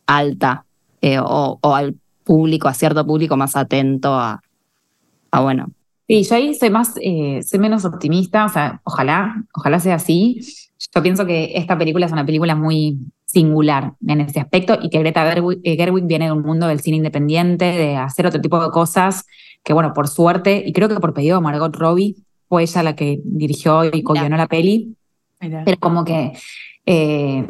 alta 0.06 0.64
eh, 1.00 1.18
o, 1.18 1.58
al 1.62 1.96
público, 2.24 2.68
a 2.68 2.74
cierto 2.74 3.06
público 3.06 3.36
más 3.36 3.56
atento 3.56 4.14
a, 4.14 4.42
a 5.30 5.40
bueno. 5.40 5.70
Sí, 6.06 6.24
yo 6.24 6.34
ahí 6.34 6.54
soy 6.54 6.70
más, 6.70 6.94
eh, 7.00 7.40
soy 7.42 7.60
menos 7.60 7.84
optimista, 7.84 8.44
o 8.44 8.48
sea, 8.48 8.80
ojalá, 8.84 9.44
ojalá 9.54 9.78
sea 9.78 9.94
así. 9.94 10.40
Yo 10.94 11.02
pienso 11.02 11.24
que 11.24 11.52
esta 11.54 11.78
película 11.78 12.06
es 12.06 12.12
una 12.12 12.26
película 12.26 12.54
muy 12.56 12.98
singular 13.26 13.94
en 14.06 14.20
ese 14.20 14.40
aspecto 14.40 14.76
y 14.82 14.90
que 14.90 14.98
Greta 14.98 15.24
Gerwig, 15.24 15.60
eh, 15.62 15.76
Gerwig 15.76 16.04
viene 16.04 16.26
de 16.26 16.32
un 16.32 16.42
mundo 16.42 16.66
del 16.66 16.80
cine 16.80 16.96
independiente, 16.96 17.64
de 17.64 17.96
hacer 17.96 18.26
otro 18.26 18.40
tipo 18.40 18.62
de 18.62 18.70
cosas, 18.70 19.24
que 19.62 19.72
bueno, 19.72 19.92
por 19.94 20.08
suerte, 20.08 20.64
y 20.66 20.72
creo 20.72 20.88
que 20.88 20.98
por 20.98 21.14
pedido 21.14 21.36
de 21.36 21.42
Margot 21.42 21.74
Robbie, 21.76 22.16
fue 22.50 22.64
ella 22.64 22.82
la 22.82 22.96
que 22.96 23.20
dirigió 23.24 23.84
y 23.84 24.02
co 24.02 24.12
la 24.12 24.48
peli. 24.48 24.96
Pero 25.38 25.78
como 25.78 26.04
que 26.04 26.32
eh, 26.84 27.46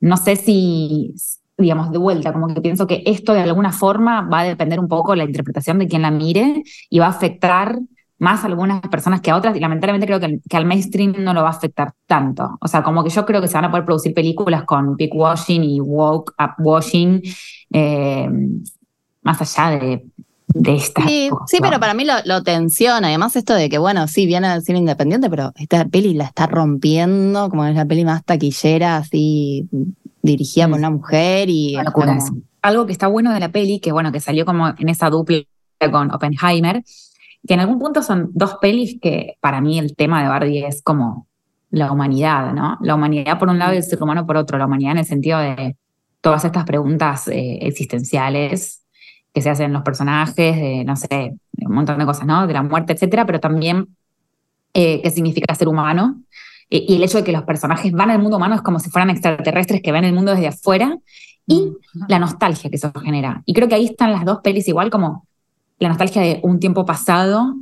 no 0.00 0.16
sé 0.18 0.36
si, 0.36 1.14
digamos, 1.56 1.90
de 1.90 1.96
vuelta, 1.96 2.34
como 2.34 2.48
que 2.48 2.60
pienso 2.60 2.86
que 2.86 3.02
esto 3.06 3.32
de 3.32 3.40
alguna 3.40 3.72
forma 3.72 4.20
va 4.20 4.40
a 4.40 4.44
depender 4.44 4.78
un 4.78 4.86
poco 4.86 5.12
de 5.12 5.16
la 5.16 5.24
interpretación 5.24 5.78
de 5.78 5.88
quien 5.88 6.02
la 6.02 6.10
mire 6.10 6.62
y 6.90 6.98
va 6.98 7.06
a 7.06 7.08
afectar 7.08 7.78
más 8.18 8.44
a 8.44 8.48
algunas 8.48 8.82
personas 8.82 9.22
que 9.22 9.30
a 9.30 9.36
otras, 9.36 9.56
y 9.56 9.60
lamentablemente 9.60 10.06
creo 10.06 10.20
que, 10.20 10.40
que, 10.48 10.56
al 10.56 10.66
mainstream 10.66 11.14
no 11.18 11.32
lo 11.32 11.42
va 11.42 11.48
a 11.48 11.52
afectar 11.52 11.94
tanto. 12.06 12.58
O 12.60 12.68
sea, 12.68 12.82
como 12.82 13.02
que 13.02 13.10
yo 13.10 13.24
creo 13.24 13.40
que 13.40 13.48
se 13.48 13.54
van 13.54 13.64
a 13.64 13.70
poder 13.70 13.86
producir 13.86 14.12
películas 14.12 14.64
con 14.64 14.94
big 14.96 15.14
washing 15.14 15.64
y 15.64 15.80
woke 15.80 16.32
up 16.38 16.54
washing, 16.58 17.22
eh, 17.72 18.28
más 19.22 19.40
allá 19.40 19.78
de 19.78 20.04
de 20.54 20.76
esta. 20.76 21.06
Sí, 21.06 21.28
sí, 21.46 21.58
pero 21.60 21.78
para 21.80 21.94
mí 21.94 22.06
lo, 22.24 22.42
tensiona. 22.42 23.08
Además, 23.08 23.36
esto 23.36 23.54
de 23.54 23.68
que, 23.68 23.78
bueno, 23.78 24.06
sí, 24.06 24.24
viene 24.24 24.46
a 24.46 24.60
cine 24.60 24.78
independiente, 24.78 25.28
pero 25.28 25.52
esta 25.56 25.84
peli 25.84 26.14
la 26.14 26.24
está 26.24 26.46
rompiendo, 26.46 27.50
como 27.50 27.66
es 27.66 27.74
la 27.74 27.84
peli 27.84 28.04
más 28.04 28.24
taquillera, 28.24 28.96
así 28.96 29.68
dirigida 30.22 30.68
por 30.68 30.78
una 30.78 30.90
mujer 30.90 31.50
y. 31.50 31.76
Algo 32.62 32.86
que 32.86 32.92
está 32.92 33.08
bueno 33.08 33.34
de 33.34 33.40
la 33.40 33.50
peli, 33.50 33.78
que 33.78 33.92
bueno, 33.92 34.10
que 34.10 34.20
salió 34.20 34.46
como 34.46 34.68
en 34.68 34.88
esa 34.88 35.10
dupla 35.10 35.42
con 35.92 36.10
Oppenheimer, 36.10 36.82
que 37.46 37.52
en 37.52 37.60
algún 37.60 37.78
punto 37.78 38.02
son 38.02 38.30
dos 38.32 38.56
pelis 38.58 38.98
que 39.02 39.36
para 39.40 39.60
mí 39.60 39.78
el 39.78 39.94
tema 39.94 40.22
de 40.22 40.28
Barbie 40.30 40.64
es 40.64 40.80
como 40.80 41.26
la 41.68 41.92
humanidad, 41.92 42.54
¿no? 42.54 42.78
La 42.80 42.94
humanidad 42.94 43.38
por 43.38 43.48
un 43.48 43.58
lado 43.58 43.74
y 43.74 43.78
el 43.78 43.82
ser 43.82 44.02
humano 44.02 44.24
por 44.24 44.38
otro. 44.38 44.56
La 44.56 44.64
humanidad 44.64 44.92
en 44.92 44.98
el 44.98 45.04
sentido 45.04 45.40
de 45.40 45.76
todas 46.22 46.46
estas 46.46 46.64
preguntas 46.64 47.28
eh, 47.28 47.58
existenciales 47.60 48.83
que 49.34 49.42
se 49.42 49.50
hacen 49.50 49.72
los 49.72 49.82
personajes, 49.82 50.56
de, 50.56 50.84
no 50.84 50.94
sé, 50.94 51.34
un 51.58 51.74
montón 51.74 51.98
de 51.98 52.06
cosas, 52.06 52.24
¿no? 52.24 52.46
De 52.46 52.52
la 52.54 52.62
muerte, 52.62 52.92
etcétera, 52.92 53.26
pero 53.26 53.40
también 53.40 53.88
eh, 54.72 55.02
qué 55.02 55.10
significa 55.10 55.54
ser 55.56 55.66
humano. 55.66 56.22
Y, 56.70 56.94
el 56.94 57.02
hecho 57.02 57.18
de 57.18 57.24
que 57.24 57.32
los 57.32 57.42
personajes 57.42 57.92
van 57.92 58.10
al 58.10 58.20
mundo 58.20 58.36
humano 58.36 58.54
es 58.54 58.62
como 58.62 58.78
si 58.78 58.90
fueran 58.90 59.10
extraterrestres 59.10 59.82
que 59.82 59.92
ven 59.92 60.04
el 60.04 60.14
mundo 60.14 60.32
desde 60.32 60.48
afuera 60.48 60.96
y 61.46 61.72
la 62.08 62.20
nostalgia 62.20 62.70
que 62.70 62.76
eso 62.76 62.92
genera. 63.02 63.42
Y 63.44 63.54
creo 63.54 63.68
que 63.68 63.74
ahí 63.74 63.86
están 63.86 64.12
las 64.12 64.24
dos 64.24 64.38
pelis 64.42 64.68
igual 64.68 64.88
como 64.88 65.26
la 65.80 65.88
nostalgia 65.88 66.22
de 66.22 66.40
un 66.42 66.60
tiempo 66.60 66.86
pasado 66.86 67.56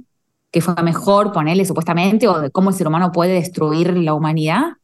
que 0.51 0.61
fue 0.61 0.75
mejor, 0.83 1.33
ponerle 1.33 1.65
supuestamente, 1.65 2.29
o 2.29 2.39
de 2.39 2.51
cómo 2.51 2.69
el 2.69 2.77
ser 2.77 2.87
humano 2.87 3.11
puede 3.11 3.33
destruir 3.33 3.97
la 3.97 4.13
humanidad, 4.13 4.75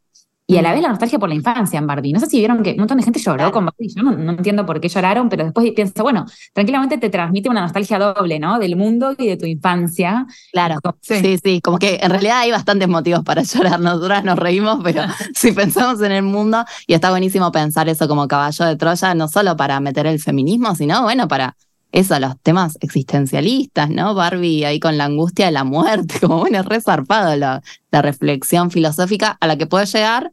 y 0.51 0.57
a 0.57 0.63
la 0.63 0.73
vez 0.73 0.81
la 0.81 0.89
nostalgia 0.89 1.19
por 1.19 1.29
la 1.29 1.35
infancia 1.35 1.79
en 1.79 1.87
Barbie. 1.87 2.15
No 2.15 2.21
sé 2.21 2.27
si 2.27 2.39
vieron 2.39 2.63
que 2.63 2.71
un 2.71 2.79
montón 2.79 2.97
de 2.97 3.05
gente 3.05 3.21
lloró 3.21 3.53
con 3.53 3.67
Barbie. 3.67 3.93
Yo 3.95 4.03
no, 4.03 4.31
entiendo 4.33 4.65
por 4.65 4.81
qué 4.81 4.89
lloraron, 4.89 5.29
pero 5.29 5.45
después 5.45 5.71
pienso, 5.73 6.03
bueno, 6.03 6.25
tranquilamente 6.55 6.97
te 6.97 7.11
transmite 7.11 7.51
una 7.51 7.61
nostalgia 7.61 7.99
doble, 7.99 8.39
¿no? 8.39 8.59
Del 8.59 8.75
mundo 8.75 9.15
y 9.19 9.27
de 9.27 9.37
tu 9.37 9.45
infancia. 9.45 10.27
Claro. 10.51 10.77
Sí. 11.03 11.37
sí, 11.37 11.61
Como 11.61 11.79
que 11.79 12.01
en 12.03 12.11
realidad 12.11 12.39
hay 12.39 12.51
bastantes 12.51 12.89
motivos 12.89 13.25
para 13.25 13.43
llorar. 13.45 13.79
Nosotras 13.79 14.25
nos 14.25 14.39
reímos, 14.39 14.81
pero 14.83 15.03
si 15.35 15.53
pensamos 15.53 16.01
en 16.01 16.13
el 16.13 16.23
mundo, 16.23 16.65
y 16.87 16.95
está 16.95 17.11
buenísimo 17.11 17.53
pensar 17.53 17.91
eso 17.91 18.09
como 18.09 18.27
caballo 18.27 18.65
de 18.65 18.77
Troya, 18.77 19.15
no 19.15 19.29
solo 19.29 19.55
para 19.55 19.79
meter 19.81 20.07
el 20.07 20.19
feminismo, 20.19 20.75
sino, 20.75 21.03
bueno, 21.03 21.29
para 21.29 21.57
eso, 21.93 22.19
los 22.19 22.41
temas 22.41 22.79
existencialistas, 22.81 23.91
¿no? 23.91 24.15
Barbie 24.15 24.65
ahí 24.65 24.81
con 24.81 24.97
la 24.97 25.05
angustia 25.05 25.45
de 25.47 25.53
la 25.53 25.65
muerte, 25.65 26.21
como 26.21 26.39
bueno, 26.39 26.61
es 26.61 26.65
resarpado 26.65 27.37
la, 27.37 27.63
la 27.91 28.01
reflexión 28.01 28.71
filosófica 28.71 29.37
a 29.39 29.47
la 29.47 29.59
que 29.59 29.67
puede 29.67 29.85
llegar 29.85 30.33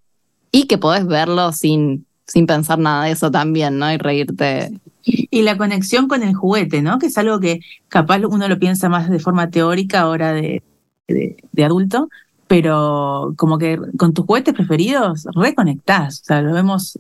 y 0.55 0.67
que 0.67 0.77
podés 0.77 1.05
verlo 1.05 1.51
sin, 1.51 2.05
sin 2.25 2.47
pensar 2.47 2.79
nada 2.79 3.03
de 3.03 3.11
eso 3.11 3.29
también, 3.29 3.77
¿no? 3.77 3.91
Y 3.91 3.97
reírte. 3.97 4.71
Y 5.03 5.41
la 5.41 5.57
conexión 5.57 6.07
con 6.07 6.23
el 6.23 6.33
juguete, 6.33 6.81
¿no? 6.81 6.97
Que 6.97 7.07
es 7.07 7.17
algo 7.17 7.41
que 7.41 7.59
capaz 7.89 8.19
uno 8.19 8.47
lo 8.47 8.57
piensa 8.57 8.87
más 8.87 9.09
de 9.09 9.19
forma 9.19 9.49
teórica 9.49 9.99
ahora 9.99 10.31
de, 10.31 10.63
de, 11.09 11.65
adulto, 11.65 12.07
pero 12.47 13.33
como 13.35 13.57
que 13.57 13.77
con 13.97 14.13
tus 14.13 14.25
juguetes 14.25 14.53
preferidos 14.53 15.27
reconectás. 15.35 16.21
O 16.21 16.23
sea, 16.23 16.41
lo 16.41 16.53
vemos 16.53 16.99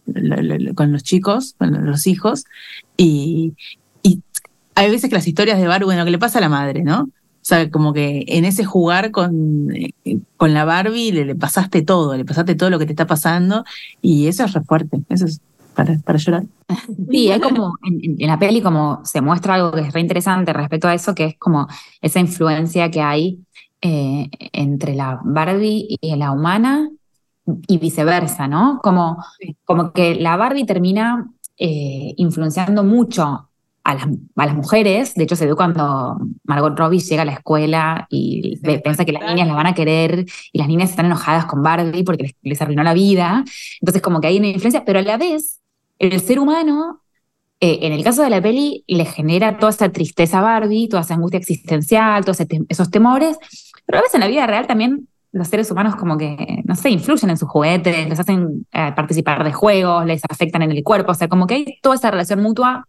con 0.75 0.91
los 0.91 1.03
chicos, 1.03 1.55
con 1.57 1.85
los 1.85 2.07
hijos, 2.07 2.43
y, 2.97 3.53
y 4.03 4.19
hay 4.75 4.91
veces 4.91 5.09
que 5.09 5.15
las 5.15 5.29
historias 5.29 5.59
de 5.59 5.67
Barbie, 5.67 5.85
bueno, 5.85 6.03
que 6.03 6.11
le 6.11 6.19
pasa 6.19 6.39
a 6.39 6.41
la 6.41 6.49
madre, 6.49 6.83
¿no? 6.83 7.07
O 7.45 7.47
sea, 7.47 7.69
como 7.69 7.93
que 7.93 8.25
en 8.27 8.43
ese 8.43 8.65
jugar 8.65 9.11
con, 9.11 9.69
eh, 9.75 9.93
con 10.35 10.55
la 10.55 10.65
Barbie 10.65 11.11
le, 11.11 11.35
pasaste 11.35 11.83
todo, 11.83 12.17
le 12.17 12.25
pasaste 12.25 12.55
todo 12.55 12.71
lo 12.71 12.79
que 12.79 12.87
te 12.87 12.93
está 12.93 13.05
pasando 13.05 13.63
y 14.01 14.25
eso 14.25 14.45
es 14.45 14.53
re 14.53 14.61
fuerte, 14.61 15.03
eso 15.09 15.25
es 15.25 15.41
para, 15.75 15.95
para 15.99 16.17
llorar. 16.17 16.45
Sí, 17.11 17.29
es 17.29 17.39
como 17.39 17.75
en, 17.83 18.15
la 18.27 18.39
peli 18.39 18.63
como 18.63 19.05
se 19.05 19.21
muestra 19.21 19.53
algo 19.53 19.73
que 19.73 19.81
es 19.81 19.93
re 19.93 19.99
interesante 20.01 20.53
respecto 20.53 20.87
a 20.87 20.95
eso, 20.95 21.13
que 21.13 21.25
es 21.25 21.37
como 21.37 21.67
esa 22.01 22.19
influencia 22.19 22.89
que 22.89 23.01
hay 23.01 23.37
eh, 23.79 24.27
entre 24.51 24.95
la 24.95 25.19
Barbie 25.23 25.99
y 26.01 26.15
la 26.15 26.31
humana 26.31 26.89
y 27.67 27.77
viceversa, 27.77 28.47
¿no? 28.47 28.79
Como, 28.81 29.23
como 29.65 29.93
que 29.93 30.15
la 30.15 30.35
Barbie 30.35 30.65
termina 30.65 31.29
eh, 31.59 32.15
influenciando 32.17 32.83
mucho 32.83 33.49
a 33.85 33.93
las, 33.93 34.07
a 34.35 34.45
las 34.47 34.55
mujeres. 34.55 35.13
De 35.13 35.23
hecho, 35.23 35.35
se 35.35 35.45
ve 35.45 35.55
cuando 35.55 36.17
Margot 36.43 36.77
Robbie 36.77 36.99
llega 36.99 37.21
a 37.21 37.25
la 37.25 37.33
escuela 37.33 38.07
y 38.09 38.57
piensa 38.83 39.05
que 39.05 39.13
las 39.13 39.23
niñas 39.23 39.47
la 39.47 39.53
van 39.53 39.67
a 39.67 39.75
querer 39.75 40.25
y 40.51 40.57
las 40.57 40.67
niñas 40.67 40.89
están 40.89 41.05
enojadas 41.05 41.45
con 41.45 41.61
Barbie 41.61 42.03
porque 42.03 42.35
les, 42.41 42.61
arruinó 42.61 42.83
la 42.83 42.95
vida. 42.95 43.45
Entonces, 43.79 44.01
como 44.01 44.19
que 44.19 44.27
hay 44.27 44.39
una 44.39 44.47
influencia, 44.47 44.83
pero 44.83 44.99
a 44.99 45.01
la 45.03 45.17
vez, 45.17 45.61
el 45.99 46.19
ser 46.19 46.39
humano, 46.39 47.03
eh, 47.59 47.79
en 47.83 47.93
el 47.93 48.03
caso 48.03 48.23
de 48.23 48.31
la 48.31 48.41
peli, 48.41 48.83
le 48.87 49.05
genera 49.05 49.59
toda 49.59 49.69
esa 49.69 49.89
tristeza 49.89 50.39
a 50.39 50.41
Barbie, 50.41 50.89
toda 50.89 51.03
esa 51.03 51.13
angustia 51.13 51.37
existencial, 51.37 52.25
todos 52.25 52.39
esos 52.67 52.89
temores, 52.89 53.37
pero 53.85 53.99
a 53.99 54.01
veces 54.01 54.15
en 54.15 54.21
la 54.21 54.27
vida 54.27 54.47
real 54.47 54.65
también 54.65 55.07
los 55.35 55.49
seres 55.49 55.69
humanos 55.69 55.97
como 55.97 56.17
que, 56.17 56.61
no 56.63 56.75
sé, 56.75 56.89
influyen 56.89 57.29
en 57.29 57.37
sus 57.37 57.49
juguetes, 57.49 58.07
les 58.07 58.17
hacen 58.17 58.65
eh, 58.71 58.93
participar 58.95 59.43
de 59.43 59.51
juegos, 59.51 60.05
les 60.05 60.21
afectan 60.29 60.61
en 60.61 60.71
el 60.71 60.81
cuerpo, 60.81 61.11
o 61.11 61.13
sea, 61.13 61.27
como 61.27 61.45
que 61.45 61.55
hay 61.55 61.79
toda 61.81 61.95
esa 61.95 62.09
relación 62.09 62.41
mutua. 62.41 62.87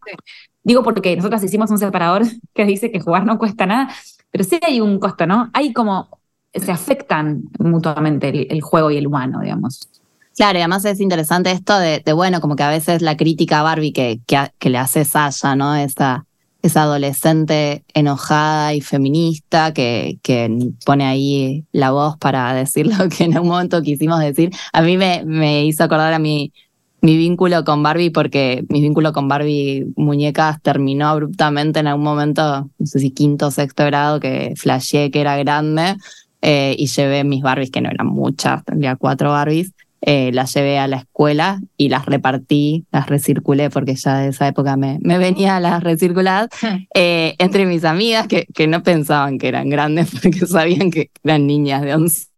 Digo 0.62 0.84
porque 0.84 1.16
nosotros 1.16 1.42
hicimos 1.42 1.72
un 1.72 1.78
separador 1.78 2.22
que 2.54 2.64
dice 2.64 2.92
que 2.92 3.00
jugar 3.00 3.26
no 3.26 3.36
cuesta 3.38 3.66
nada, 3.66 3.88
pero 4.30 4.44
sí 4.44 4.60
hay 4.62 4.80
un 4.80 5.00
costo, 5.00 5.26
¿no? 5.26 5.50
Hay 5.54 5.72
como, 5.72 6.20
se 6.54 6.70
afectan 6.70 7.42
mutuamente 7.58 8.28
el, 8.28 8.60
juego 8.60 8.92
y 8.92 8.96
el 8.96 9.08
humano, 9.08 9.40
digamos. 9.40 9.88
Claro, 10.36 10.58
y 10.58 10.60
además 10.60 10.84
es 10.84 11.00
interesante 11.00 11.50
esto 11.50 11.76
de, 11.76 12.00
bueno, 12.12 12.40
como 12.40 12.54
que 12.54 12.62
a 12.62 12.70
veces 12.70 13.02
la 13.02 13.16
crítica 13.16 13.58
a 13.58 13.62
Barbie 13.64 13.92
que, 13.92 14.20
que, 14.24 14.70
le 14.70 14.78
hace 14.78 15.04
Sasha, 15.04 15.56
¿no? 15.56 15.74
Esa 15.74 16.25
esa 16.66 16.82
adolescente 16.82 17.84
enojada 17.94 18.74
y 18.74 18.80
feminista 18.80 19.72
que, 19.72 20.18
que, 20.22 20.50
pone 20.84 21.04
ahí 21.04 21.64
la 21.72 21.90
voz 21.90 22.16
para 22.18 22.52
decir 22.54 22.86
lo 22.98 23.08
que 23.08 23.24
en 23.24 23.38
un 23.38 23.48
momento 23.48 23.82
quisimos 23.82 24.20
decir. 24.20 24.50
A 24.72 24.82
mí 24.82 24.96
me, 24.96 25.24
me 25.24 25.64
hizo 25.64 25.84
acordar 25.84 26.12
a 26.12 26.18
mi, 26.18 26.52
mi 27.00 27.16
vínculo 27.16 27.64
con 27.64 27.82
Barbie 27.82 28.10
porque 28.10 28.64
mi 28.68 28.80
vínculo 28.80 29.12
con 29.12 29.28
Barbie 29.28 29.86
muñecas 29.96 30.60
terminó 30.62 31.08
abruptamente 31.08 31.80
en 31.80 31.86
algún 31.86 32.04
momento, 32.04 32.70
no 32.78 32.86
sé 32.86 32.98
si 32.98 33.10
quinto 33.10 33.46
o 33.46 33.50
sexto 33.50 33.84
grado, 33.84 34.20
que 34.20 34.54
flasheé 34.56 35.10
que 35.10 35.20
era 35.20 35.36
grande 35.36 35.96
eh, 36.42 36.74
y 36.78 36.86
llevé 36.86 37.24
mis 37.24 37.42
Barbies, 37.42 37.70
que 37.70 37.80
no 37.80 37.90
eran 37.90 38.08
muchas, 38.08 38.64
tendría 38.64 38.96
cuatro 38.96 39.30
Barbies, 39.30 39.72
eh, 40.08 40.30
las 40.32 40.54
llevé 40.54 40.78
a 40.78 40.86
la 40.86 40.98
escuela 40.98 41.60
y 41.76 41.88
las 41.88 42.06
repartí, 42.06 42.86
las 42.92 43.08
recirculé 43.08 43.70
porque 43.70 43.96
ya 43.96 44.18
de 44.18 44.28
esa 44.28 44.46
época 44.46 44.76
me, 44.76 45.00
me 45.02 45.18
venía 45.18 45.58
las 45.58 45.82
recirculadas 45.82 46.48
eh, 46.94 47.34
entre 47.38 47.66
mis 47.66 47.84
amigas 47.84 48.28
que, 48.28 48.46
que 48.54 48.68
no 48.68 48.84
pensaban 48.84 49.36
que 49.36 49.48
eran 49.48 49.68
grandes 49.68 50.08
porque 50.22 50.46
sabían 50.46 50.92
que 50.92 51.10
eran 51.24 51.48
niñas 51.48 51.82
de 51.82 51.96
11 51.96 52.28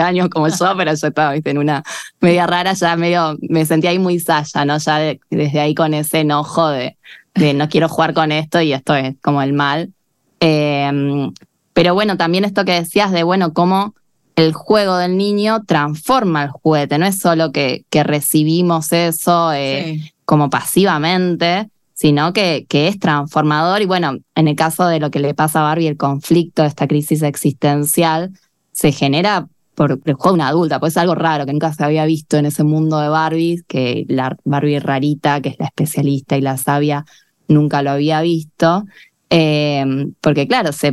años 0.00 0.28
como 0.28 0.46
yo, 0.46 0.76
pero 0.76 0.94
yo 0.94 1.08
estaba 1.08 1.34
en 1.34 1.58
una 1.58 1.82
media 2.20 2.46
rara, 2.46 2.74
ya 2.74 2.94
medio, 2.94 3.36
me 3.40 3.66
sentía 3.66 3.90
ahí 3.90 3.98
muy 3.98 4.20
saya, 4.20 4.64
¿no? 4.64 4.78
Ya 4.78 4.98
desde 5.28 5.60
ahí 5.60 5.74
con 5.74 5.94
ese 5.94 6.20
enojo 6.20 6.68
de, 6.68 6.96
de, 7.34 7.54
no 7.54 7.68
quiero 7.68 7.88
jugar 7.88 8.14
con 8.14 8.30
esto 8.30 8.60
y 8.60 8.72
esto 8.72 8.94
es 8.94 9.16
como 9.20 9.42
el 9.42 9.52
mal. 9.52 9.92
Em, 10.38 11.32
pero 11.72 11.94
bueno, 11.94 12.16
también 12.16 12.44
esto 12.44 12.64
que 12.64 12.72
decías 12.72 13.10
de, 13.10 13.24
bueno, 13.24 13.52
cómo 13.52 13.96
el 14.36 14.52
juego 14.52 14.98
del 14.98 15.16
niño 15.16 15.64
transforma 15.64 16.44
el 16.44 16.50
juguete, 16.50 16.98
no 16.98 17.06
es 17.06 17.18
solo 17.18 17.52
que, 17.52 17.86
que 17.88 18.04
recibimos 18.04 18.92
eso 18.92 19.52
eh, 19.54 20.12
como 20.26 20.50
pasivamente, 20.50 21.70
sino 21.94 22.34
que, 22.34 22.66
que, 22.68 22.88
es 22.88 22.98
transformador. 22.98 23.80
Y 23.80 23.86
bueno, 23.86 24.18
en 24.34 24.48
el 24.48 24.54
caso 24.54 24.86
de 24.86 25.00
lo 25.00 25.10
que 25.10 25.20
le 25.20 25.32
pasa 25.32 25.60
a 25.60 25.62
Barbie, 25.62 25.88
el 25.88 25.96
conflicto, 25.96 26.64
esta 26.64 26.86
crisis 26.86 27.22
existencial, 27.22 28.32
se 28.72 28.92
genera 28.92 29.48
por 29.74 30.00
el 30.04 30.14
juego 30.14 30.28
de 30.28 30.34
una 30.34 30.48
adulta, 30.48 30.80
pues 30.80 30.92
es 30.92 30.98
algo 30.98 31.14
raro 31.14 31.46
que 31.46 31.52
nunca 31.52 31.72
se 31.72 31.84
había 31.84 32.04
visto 32.04 32.36
en 32.36 32.46
ese 32.46 32.62
mundo 32.62 32.98
de 32.98 33.08
Barbie, 33.08 33.62
que 33.66 34.04
la 34.08 34.36
Barbie 34.44 34.80
rarita, 34.80 35.40
que 35.40 35.50
es 35.50 35.56
la 35.58 35.66
especialista 35.66 36.36
y 36.36 36.42
la 36.42 36.58
sabia, 36.58 37.06
nunca 37.48 37.80
lo 37.80 37.90
había 37.90 38.20
visto. 38.20 38.84
Eh, 39.30 39.84
porque 40.20 40.46
claro, 40.46 40.72
se, 40.72 40.92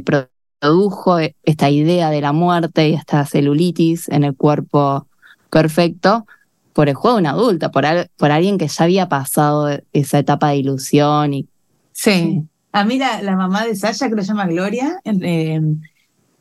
produjo 0.64 1.18
esta 1.44 1.70
idea 1.70 2.10
de 2.10 2.22
la 2.22 2.32
muerte 2.32 2.88
y 2.88 2.94
esta 2.94 3.26
celulitis 3.26 4.08
en 4.08 4.24
el 4.24 4.34
cuerpo 4.34 5.08
perfecto 5.50 6.26
por 6.72 6.88
el 6.88 6.96
juego 6.96 7.18
de 7.18 7.22
una 7.24 7.32
adulta, 7.32 7.70
por, 7.70 7.84
por 8.16 8.32
alguien 8.32 8.58
que 8.58 8.70
ya 8.70 8.86
había 8.86 9.10
pasado 9.10 9.78
esa 9.92 10.20
etapa 10.20 10.50
de 10.50 10.58
ilusión. 10.58 11.34
Y, 11.34 11.50
sí. 11.92 12.44
A 12.72 12.86
mí 12.86 12.98
la, 12.98 13.36
mamá 13.36 13.66
de 13.66 13.76
Sasha, 13.76 14.08
que 14.08 14.16
lo 14.16 14.22
llama 14.22 14.48
Gloria, 14.48 15.02
eh, 15.04 15.60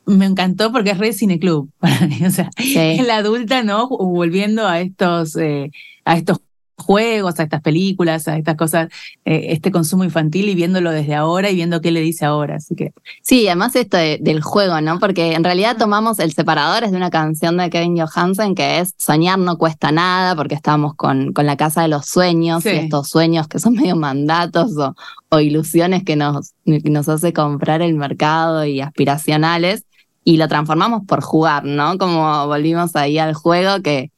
me 0.05 0.25
encantó 0.25 0.71
porque 0.71 0.91
es 0.91 0.99
re 0.99 1.11
cineclub 1.11 1.69
para 1.79 2.07
mí. 2.07 2.19
O 2.25 2.31
sea, 2.31 2.49
es 2.57 3.05
la 3.05 3.17
adulta, 3.17 3.61
¿no? 3.61 3.89
Volviendo 3.89 4.65
a 4.65 4.79
estos, 4.79 5.35
eh, 5.35 5.69
a 6.05 6.15
estos 6.15 6.39
juegos, 6.77 7.39
a 7.39 7.43
estas 7.43 7.61
películas, 7.61 8.27
a 8.27 8.37
estas 8.37 8.55
cosas, 8.55 8.89
eh, 9.25 9.47
este 9.49 9.71
consumo 9.71 10.03
infantil 10.03 10.49
y 10.49 10.55
viéndolo 10.55 10.91
desde 10.91 11.15
ahora 11.15 11.49
y 11.49 11.55
viendo 11.55 11.81
qué 11.81 11.91
le 11.91 12.01
dice 12.01 12.25
ahora. 12.25 12.55
Así 12.55 12.75
que. 12.75 12.93
Sí, 13.21 13.47
además 13.47 13.75
esto 13.75 13.97
del 13.97 14.41
juego, 14.41 14.81
¿no? 14.81 14.99
Porque 14.99 15.33
en 15.33 15.43
realidad 15.43 15.77
tomamos 15.77 16.19
el 16.19 16.33
separador 16.33 16.83
es 16.83 16.91
de 16.91 16.97
una 16.97 17.09
canción 17.09 17.57
de 17.57 17.69
Kevin 17.69 17.97
Johansen 17.97 18.55
que 18.55 18.79
es 18.79 18.93
Soñar 18.97 19.39
no 19.39 19.57
cuesta 19.57 19.91
nada, 19.91 20.35
porque 20.35 20.55
estamos 20.55 20.95
con, 20.95 21.33
con 21.33 21.45
la 21.45 21.57
casa 21.57 21.81
de 21.81 21.87
los 21.87 22.05
sueños 22.05 22.65
y 22.65 22.69
estos 22.69 23.09
sueños 23.09 23.47
que 23.47 23.59
son 23.59 23.73
medio 23.83 23.95
mandatos 23.95 24.75
o, 24.77 24.95
o 25.29 25.39
ilusiones 25.39 26.03
que 26.03 26.15
nos, 26.15 26.53
nos 26.65 27.09
hace 27.09 27.33
comprar 27.33 27.81
el 27.81 27.95
mercado 27.95 28.65
y 28.65 28.81
aspiracionales. 28.81 29.85
Y 30.25 30.37
lo 30.37 30.47
transformamos 30.47 31.01
por 31.05 31.21
jugar, 31.21 31.65
¿no? 31.65 31.97
Como 31.97 32.47
volvimos 32.47 32.95
ahí 32.95 33.19
al 33.19 33.33
juego 33.33 33.81
que, 33.81 34.12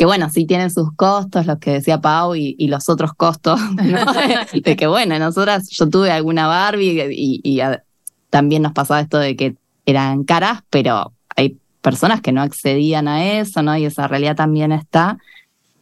que 0.00 0.06
bueno, 0.06 0.30
sí 0.30 0.46
tienen 0.46 0.70
sus 0.70 0.94
costos, 0.94 1.44
los 1.44 1.58
que 1.58 1.72
decía 1.72 2.00
Pau, 2.00 2.34
y, 2.34 2.56
los 2.68 2.88
otros 2.88 3.12
costos, 3.12 3.60
de, 4.64 4.74
que 4.74 4.86
bueno, 4.86 5.18
nosotras, 5.18 5.68
yo 5.68 5.90
tuve 5.90 6.10
alguna 6.10 6.46
Barbie 6.46 7.06
y, 7.12 7.60
también 8.30 8.62
nos 8.62 8.72
pasaba 8.72 9.00
esto 9.00 9.18
de 9.18 9.36
que 9.36 9.56
eran 9.84 10.24
caras, 10.24 10.62
pero 10.70 11.12
hay 11.36 11.58
personas 11.82 12.22
que 12.22 12.32
no 12.32 12.40
accedían 12.40 13.08
a 13.08 13.40
eso, 13.40 13.62
¿no? 13.62 13.76
Y 13.76 13.84
esa 13.84 14.08
realidad 14.08 14.36
también 14.36 14.72
está. 14.72 15.18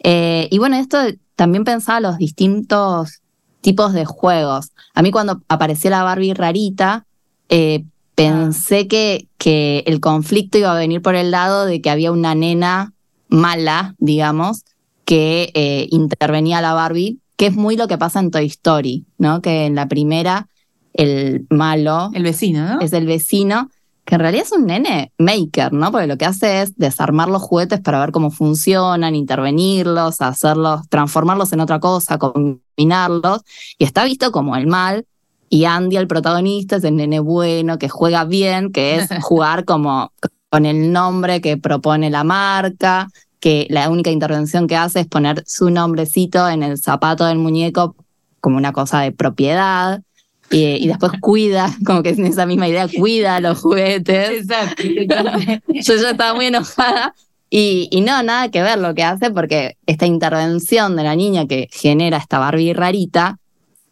Eh, 0.00 0.48
y 0.50 0.58
bueno, 0.58 0.74
esto 0.78 0.98
también 1.36 1.62
pensaba 1.62 2.00
los 2.00 2.18
distintos 2.18 3.20
tipos 3.60 3.92
de 3.92 4.04
juegos. 4.04 4.72
A 4.94 5.02
mí 5.02 5.12
cuando 5.12 5.42
apareció 5.46 5.90
la 5.90 6.02
Barbie 6.02 6.34
rarita, 6.34 7.06
eh, 7.50 7.84
pensé 8.16 8.88
que, 8.88 9.28
que 9.38 9.84
el 9.86 10.00
conflicto 10.00 10.58
iba 10.58 10.72
a 10.72 10.76
venir 10.76 11.02
por 11.02 11.14
el 11.14 11.30
lado 11.30 11.66
de 11.66 11.80
que 11.80 11.90
había 11.90 12.10
una 12.10 12.34
nena 12.34 12.94
mala, 13.28 13.94
digamos, 13.98 14.64
que 15.04 15.50
eh, 15.54 15.86
intervenía 15.90 16.60
la 16.60 16.74
Barbie, 16.74 17.18
que 17.36 17.46
es 17.46 17.54
muy 17.54 17.76
lo 17.76 17.88
que 17.88 17.98
pasa 17.98 18.20
en 18.20 18.30
Toy 18.30 18.46
Story, 18.46 19.06
¿no? 19.16 19.40
Que 19.40 19.66
en 19.66 19.74
la 19.74 19.88
primera 19.88 20.48
el 20.92 21.46
malo... 21.50 22.10
El 22.12 22.24
vecino, 22.24 22.74
¿no? 22.74 22.80
Es 22.80 22.92
el 22.92 23.06
vecino, 23.06 23.70
que 24.04 24.16
en 24.16 24.20
realidad 24.20 24.44
es 24.46 24.52
un 24.52 24.66
nene 24.66 25.12
maker, 25.18 25.72
¿no? 25.72 25.92
Porque 25.92 26.06
lo 26.06 26.18
que 26.18 26.24
hace 26.24 26.62
es 26.62 26.76
desarmar 26.76 27.28
los 27.28 27.42
juguetes 27.42 27.80
para 27.80 28.00
ver 28.00 28.10
cómo 28.10 28.30
funcionan, 28.30 29.14
intervenirlos, 29.14 30.20
hacerlos, 30.20 30.88
transformarlos 30.88 31.52
en 31.52 31.60
otra 31.60 31.78
cosa, 31.78 32.18
combinarlos, 32.18 33.42
y 33.78 33.84
está 33.84 34.04
visto 34.04 34.32
como 34.32 34.56
el 34.56 34.66
mal, 34.66 35.06
y 35.50 35.64
Andy, 35.64 35.96
el 35.96 36.08
protagonista, 36.08 36.76
es 36.76 36.84
el 36.84 36.96
nene 36.96 37.20
bueno, 37.20 37.78
que 37.78 37.88
juega 37.88 38.24
bien, 38.24 38.72
que 38.72 38.96
es 38.96 39.08
jugar 39.22 39.64
como 39.64 40.12
con 40.50 40.66
el 40.66 40.92
nombre 40.92 41.40
que 41.40 41.56
propone 41.56 42.10
la 42.10 42.24
marca, 42.24 43.08
que 43.40 43.66
la 43.70 43.88
única 43.90 44.10
intervención 44.10 44.66
que 44.66 44.76
hace 44.76 45.00
es 45.00 45.06
poner 45.06 45.44
su 45.46 45.70
nombrecito 45.70 46.48
en 46.48 46.62
el 46.62 46.78
zapato 46.78 47.26
del 47.26 47.38
muñeco 47.38 47.94
como 48.40 48.56
una 48.56 48.72
cosa 48.72 49.00
de 49.00 49.12
propiedad. 49.12 50.02
Y, 50.50 50.86
después 50.88 51.12
cuida, 51.20 51.70
como 51.84 52.02
que 52.02 52.10
es 52.10 52.18
esa 52.18 52.46
misma 52.46 52.68
idea, 52.68 52.88
cuida 52.88 53.40
los 53.40 53.60
juguetes. 53.60 54.42
Exacto. 54.42 54.82
Yo 55.68 55.96
ya 55.96 56.10
estaba 56.10 56.34
muy 56.34 56.46
enojada. 56.46 57.14
Y, 57.50 57.88
y, 57.90 58.00
no, 58.00 58.22
nada 58.22 58.50
que 58.50 58.62
ver 58.62 58.78
lo 58.78 58.94
que 58.94 59.04
hace, 59.04 59.30
porque 59.30 59.76
esta 59.86 60.06
intervención 60.06 60.96
de 60.96 61.04
la 61.04 61.16
niña 61.16 61.46
que 61.46 61.68
genera 61.70 62.18
esta 62.18 62.38
Barbie 62.38 62.74
rarita, 62.74 63.38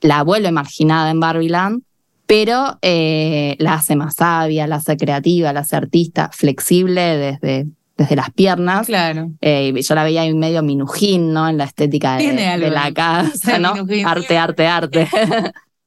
la 0.01 0.23
vuelve 0.23 0.51
marginada 0.53 1.11
en 1.11 1.21
Barbieland 1.21 1.83
pero 2.27 2.79
eh, 2.83 3.57
la 3.59 3.75
hace 3.75 3.97
más 3.97 4.17
sabia, 4.17 4.67
la 4.67 4.77
hace 4.77 4.97
creativa, 4.97 5.53
la 5.53 5.61
hace 5.61 5.77
artista, 5.77 6.31
flexible 6.33 7.17
desde, 7.17 7.67
desde 7.97 8.17
las 8.17 8.31
piernas. 8.31 8.87
Claro. 8.87 9.31
Eh, 9.41 9.73
yo 9.81 9.95
la 9.95 10.05
veía 10.05 10.23
ahí 10.23 10.35
medio 10.35 10.63
minujín, 10.63 11.33
¿no? 11.33 11.49
En 11.49 11.57
la 11.57 11.65
estética 11.65 12.17
de, 12.17 12.71
la 12.71 12.93
casa, 12.93 13.59
¿no? 13.59 13.75
Arte, 14.05 14.39
arte, 14.39 14.67
arte. 14.67 15.09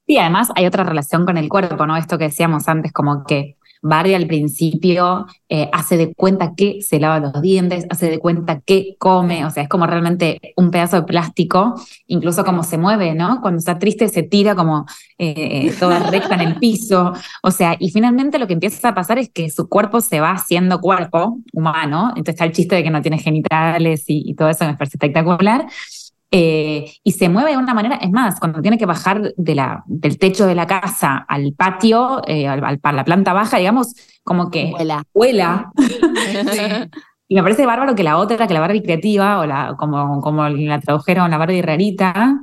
Sí, 0.09 0.17
además 0.17 0.49
hay 0.55 0.65
otra 0.65 0.83
relación 0.83 1.23
con 1.23 1.37
el 1.37 1.47
cuerpo, 1.47 1.85
¿no? 1.85 1.95
Esto 1.95 2.17
que 2.17 2.23
decíamos 2.23 2.67
antes, 2.67 2.91
como 2.91 3.25
que 3.25 3.57
Barbie 3.81 4.15
al 4.15 4.27
principio 4.27 5.25
eh, 5.47 5.69
hace 5.71 5.97
de 5.97 6.13
cuenta 6.13 6.53
que 6.55 6.81
se 6.81 6.99
lava 6.99 7.19
los 7.19 7.41
dientes, 7.41 7.85
hace 7.89 8.09
de 8.09 8.19
cuenta 8.19 8.61
que 8.61 8.95
come, 8.97 9.45
o 9.45 9.49
sea, 9.49 9.63
es 9.63 9.69
como 9.69 9.87
realmente 9.87 10.39
un 10.57 10.71
pedazo 10.71 10.97
de 10.97 11.03
plástico, 11.03 11.75
incluso 12.07 12.43
como 12.43 12.63
se 12.63 12.77
mueve, 12.77 13.15
¿no? 13.15 13.41
Cuando 13.41 13.59
está 13.59 13.79
triste 13.79 14.09
se 14.09 14.23
tira 14.23 14.55
como 14.55 14.85
eh, 15.17 15.73
toda 15.79 15.99
recta 16.09 16.35
en 16.35 16.41
el 16.41 16.55
piso, 16.57 17.13
o 17.41 17.51
sea, 17.51 17.75
y 17.79 17.91
finalmente 17.91 18.39
lo 18.39 18.47
que 18.47 18.53
empieza 18.53 18.89
a 18.89 18.95
pasar 18.95 19.17
es 19.19 19.29
que 19.29 19.49
su 19.49 19.69
cuerpo 19.69 20.01
se 20.01 20.19
va 20.19 20.31
haciendo 20.31 20.81
cuerpo 20.81 21.39
humano, 21.53 22.09
entonces 22.09 22.35
está 22.35 22.45
el 22.45 22.51
chiste 22.51 22.75
de 22.75 22.83
que 22.83 22.91
no 22.91 23.01
tiene 23.01 23.17
genitales 23.17 24.03
y, 24.07 24.23
y 24.29 24.35
todo 24.35 24.49
eso 24.49 24.65
me 24.65 24.75
parece 24.75 24.97
espectacular. 24.97 25.67
Eh, 26.31 26.91
y 27.03 27.11
se 27.13 27.27
mueve 27.27 27.51
de 27.51 27.57
una 27.57 27.73
manera, 27.73 27.95
es 27.95 28.11
más, 28.11 28.39
cuando 28.39 28.61
tiene 28.61 28.77
que 28.77 28.85
bajar 28.85 29.33
de 29.35 29.55
la, 29.55 29.83
del 29.87 30.19
techo 30.19 30.45
de 30.45 30.55
la 30.55 30.67
casa 30.67 31.25
al 31.27 31.53
patio, 31.53 32.21
eh, 32.27 32.47
al, 32.47 32.79
la 32.83 33.03
planta 33.03 33.33
baja, 33.33 33.57
digamos, 33.57 33.95
como 34.23 34.51
que 34.51 34.71
vuela. 35.13 35.71
Y 37.31 37.35
me 37.35 37.43
parece 37.43 37.67
bárbaro 37.67 37.93
que 37.93 38.01
la 38.01 38.17
otra, 38.17 38.47
que 38.47 38.55
la 38.55 38.59
Barbie 38.59 38.81
creativa, 38.81 39.39
o 39.39 39.45
la, 39.45 39.75
como, 39.77 40.19
como 40.19 40.49
la 40.49 40.79
tradujeron, 40.79 41.29
la 41.29 41.37
Barbie 41.37 41.61
rarita, 41.61 42.39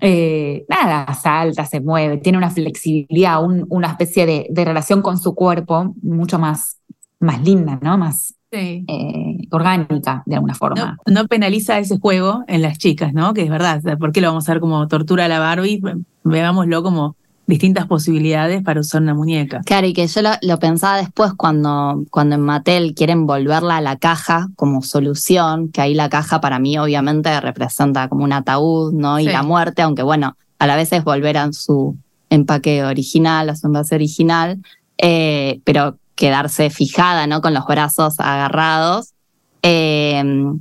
eh, 0.00 0.64
nada, 0.68 1.14
salta, 1.14 1.64
se 1.64 1.80
mueve, 1.80 2.16
tiene 2.16 2.38
una 2.38 2.50
flexibilidad, 2.50 3.38
una 3.44 3.86
especie 3.86 4.26
de, 4.26 4.48
de, 4.50 4.64
relación 4.64 5.02
con 5.02 5.18
su 5.18 5.36
cuerpo 5.36 5.94
mucho 6.02 6.40
más, 6.40 6.80
más 7.20 7.44
linda, 7.44 7.78
¿no? 7.80 7.96
Más, 7.96 8.34
eh, 8.54 9.36
orgánica 9.50 10.22
de 10.26 10.36
alguna 10.36 10.54
forma. 10.54 10.98
No, 11.06 11.26
penaliza 11.26 11.78
ese 11.78 11.98
juego 11.98 12.44
en 12.46 12.62
las 12.62 12.78
chicas, 12.78 13.12
¿no? 13.12 13.34
Que 13.34 13.42
es 13.42 13.50
verdad, 13.50 13.82
¿por 13.98 14.12
qué 14.12 14.20
lo 14.20 14.28
vamos 14.28 14.48
a 14.48 14.52
ver 14.52 14.60
como 14.60 14.86
tortura 14.88 15.26
a 15.26 15.28
la 15.28 15.38
Barbie? 15.38 15.80
Veámoslo 16.24 16.82
como 16.82 17.16
distintas 17.46 17.86
posibilidades 17.86 18.62
para 18.62 18.80
usar 18.80 19.02
una 19.02 19.14
muñeca. 19.14 19.60
Claro, 19.64 19.86
y 19.86 19.92
que 19.92 20.06
yo 20.06 20.20
lo, 20.40 20.58
pensaba 20.58 20.96
después 20.96 21.32
cuando, 21.34 22.04
cuando 22.10 22.36
en 22.36 22.40
Mattel 22.40 22.94
quieren 22.94 23.26
volverla 23.26 23.76
a 23.76 23.80
la 23.80 23.96
caja 23.96 24.48
como 24.56 24.82
solución, 24.82 25.68
que 25.68 25.80
ahí 25.80 25.94
la 25.94 26.08
caja 26.08 26.40
para 26.40 26.58
mí 26.58 26.78
obviamente 26.78 27.38
representa 27.40 28.08
como 28.08 28.24
un 28.24 28.32
ataúd, 28.32 28.92
¿no? 28.92 29.18
Y 29.18 29.24
la 29.24 29.42
muerte, 29.42 29.82
aunque 29.82 30.02
bueno, 30.02 30.36
a 30.58 30.66
la 30.66 30.76
vez 30.76 30.92
es 30.92 31.04
volver 31.04 31.36
a 31.36 31.52
su 31.52 31.96
empaque 32.30 32.84
original, 32.84 33.50
a 33.50 33.56
su 33.56 33.66
envase 33.66 33.94
original, 33.94 34.62
eh, 34.98 35.60
pero 35.64 35.98
quedarse 36.14 36.70
fijada, 36.70 37.26
¿no? 37.26 37.40
Con 37.40 37.54
los 37.54 37.66
brazos 37.66 38.18
agarrados. 38.18 39.12
Em, 39.62 40.60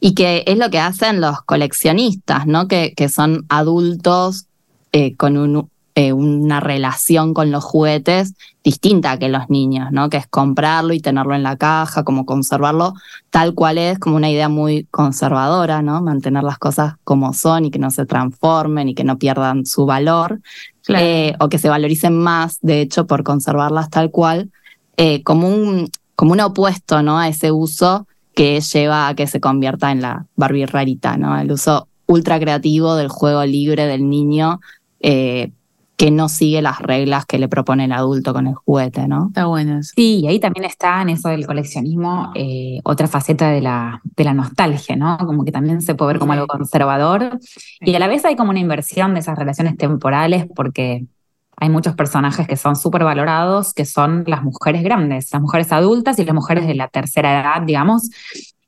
y 0.00 0.14
que 0.14 0.44
es 0.46 0.58
lo 0.58 0.70
que 0.70 0.78
hacen 0.78 1.20
los 1.20 1.42
coleccionistas, 1.42 2.46
¿no? 2.46 2.68
Que, 2.68 2.92
que 2.94 3.08
son 3.08 3.46
adultos 3.48 4.46
eh, 4.92 5.16
con 5.16 5.36
un, 5.36 5.70
eh, 5.96 6.12
una 6.12 6.58
relación 6.58 7.34
con 7.34 7.52
los 7.52 7.62
juguetes 7.62 8.34
distinta 8.64 9.16
que 9.16 9.28
los 9.28 9.48
niños, 9.48 9.92
¿no? 9.92 10.10
Que 10.10 10.16
es 10.16 10.26
comprarlo 10.26 10.92
y 10.92 10.98
tenerlo 10.98 11.36
en 11.36 11.44
la 11.44 11.56
caja, 11.56 12.02
como 12.02 12.26
conservarlo 12.26 12.94
tal 13.30 13.54
cual 13.54 13.78
es, 13.78 14.00
como 14.00 14.16
una 14.16 14.28
idea 14.28 14.48
muy 14.48 14.88
conservadora, 14.90 15.82
¿no? 15.82 16.02
Mantener 16.02 16.42
las 16.42 16.58
cosas 16.58 16.94
como 17.04 17.32
son 17.32 17.66
y 17.66 17.70
que 17.70 17.78
no 17.78 17.92
se 17.92 18.06
transformen 18.06 18.88
y 18.88 18.94
que 18.94 19.04
no 19.04 19.18
pierdan 19.18 19.66
su 19.66 19.86
valor, 19.86 20.40
eh, 20.88 21.34
o 21.38 21.48
que 21.48 21.58
se 21.58 21.68
valoricen 21.68 22.16
más, 22.18 22.58
de 22.60 22.80
hecho, 22.80 23.06
por 23.06 23.22
conservarlas 23.22 23.88
tal 23.88 24.10
cual. 24.10 24.50
Eh, 24.96 25.22
como, 25.22 25.48
un, 25.48 25.90
como 26.16 26.32
un 26.32 26.40
opuesto 26.40 27.02
¿no? 27.02 27.18
a 27.18 27.28
ese 27.28 27.50
uso 27.50 28.06
que 28.34 28.60
lleva 28.60 29.08
a 29.08 29.14
que 29.14 29.26
se 29.26 29.40
convierta 29.40 29.92
en 29.92 30.02
la 30.02 30.26
Barbie 30.36 30.66
rarita, 30.66 31.16
¿no? 31.16 31.38
El 31.38 31.52
uso 31.52 31.88
ultra 32.06 32.38
creativo 32.38 32.96
del 32.96 33.08
juego 33.08 33.44
libre 33.44 33.86
del 33.86 34.08
niño 34.08 34.60
eh, 35.00 35.52
que 35.96 36.10
no 36.10 36.28
sigue 36.28 36.60
las 36.60 36.80
reglas 36.80 37.24
que 37.24 37.38
le 37.38 37.48
propone 37.48 37.84
el 37.84 37.92
adulto 37.92 38.32
con 38.32 38.48
el 38.48 38.54
juguete, 38.54 39.06
¿no? 39.06 39.28
Está 39.28 39.46
bueno. 39.46 39.80
Sí, 39.82 40.20
y 40.20 40.26
ahí 40.26 40.40
también 40.40 40.64
está 40.64 41.00
en 41.02 41.10
eso 41.10 41.28
del 41.28 41.46
coleccionismo 41.46 42.32
eh, 42.34 42.80
otra 42.82 43.06
faceta 43.06 43.50
de 43.50 43.60
la, 43.60 44.00
de 44.16 44.24
la 44.24 44.34
nostalgia, 44.34 44.96
¿no? 44.96 45.16
Como 45.18 45.44
que 45.44 45.52
también 45.52 45.80
se 45.80 45.94
puede 45.94 46.14
ver 46.14 46.18
como 46.18 46.32
algo 46.32 46.48
conservador. 46.48 47.38
Y 47.80 47.94
a 47.94 47.98
la 48.00 48.08
vez 48.08 48.24
hay 48.24 48.34
como 48.34 48.50
una 48.50 48.58
inversión 48.58 49.14
de 49.14 49.20
esas 49.20 49.38
relaciones 49.38 49.76
temporales 49.76 50.46
porque 50.54 51.06
hay 51.56 51.68
muchos 51.68 51.94
personajes 51.94 52.46
que 52.46 52.56
son 52.56 52.76
súper 52.76 53.04
valorados, 53.04 53.74
que 53.74 53.84
son 53.84 54.24
las 54.26 54.42
mujeres 54.42 54.82
grandes, 54.82 55.32
las 55.32 55.42
mujeres 55.42 55.72
adultas 55.72 56.18
y 56.18 56.24
las 56.24 56.34
mujeres 56.34 56.66
de 56.66 56.74
la 56.74 56.88
tercera 56.88 57.40
edad, 57.40 57.62
digamos, 57.62 58.10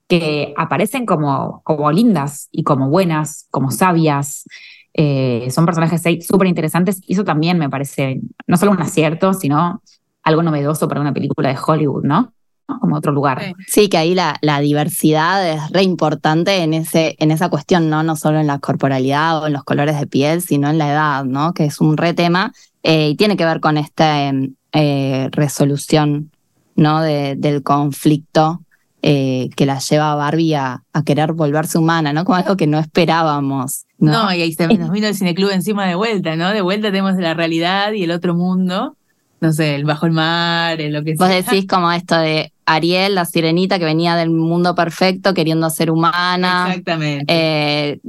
que 0.09 0.55
aparecen 0.57 1.05
como, 1.05 1.63
como 1.65 1.91
lindas 1.91 2.49
y 2.53 2.63
como 2.63 2.89
buenas, 2.89 3.47
como 3.51 3.71
sabias. 3.71 4.45
Eh, 4.95 5.49
son 5.51 5.67
personajes 5.67 6.03
súper 6.27 6.47
interesantes 6.47 7.01
y 7.07 7.13
eso 7.13 7.25
también 7.25 7.59
me 7.59 7.69
parece 7.69 8.21
no 8.47 8.57
solo 8.57 8.73
un 8.73 8.81
acierto, 8.81 9.35
sino 9.35 9.83
algo 10.23 10.43
novedoso 10.43 10.89
para 10.89 11.01
una 11.01 11.13
película 11.13 11.49
de 11.49 11.59
Hollywood, 11.65 12.05
¿no? 12.05 12.33
como 12.81 12.97
otro 12.97 13.13
lugar. 13.13 13.55
Sí, 13.67 13.89
que 13.89 13.97
ahí 13.97 14.15
la, 14.15 14.39
la, 14.43 14.61
diversidad 14.61 15.49
es 15.49 15.71
re 15.71 15.83
importante 15.83 16.63
en, 16.63 16.75
ese, 16.75 17.15
en 17.19 17.31
esa 17.31 17.49
cuestión, 17.49 17.89
¿no? 17.89 18.03
No 18.03 18.17
solo 18.17 18.41
en 18.41 18.47
la 18.47 18.59
corporalidad 18.59 19.43
o 19.43 19.47
en 19.47 19.53
los 19.53 19.65
colores 19.65 19.99
de 19.99 20.07
piel, 20.07 20.43
sino 20.43 20.69
en 20.69 20.79
la 20.79 20.91
edad, 20.91 21.25
¿no? 21.25 21.55
Que 21.55 21.67
es 21.67 21.81
un 21.81 21.97
re 21.97 22.13
tema 22.13 22.53
eh, 22.89 23.09
y 23.09 23.15
tiene 23.17 23.37
que 23.37 23.45
ver 23.45 23.59
con 23.59 23.79
esta 23.79 24.29
em, 24.29 24.55
eh, 24.73 25.29
resolución 25.33 26.31
¿no? 26.77 27.03
del 27.03 27.65
conflicto 27.65 28.63
eh, 29.03 29.51
que 29.57 29.67
la 29.67 29.81
lleva 29.81 30.13
a 30.13 30.15
Barbie 30.15 30.55
a, 30.55 30.85
querer 31.05 31.33
volverse 31.33 31.79
humana, 31.79 32.13
¿no? 32.13 32.25
Como 32.25 32.37
algo 32.37 32.57
que 32.57 32.69
no 32.69 32.79
esperábamos. 32.79 33.87
No, 33.99 34.33
y 34.33 34.41
ahí 34.41 34.53
se 34.53 34.69
nos 34.79 34.93
vino 34.93 35.09
el 35.09 35.17
cineclub 35.17 35.51
encima 35.51 35.85
de 35.89 35.97
vuelta, 35.97 36.37
¿no? 36.37 36.51
De 36.51 36.61
vuelta 36.61 36.93
tenemos 36.93 37.17
la 37.17 37.35
realidad 37.35 37.91
y 37.91 38.05
el 38.05 38.13
otro 38.13 38.37
mundo. 38.37 38.97
No 39.41 39.53
sé, 39.53 39.75
el 39.75 39.85
bajo 39.85 40.07
el 40.07 40.13
mar, 40.13 40.79
lo 40.81 41.03
que 41.03 41.17
sea. 41.17 41.27
Vos 41.27 41.45
decís 41.45 41.67
como 41.67 41.91
esto 41.91 42.17
de 42.17 42.53
Ariel, 42.67 43.17
la 43.17 43.25
sirenita 43.25 43.81
que 43.81 43.85
venía 43.85 44.15
del 44.15 44.31
mundo 44.31 44.77
perfecto 44.77 45.35
queriendo 45.35 45.71
ser 45.71 45.91
humana. 45.91 46.67
Exactamente. 46.69 48.01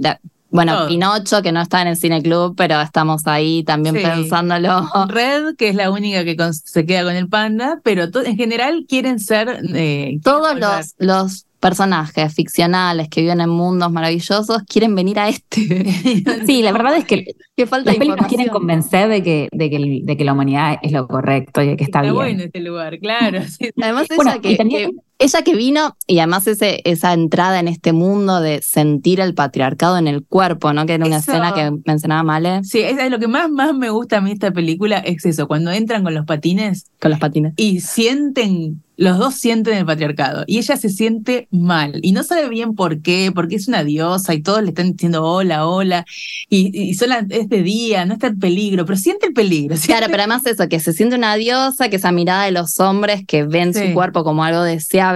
Bueno, 0.50 0.88
Pinocho, 0.88 1.42
que 1.42 1.52
no 1.52 1.62
está 1.62 1.82
en 1.82 1.90
el 1.90 1.98
cine 1.98 2.22
club, 2.22 2.56
pero 2.56 2.80
estamos 2.82 3.28
ahí 3.28 3.64
también 3.64 3.96
pensándolo. 3.96 4.90
Red, 5.08 5.56
que 5.58 5.70
es 5.70 5.76
la 5.76 5.92
única 5.92 6.24
que 6.24 6.38
se 6.52 6.86
queda 6.86 7.04
con 7.04 7.16
el 7.16 7.28
panda, 7.28 7.80
pero 7.84 8.06
en 8.26 8.38
general 8.38 8.86
quieren 8.88 9.20
ser. 9.20 9.62
Eh, 9.74 10.20
Todos 10.24 10.58
los, 10.58 10.96
los 10.98 11.48
personajes 11.60 12.34
ficcionales 12.34 13.10
que 13.10 13.22
viven 13.22 13.42
en 13.42 13.50
mundos 13.50 13.92
maravillosos 13.92 14.62
quieren 14.64 14.96
venir 14.96 15.20
a 15.20 15.30
este. 15.30 15.62
sí, 16.46 16.62
la 16.62 16.72
verdad 16.72 16.98
es 16.98 17.06
que, 17.06 17.26
falta 17.66 17.92
las 17.92 17.98
películas 17.98 18.28
quieren 18.28 18.50
convencer 18.50 19.10
de 19.10 19.24
que, 19.24 19.50
de, 19.52 19.70
que, 19.70 20.02
de 20.04 20.18
que 20.18 20.24
la 20.24 20.34
humanidad 20.34 20.78
es 20.82 20.92
lo 20.92 21.08
correcto 21.08 21.62
y 21.62 21.68
de 21.68 21.78
que 21.78 21.84
está, 21.84 22.00
está 22.00 22.02
bien. 22.02 22.14
bueno 22.14 22.44
este 22.44 22.60
lugar, 22.60 23.00
claro. 23.00 23.42
Además, 23.82 24.08
ella, 24.10 24.40
que, 24.40 24.92
ella 25.20 25.42
que 25.42 25.56
vino, 25.56 25.98
y 26.06 26.20
además 26.20 26.48
ese, 26.48 26.82
esa 26.86 27.14
entrada 27.14 27.60
en 27.60 27.68
este 27.68 27.94
mundo 27.94 28.40
de 28.40 28.62
sentir 28.62 29.20
el 29.20 29.34
patriarcado 29.34 29.98
en 29.98 30.08
el 30.08 30.24
cuerpo, 30.24 30.74
¿no? 30.74 30.86
Que 30.86 30.94
era 30.94 31.06
una 31.06 31.18
escena 31.18 31.54
que 31.54 31.72
mencionaba 31.86 32.24
Male. 32.24 32.64
Sí, 32.64 32.80
es 32.80 33.10
lo 33.10 33.20
que 33.20 33.28
más, 33.28 33.50
más 33.50 33.74
me 33.74 33.90
gusta 33.90 34.18
a 34.18 34.22
mí 34.22 34.32
esta 34.32 34.52
película, 34.52 34.98
es 35.00 35.26
eso, 35.26 35.48
cuando 35.48 35.72
entran 35.72 36.04
con 36.04 36.14
los 36.14 36.26
patines. 36.26 36.92
Con 37.00 37.12
los 37.12 37.20
patines. 37.20 37.54
Y 37.58 37.80
sienten 37.80 38.82
los 38.98 39.20
dos 39.20 39.36
sienten 39.36 39.78
el 39.78 39.86
patriarcado 39.86 40.44
y 40.48 40.58
ella 40.58 40.76
se 40.76 40.90
siente 40.90 41.48
mal 41.52 42.00
y 42.02 42.12
no 42.12 42.24
sabe 42.24 42.50
bien 42.50 42.74
por 42.74 43.02
qué, 43.02 43.32
porque 43.34 43.56
es 43.56 43.68
una 43.68 43.84
diosa 43.84 44.34
y 44.34 44.42
todos 44.42 44.64
le 44.64 44.70
están 44.70 44.92
diciendo 44.94 45.24
hola, 45.24 45.68
hola 45.68 46.06
y, 46.50 46.72
y 46.74 46.92
es 46.92 47.50
de 47.50 47.64
día, 47.64 48.06
no 48.06 48.14
está 48.14 48.28
en 48.28 48.40
peligro, 48.40 48.86
pero 48.86 48.98
siente 48.98 49.28
el 49.28 49.34
peligro. 49.34 49.76
Claro, 49.86 50.08
pero 50.10 50.24
además 50.24 50.46
eso, 50.46 50.68
que 50.68 50.80
se 50.80 50.94
siente 50.94 51.16
una 51.16 51.36
diosa, 51.36 51.90
que 51.90 51.98
esa 51.98 52.12
mirada 52.12 52.46
de 52.46 52.52
los 52.52 52.80
hombres 52.80 53.24
que 53.26 53.44
ven 53.44 53.74
su 53.74 53.94
cuerpo 53.94 54.24
como 54.24 54.44
algo 54.44 54.64
deseable, 54.64 55.07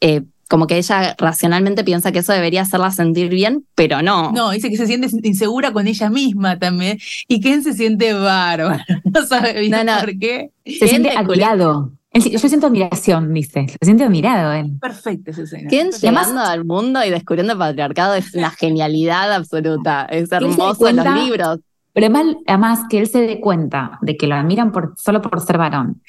eh, 0.00 0.22
como 0.48 0.66
que 0.66 0.78
ella 0.78 1.14
racionalmente 1.18 1.84
piensa 1.84 2.12
que 2.12 2.20
eso 2.20 2.32
debería 2.32 2.62
hacerla 2.62 2.90
sentir 2.90 3.28
bien, 3.28 3.64
pero 3.74 4.02
no. 4.02 4.32
No, 4.32 4.50
dice 4.50 4.70
que 4.70 4.76
se 4.76 4.86
siente 4.86 5.08
insegura 5.24 5.72
con 5.72 5.86
ella 5.86 6.08
misma 6.10 6.58
también 6.58 6.98
y 7.28 7.40
que 7.40 7.60
se 7.62 7.72
siente 7.72 8.12
bárbaro, 8.12 8.82
no 9.04 9.26
sabe 9.26 9.60
bien 9.60 9.86
por 10.00 10.18
qué. 10.18 10.50
Se 10.64 10.88
siente 10.88 11.10
admirado. 11.10 11.92
Yo 12.12 12.38
siento 12.38 12.68
admiración, 12.68 13.34
dice. 13.34 13.66
Se 13.68 13.78
siente 13.82 14.04
admirado 14.04 14.52
él. 14.52 14.78
Perfecto 14.80 15.32
esa 15.32 15.42
escena. 15.42 15.68
¿Quién 15.68 15.90
llegando 15.90 16.40
al 16.40 16.64
mundo 16.64 17.04
y 17.04 17.10
descubriendo 17.10 17.52
el 17.52 17.58
patriarcado 17.58 18.14
es 18.14 18.32
una 18.34 18.50
genialidad 18.50 19.32
absoluta. 19.34 20.06
Es 20.06 20.32
hermoso 20.32 20.88
en 20.88 20.96
los 20.96 21.06
libros. 21.14 21.58
Pero 21.92 22.14
además, 22.46 22.80
que 22.88 22.98
él 22.98 23.06
se 23.06 23.20
dé 23.20 23.40
cuenta 23.40 23.98
de 24.00 24.16
que 24.16 24.26
lo 24.26 24.34
admiran 24.34 24.72
por, 24.72 24.94
solo 24.96 25.20
por 25.20 25.40
ser 25.40 25.58
varón 25.58 26.00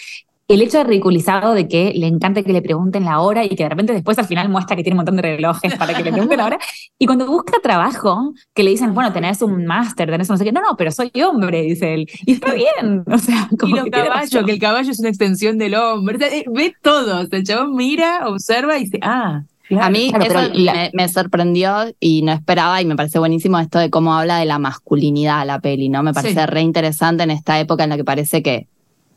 el 0.48 0.62
hecho 0.62 0.78
de 0.78 0.86
ridiculizado 0.86 1.54
de 1.54 1.68
que 1.68 1.92
le 1.94 2.08
encanta 2.08 2.42
que 2.42 2.54
le 2.54 2.62
pregunten 2.62 3.04
la 3.04 3.20
hora 3.20 3.44
y 3.44 3.50
que 3.50 3.64
de 3.64 3.70
repente 3.70 3.92
después 3.92 4.18
al 4.18 4.28
final 4.28 4.48
muestra 4.48 4.78
que 4.78 4.84
tiene 4.84 4.94
un 4.94 5.00
montón 5.00 5.18
de 5.18 5.22
relojes 5.24 5.76
para 5.76 5.94
que 5.94 6.04
le 6.04 6.12
pregunten 6.12 6.38
la 6.38 6.46
hora. 6.46 6.60
Y 6.98 7.06
cuando 7.06 7.28
busca 7.28 7.60
trabajo, 7.62 8.34
que 8.54 8.64
le 8.64 8.72
dicen, 8.72 8.94
bueno, 8.94 9.12
tenés 9.12 9.42
un 9.42 9.66
máster, 9.66 10.10
tenés 10.10 10.30
un 10.30 10.36
no 10.36 10.38
sé 10.38 10.46
qué. 10.46 10.54
No, 10.54 10.62
no, 10.62 10.78
pero 10.78 10.92
soy 10.92 11.12
hombre, 11.22 11.64
dice 11.64 11.94
él. 11.94 12.10
Y 12.26 12.34
está 12.34 12.54
bien. 12.54 13.04
O 13.18 13.18
sea, 13.18 13.50
como 13.58 13.76
y 13.76 13.80
los 13.80 13.90
caballos, 13.90 14.46
que 14.46 14.52
el 14.52 14.60
caballo 14.60 14.92
es 14.92 15.00
una 15.00 15.10
extensión 15.10 15.58
del 15.58 15.76
hombre. 15.76 16.18
Eh, 16.28 16.46
ve 16.48 16.74
todo. 16.82 17.22
O 17.22 17.26
sea, 17.26 17.40
el 17.40 17.44
chabón 17.44 17.76
mira, 17.76 18.28
observa 18.28 18.78
y 18.78 18.84
dice, 18.84 19.00
ah. 19.02 19.44
a 19.80 19.90
mí 19.90 20.12
eso 20.22 20.52
me, 20.94 21.10
sorprendió 21.10 21.94
y 22.00 22.22
no 22.22 22.32
esperaba 22.32 22.82
y 22.82 22.86
me 22.86 22.96
parece 22.96 23.18
buenísimo 23.18 23.60
esto 23.60 23.80
de 23.80 23.90
cómo 23.90 24.14
habla 24.14 24.38
de 24.38 24.46
la 24.46 24.60
masculinidad 24.60 25.46
la 25.48 25.60
peli, 25.60 25.90
¿no? 25.90 26.04
Me 26.04 26.14
parece 26.14 26.46
re 26.46 26.62
interesante 26.62 27.24
en 27.24 27.32
esta 27.32 27.60
época 27.60 27.84
en 27.84 27.90
la 27.90 27.98
que 27.98 28.04
parece 28.04 28.44
que 28.44 28.68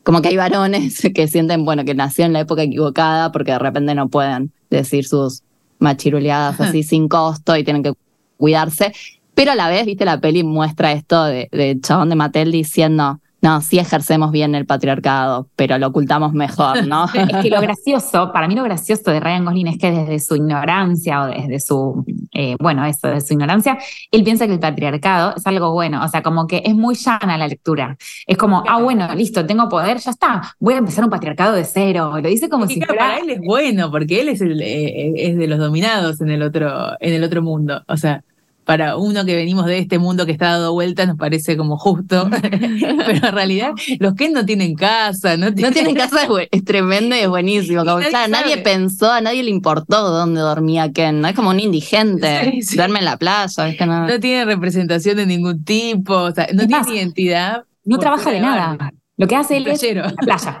como 0.03 0.21
que 0.21 0.29
hay 0.29 0.37
varones 0.37 1.01
que 1.15 1.27
sienten, 1.27 1.65
bueno, 1.65 1.85
que 1.85 1.95
nació 1.95 2.25
en 2.25 2.33
la 2.33 2.41
época 2.41 2.63
equivocada 2.63 3.31
porque 3.31 3.51
de 3.51 3.59
repente 3.59 3.95
no 3.95 4.09
pueden 4.09 4.51
decir 4.69 5.05
sus 5.05 5.43
machiruleadas 5.79 6.59
así 6.59 6.83
sin 6.83 7.07
costo 7.07 7.57
y 7.57 7.63
tienen 7.63 7.83
que 7.83 7.93
cuidarse. 8.37 8.93
Pero 9.33 9.51
a 9.51 9.55
la 9.55 9.69
vez, 9.69 9.85
viste, 9.85 10.05
la 10.05 10.19
peli 10.19 10.43
muestra 10.43 10.91
esto 10.91 11.23
de, 11.25 11.49
de 11.51 11.79
chabón 11.81 12.09
de 12.09 12.15
Mattel 12.15 12.51
diciendo, 12.51 13.19
no, 13.41 13.61
sí 13.61 13.79
ejercemos 13.79 14.31
bien 14.31 14.55
el 14.55 14.65
patriarcado, 14.65 15.49
pero 15.55 15.77
lo 15.77 15.87
ocultamos 15.87 16.33
mejor, 16.33 16.85
¿no? 16.87 17.05
es 17.13 17.37
que 17.41 17.49
lo 17.49 17.61
gracioso, 17.61 18.31
para 18.31 18.47
mí 18.47 18.55
lo 18.55 18.63
gracioso 18.63 19.11
de 19.11 19.19
Ryan 19.19 19.45
Gosling 19.45 19.67
es 19.67 19.77
que 19.77 19.91
desde 19.91 20.19
su 20.19 20.35
ignorancia 20.35 21.23
o 21.23 21.25
desde 21.27 21.59
su 21.59 22.05
eh, 22.33 22.55
bueno, 22.59 22.85
eso 22.85 23.09
de 23.09 23.19
su 23.19 23.33
ignorancia, 23.33 23.77
él 24.09 24.23
piensa 24.23 24.47
que 24.47 24.53
el 24.53 24.59
patriarcado 24.59 25.35
es 25.35 25.45
algo 25.45 25.73
bueno, 25.73 26.03
o 26.03 26.07
sea, 26.07 26.21
como 26.21 26.47
que 26.47 26.61
es 26.65 26.73
muy 26.73 26.95
llana 26.95 27.37
la 27.37 27.47
lectura. 27.47 27.97
Es 28.25 28.37
como, 28.37 28.63
ah, 28.67 28.81
bueno, 28.81 29.13
listo, 29.15 29.45
tengo 29.45 29.67
poder, 29.67 29.97
ya 29.97 30.11
está, 30.11 30.55
voy 30.59 30.75
a 30.75 30.77
empezar 30.77 31.03
un 31.03 31.09
patriarcado 31.09 31.53
de 31.53 31.65
cero. 31.65 32.13
Lo 32.21 32.29
dice 32.29 32.47
como 32.47 32.67
si 32.67 32.81
fuera... 32.81 33.05
Para 33.05 33.17
él 33.19 33.29
es 33.31 33.39
bueno, 33.41 33.91
porque 33.91 34.21
él 34.21 34.29
es, 34.29 34.41
el, 34.41 34.61
eh, 34.61 35.11
es 35.15 35.37
de 35.37 35.47
los 35.47 35.59
dominados 35.59 36.21
en 36.21 36.29
el 36.29 36.41
otro, 36.41 36.91
en 36.99 37.13
el 37.13 37.23
otro 37.23 37.41
mundo. 37.41 37.83
O 37.87 37.97
sea, 37.97 38.23
para 38.65 38.97
uno 38.97 39.25
que 39.25 39.35
venimos 39.35 39.65
de 39.65 39.79
este 39.79 39.99
mundo 39.99 40.25
que 40.25 40.31
está 40.31 40.51
dado 40.51 40.73
vuelta 40.73 41.05
nos 41.05 41.17
parece 41.17 41.57
como 41.57 41.77
justo, 41.77 42.29
pero 42.41 43.27
en 43.27 43.33
realidad 43.33 43.71
los 43.99 44.13
Ken 44.13 44.33
no 44.33 44.45
tienen 44.45 44.75
casa, 44.75 45.37
no 45.37 45.53
tienen, 45.53 45.95
casa, 45.95 46.27
es, 46.51 46.63
tremendo 46.63 47.15
y 47.15 47.19
es 47.19 47.29
buenísimo. 47.29 47.83
nadie, 48.29 48.57
pensó, 48.57 49.11
a 49.11 49.21
nadie 49.21 49.43
le 49.43 49.49
importó 49.49 50.09
dónde 50.09 50.41
dormía 50.41 50.91
Ken, 50.91 51.21
¿no? 51.21 51.27
Es 51.27 51.35
como 51.35 51.49
un 51.49 51.59
indigente, 51.59 52.59
duerme 52.75 52.99
en 52.99 53.05
la 53.05 53.17
plaza. 53.17 53.67
no, 53.85 54.19
tiene 54.19 54.45
representación 54.45 55.17
de 55.17 55.25
ningún 55.25 55.63
tipo, 55.63 56.15
o 56.15 56.31
sea, 56.31 56.47
no 56.53 56.67
tiene 56.67 56.95
identidad. 56.95 57.63
No 57.83 57.97
trabaja 57.97 58.31
de 58.31 58.39
nada. 58.39 58.91
Lo 59.17 59.27
que 59.27 59.35
hace 59.35 59.57
él 59.57 59.67
es 59.67 59.83
la 59.93 60.13
playa. 60.13 60.59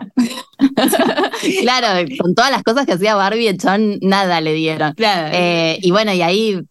claro, 1.61 2.07
con 2.19 2.35
todas 2.35 2.51
las 2.51 2.61
cosas 2.61 2.85
que 2.85 2.93
hacía 2.93 3.15
Barbie, 3.15 3.57
John 3.59 3.97
nada 4.01 4.39
le 4.39 4.53
dieron. 4.53 4.93
Claro. 4.93 5.29
Eh, 5.33 5.79
y 5.81 5.89
bueno, 5.89 6.13
y 6.13 6.21
ahí 6.21 6.61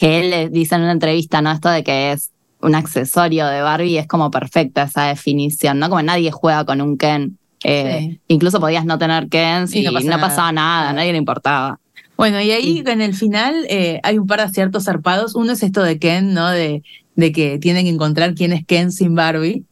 que 0.00 0.18
él 0.18 0.50
dice 0.50 0.76
en 0.76 0.80
una 0.80 0.92
entrevista, 0.92 1.42
¿no? 1.42 1.52
Esto 1.52 1.68
de 1.68 1.84
que 1.84 2.12
es 2.12 2.30
un 2.62 2.74
accesorio 2.74 3.46
de 3.46 3.60
Barbie 3.60 3.98
es 3.98 4.06
como 4.06 4.30
perfecta 4.30 4.84
esa 4.84 5.04
definición, 5.04 5.78
¿no? 5.78 5.90
Como 5.90 6.00
nadie 6.00 6.30
juega 6.30 6.64
con 6.64 6.80
un 6.80 6.96
Ken. 6.96 7.36
Eh, 7.62 8.18
incluso 8.26 8.60
podías 8.60 8.86
no 8.86 8.96
tener 8.96 9.28
Ken 9.28 9.66
y 9.70 9.82
no, 9.82 9.92
pasaba 10.18 10.52
nada, 10.52 10.88
a 10.88 10.92
nadie 10.94 11.12
le 11.12 11.18
importaba. 11.18 11.78
Bueno, 12.16 12.40
y 12.40 12.50
ahí 12.50 12.82
en 12.86 13.02
el 13.02 13.12
final 13.12 13.66
eh, 13.68 14.00
hay 14.02 14.16
un 14.16 14.26
par 14.26 14.38
de 14.38 14.46
aciertos 14.46 14.84
zarpados. 14.84 15.34
Uno 15.34 15.52
es 15.52 15.62
esto 15.62 15.82
de 15.82 15.98
Ken, 15.98 16.32
¿no? 16.32 16.48
De, 16.48 16.82
de 17.16 17.32
que 17.32 17.58
tienen 17.58 17.84
que 17.84 17.90
encontrar 17.90 18.34
quién 18.34 18.54
es 18.54 18.64
Ken 18.64 18.92
sin 18.92 19.14
Barbie. 19.14 19.64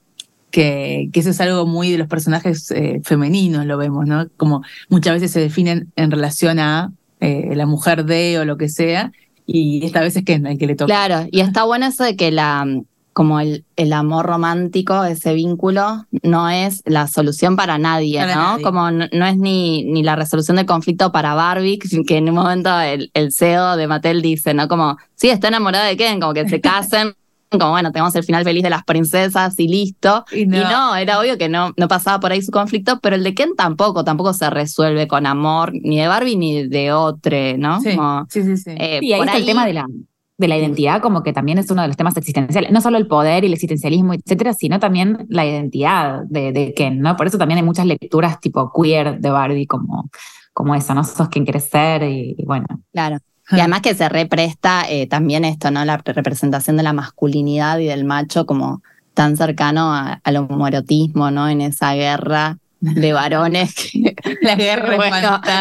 Que, 0.51 1.09
que 1.11 1.21
eso 1.21 1.31
es 1.31 1.41
algo 1.41 1.67
muy 1.67 1.91
de 1.91 1.99
los 1.99 2.09
personajes 2.09 2.71
eh, 2.71 3.01
femeninos, 3.03 3.65
lo 3.65 3.79
vemos, 3.79 4.07
¿no? 4.07 4.29
Como 4.37 4.63
muchas 4.91 5.15
veces 5.15 5.31
se 5.31 5.41
definen 5.41 5.91
en 5.97 6.11
relación 6.11 6.59
a 6.59 6.93
la 7.21 7.67
mujer 7.67 8.05
de 8.05 8.39
o 8.39 8.45
lo 8.45 8.57
que 8.57 8.69
sea, 8.69 9.11
y 9.51 9.85
esta 9.85 10.01
vez 10.01 10.15
es 10.15 10.25
Ken 10.25 10.47
el 10.47 10.59
que 10.59 10.67
le 10.67 10.77
toca. 10.77 10.87
Claro, 10.87 11.27
y 11.33 11.41
está 11.41 11.65
bueno 11.65 11.87
eso 11.87 12.05
de 12.05 12.17
que 12.17 12.31
la 12.31 12.67
como 13.15 13.41
el, 13.41 13.65
el 13.75 13.93
amor 13.95 14.27
romántico, 14.27 15.03
ese 15.03 15.35
vínculo, 15.35 16.07
no 16.23 16.49
es 16.49 16.83
la 16.85 17.09
solución 17.09 17.57
para 17.57 17.77
nadie, 17.77 18.25
¿no? 18.25 18.59
Como 18.63 18.93
no, 18.93 19.27
es 19.27 19.37
ni, 19.37 19.83
ni 19.83 20.05
la 20.05 20.15
resolución 20.15 20.57
del 20.57 20.67
conflicto 20.67 21.11
para 21.11 21.35
Barbie, 21.35 21.81
que 22.07 22.17
en 22.17 22.29
un 22.29 22.37
momento 22.37 22.79
el, 22.79 23.11
el 23.15 23.33
CEO 23.33 23.77
de 23.77 23.89
Mattel 23.89 24.23
dice, 24.23 24.55
¿no? 24.55 24.69
Como, 24.69 24.99
sí, 25.17 25.31
está 25.31 25.49
enamorada 25.49 25.87
de 25.87 25.97
Ken, 25.97 26.21
como 26.21 26.33
que 26.33 26.49
se 26.49 26.61
casen, 26.61 27.15
como 27.51 27.71
bueno, 27.71 27.93
tenemos 27.93 28.15
el 28.15 28.25
final 28.25 28.45
feliz 28.45 28.63
de 28.63 28.71
las 28.71 28.85
princesas 28.85 29.59
y 29.59 29.69
listo. 29.69 30.25
Y 30.33 30.47
no, 30.47 30.95
era 30.97 31.21
obvio 31.21 31.39
que 31.39 31.49
no, 31.49 31.73
no 31.77 31.89
pasaba 31.89 32.21
por 32.21 32.33
ahí 32.33 32.43
su 32.43 32.53
conflicto, 32.53 33.01
pero 33.01 33.17
el 33.17 33.25
de 33.25 33.35
Ken 33.35 33.55
tampoco, 33.57 34.05
tampoco 34.05 34.33
se 34.33 34.51
resuelve 34.51 35.09
con 35.09 35.27
amor, 35.27 35.73
ni 35.73 35.99
de 35.99 36.09
Barbie 36.09 36.37
ni 36.37 36.69
de 36.69 36.93
otro, 36.93 37.37
¿no? 37.57 37.81
Sí, 37.81 37.93
sí, 38.29 38.57
sí. 38.57 38.71
Eh, 38.77 39.01
y 39.03 39.13
ahí 39.13 39.21
está 39.21 39.37
el 39.37 39.47
tema 39.47 39.67
de 39.67 39.73
la, 39.73 39.87
de 40.37 40.49
la 40.49 40.57
identidad, 40.59 41.01
como 41.01 41.23
que 41.23 41.33
también 41.33 41.59
es 41.59 41.71
uno 41.71 41.83
de 41.83 41.89
los 41.89 41.97
temas 41.97 42.17
existenciales, 42.17 42.71
no 42.71 42.81
solo 42.81 42.99
el 42.99 43.07
poder 43.07 43.45
y 43.45 43.47
el 43.47 43.55
existencialismo, 43.55 44.15
etcétera, 44.15 44.53
sino 44.53 44.79
también 44.79 45.27
la 45.29 45.47
identidad 45.47 46.23
de, 46.29 46.53
de 46.53 46.75
Ken, 46.75 47.01
¿no? 47.01 47.17
Por 47.17 47.27
eso 47.27 47.39
también 47.39 47.59
hay 47.59 47.65
muchas 47.65 47.87
lecturas 47.87 48.41
tipo 48.41 48.73
queer 48.73 49.19
de 49.21 49.31
Barbie, 49.31 49.67
como, 49.67 50.11
como 50.53 50.75
eso, 50.75 50.95
¿no? 50.95 51.05
Sos 51.05 51.29
quien 51.29 51.45
quieres 51.45 51.65
ser 51.65 52.03
y 52.03 52.37
bueno. 52.47 52.67
Claro. 52.93 53.19
Y 53.51 53.61
además 53.61 53.81
que 53.81 53.95
se 53.95 54.09
represta 54.09 54.85
eh, 54.89 55.07
también 55.07 55.45
esto, 55.45 55.71
¿no? 55.71 55.85
La 55.85 55.97
representación 55.99 56.77
de 56.77 56.83
la 56.83 56.93
masculinidad 56.93 57.79
y 57.79 57.87
del 57.87 58.05
macho 58.05 58.47
como 58.47 58.83
tan 59.15 59.37
cercano 59.37 59.93
al 60.23 60.37
homoerotismo, 60.37 61.31
¿no? 61.31 61.49
En 61.49 61.61
esa 61.61 61.95
guerra 61.95 62.59
de 62.81 63.13
varones 63.13 63.75
que, 63.75 64.15
la 64.43 64.55
guerra 64.55 64.95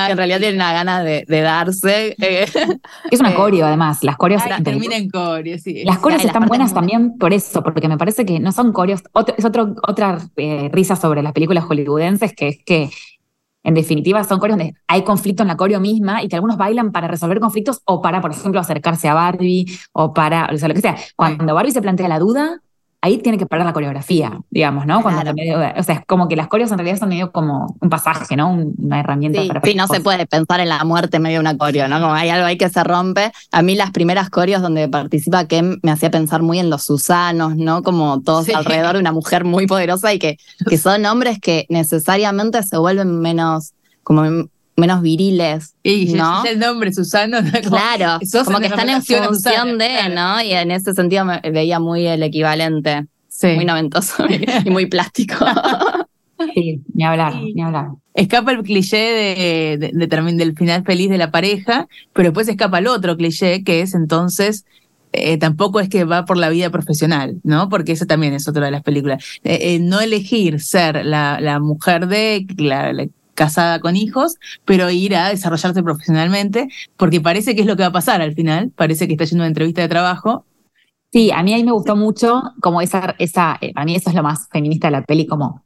en 0.09 0.17
realidad 0.17 0.39
tienen 0.39 0.57
una 0.57 0.73
ganas 0.73 1.03
de, 1.03 1.25
darse. 1.27 2.15
Eh. 2.21 2.45
Es 3.11 3.19
una 3.19 3.33
coreo, 3.33 3.65
además. 3.65 4.03
Las 4.03 4.17
coreos 4.17 4.43
termina 4.63 4.97
en 4.97 5.09
coreo, 5.09 5.57
sí. 5.57 5.83
Las 5.83 5.99
coreos 5.99 6.23
están 6.23 6.45
buenas 6.45 6.73
también 6.73 7.17
por 7.17 7.33
eso, 7.33 7.63
porque 7.63 7.87
me 7.87 7.97
parece 7.97 8.25
que 8.25 8.39
no 8.39 8.51
son 8.51 8.71
coreos. 8.73 9.01
es 9.35 9.45
otro, 9.45 9.75
otra 9.87 10.19
eh, 10.35 10.69
risa 10.71 10.95
sobre 10.95 11.23
las 11.23 11.33
películas 11.33 11.63
hollywoodenses, 11.63 12.33
que 12.33 12.47
es 12.49 12.57
que 12.63 12.89
en 13.67 13.73
definitiva, 13.73 14.23
son 14.23 14.39
coreos 14.39 14.57
donde 14.57 14.75
hay 14.87 15.03
conflicto 15.03 15.43
en 15.43 15.49
la 15.49 15.57
coreo 15.57 15.81
misma 15.81 16.23
y 16.23 16.29
que 16.29 16.35
algunos 16.37 16.55
bailan 16.55 16.93
para 16.93 17.09
resolver 17.09 17.41
conflictos 17.41 17.81
o 17.83 18.01
para, 18.01 18.21
por 18.21 18.31
ejemplo, 18.31 18.61
acercarse 18.61 19.09
a 19.09 19.13
Barbie 19.13 19.65
o 19.91 20.13
para, 20.13 20.49
o 20.53 20.57
sea, 20.57 20.69
lo 20.69 20.73
que 20.73 20.79
sea. 20.79 20.95
Cuando 21.17 21.53
Barbie 21.53 21.73
se 21.73 21.81
plantea 21.81 22.07
la 22.07 22.17
duda, 22.17 22.61
ahí 23.07 23.17
tiene 23.17 23.37
que 23.37 23.45
parar 23.45 23.65
la 23.65 23.73
coreografía, 23.73 24.39
digamos, 24.49 24.85
¿no? 24.85 25.01
Cuando 25.01 25.31
o 25.31 25.83
sea, 25.83 25.95
es 25.95 26.05
como 26.05 26.27
que 26.27 26.35
las 26.35 26.47
coreos 26.47 26.71
en 26.71 26.77
realidad 26.77 26.99
son 26.99 27.09
medio 27.09 27.31
como 27.31 27.75
un 27.79 27.89
pasaje, 27.89 28.35
¿no? 28.35 28.51
una 28.77 28.99
herramienta 28.99 29.41
sí, 29.41 29.49
Sí, 29.63 29.75
no 29.75 29.87
se 29.87 29.99
puede 29.99 30.25
pensar 30.25 30.59
en 30.59 30.69
la 30.69 30.83
muerte 30.83 31.17
en 31.17 31.23
medio 31.23 31.37
de 31.37 31.41
una 31.41 31.57
coreo, 31.57 31.87
¿no? 31.87 31.99
Como 31.99 32.13
hay 32.13 32.29
algo 32.29 32.45
ahí 32.45 32.57
que 32.57 32.69
se 32.69 32.83
rompe. 32.83 33.31
A 33.51 33.61
mí 33.61 33.75
las 33.75 33.91
primeras 33.91 34.29
coreos 34.29 34.61
donde 34.61 34.87
participa 34.87 35.45
Kem 35.45 35.79
me 35.83 35.91
hacía 35.91 36.11
pensar 36.11 36.41
muy 36.41 36.59
en 36.59 36.69
los 36.69 36.83
Susanos, 36.83 37.55
¿no? 37.55 37.83
Como 37.83 38.21
todos 38.21 38.49
alrededor 38.49 38.93
de 38.93 38.99
una 38.99 39.11
mujer 39.11 39.43
muy 39.43 39.67
poderosa 39.67 40.13
y 40.13 40.19
que, 40.19 40.37
que 40.69 40.77
son 40.77 41.05
hombres 41.05 41.39
que 41.39 41.65
necesariamente 41.69 42.61
se 42.63 42.77
vuelven 42.77 43.19
menos 43.19 43.73
como 44.03 44.23
menos 44.77 45.01
viriles. 45.01 45.75
Y 45.83 46.13
¿no? 46.13 46.45
el 46.45 46.59
nombre, 46.59 46.93
Susano. 46.93 47.39
Claro, 47.67 48.19
como 48.45 48.59
que 48.59 48.67
están 48.67 48.89
en 48.89 49.03
función 49.03 49.77
de, 49.77 50.09
¿no? 50.13 50.41
Y 50.41 50.53
en 50.53 50.71
ese 50.71 50.93
sentido 50.93 51.25
me 51.25 51.41
veía 51.41 51.79
muy 51.79 52.05
el 52.05 52.23
equivalente. 52.23 53.05
Sí. 53.27 53.47
Muy 53.47 53.65
noventoso 53.65 54.25
y 54.65 54.69
muy 54.69 54.85
plástico. 54.85 55.35
Sí, 56.53 56.83
ni 56.93 57.03
hablar, 57.03 57.33
ni 57.35 57.59
hablar. 57.63 57.87
Escapa 58.13 58.51
el 58.51 58.61
cliché 58.61 58.95
de, 58.95 59.77
de, 59.79 60.33
del 60.35 60.55
final 60.55 60.83
feliz 60.83 61.09
de 61.09 61.17
la 61.17 61.31
pareja, 61.31 61.87
pero 62.13 62.29
después 62.29 62.47
escapa 62.47 62.77
el 62.77 62.85
otro 62.85 63.17
cliché, 63.17 63.63
que 63.63 63.81
es 63.81 63.95
entonces 63.95 64.63
eh, 65.13 65.39
tampoco 65.39 65.79
es 65.79 65.89
que 65.89 66.03
va 66.03 66.25
por 66.25 66.37
la 66.37 66.49
vida 66.49 66.69
profesional, 66.69 67.39
¿no? 67.43 67.69
Porque 67.69 67.93
eso 67.93 68.05
también 68.05 68.35
es 68.35 68.47
otra 68.47 68.65
de 68.65 68.71
las 68.71 68.83
películas. 68.83 69.23
Eh, 69.43 69.57
eh, 69.61 69.79
no 69.79 69.99
elegir 69.99 70.59
ser 70.61 71.03
la, 71.05 71.39
la 71.41 71.59
mujer 71.59 72.07
de, 72.07 72.45
la, 72.57 72.93
casada 73.37 73.79
con 73.79 73.95
hijos, 73.95 74.37
pero 74.65 74.89
ir 74.89 75.15
a 75.15 75.29
desarrollarse 75.29 75.83
profesionalmente, 75.83 76.67
porque 76.97 77.21
parece 77.21 77.55
que 77.55 77.61
es 77.61 77.67
lo 77.67 77.77
que 77.77 77.83
va 77.83 77.89
a 77.89 77.91
pasar 77.91 78.19
al 78.19 78.33
final, 78.33 78.71
parece 78.75 79.07
que 79.07 79.13
está 79.13 79.25
yendo 79.25 79.43
una 79.43 79.47
entrevista 79.47 79.81
de 79.81 79.87
trabajo. 79.87 80.43
Sí, 81.13 81.31
a 81.31 81.43
mí 81.43 81.53
ahí 81.53 81.63
me 81.63 81.71
gustó 81.71 81.95
mucho 81.95 82.41
como 82.59 82.81
esa, 82.81 83.15
esa, 83.19 83.57
eh, 83.61 83.71
a 83.75 83.85
mí 83.85 83.95
eso 83.95 84.09
es 84.09 84.15
lo 84.15 84.23
más 84.23 84.49
feminista 84.49 84.87
de 84.87 84.91
la 84.91 85.03
peli, 85.03 85.27
como 85.27 85.63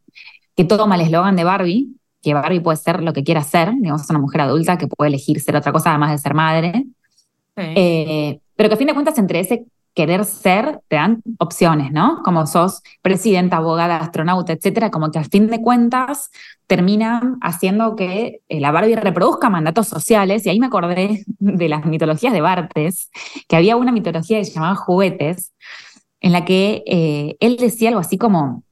que 0.56 0.66
toma 0.66 0.96
el 0.96 1.02
eslogan 1.02 1.38
de 1.38 1.46
Barbie, 1.46 1.96
que 2.22 2.34
Barbie 2.34 2.60
puede 2.60 2.78
ser 2.78 3.02
lo 3.02 3.14
que 3.14 3.24
quiera 3.24 3.42
ser, 3.42 3.74
digamos, 3.74 4.02
es 4.02 4.10
una 4.10 4.20
mujer 4.20 4.42
adulta 4.42 4.78
que 4.78 4.88
puede 4.88 5.08
elegir 5.08 5.40
ser 5.40 5.56
otra 5.56 5.72
cosa 5.72 5.92
además 5.92 6.12
de 6.12 6.18
ser 6.18 6.34
madre, 6.34 6.86
eh, 7.56 8.40
pero 8.56 8.70
que 8.70 8.76
a 8.76 8.78
fin 8.78 8.88
de 8.88 8.94
cuentas 8.94 9.18
entre 9.18 9.40
ese 9.40 9.66
querer 9.94 10.24
ser, 10.26 10.80
te 10.88 10.96
dan 10.96 11.22
opciones, 11.38 11.92
¿no? 11.92 12.22
Como 12.24 12.48
sos 12.48 12.82
presidenta, 13.02 13.58
abogada, 13.58 13.98
astronauta, 13.98 14.54
etcétera, 14.54 14.90
como 14.90 15.12
que 15.12 15.20
al 15.20 15.26
fin 15.26 15.48
de 15.48 15.62
cuentas 15.62 16.32
terminan 16.66 17.38
haciendo 17.42 17.96
que 17.96 18.40
eh, 18.48 18.60
la 18.62 18.72
Barbie 18.72 18.96
reproduzca 18.96 19.50
mandatos 19.50 19.88
sociales, 19.88 20.46
y 20.46 20.50
ahí 20.50 20.60
me 20.60 20.68
acordé 20.68 21.24
de 21.40 21.70
las 21.70 21.86
mitologías 21.86 22.32
de 22.32 22.42
Bartes, 22.42 23.10
que 23.48 23.56
había 23.58 23.76
una 23.76 23.92
mitología 23.92 24.38
que 24.40 24.46
se 24.46 24.54
llamaba 24.54 24.76
Juguetes, 24.76 25.52
en 26.22 26.32
la 26.32 26.46
que 26.46 26.84
eh, 26.86 27.36
él 27.40 27.58
decía 27.58 27.90
algo 27.90 28.00
así 28.00 28.18
como 28.18 28.64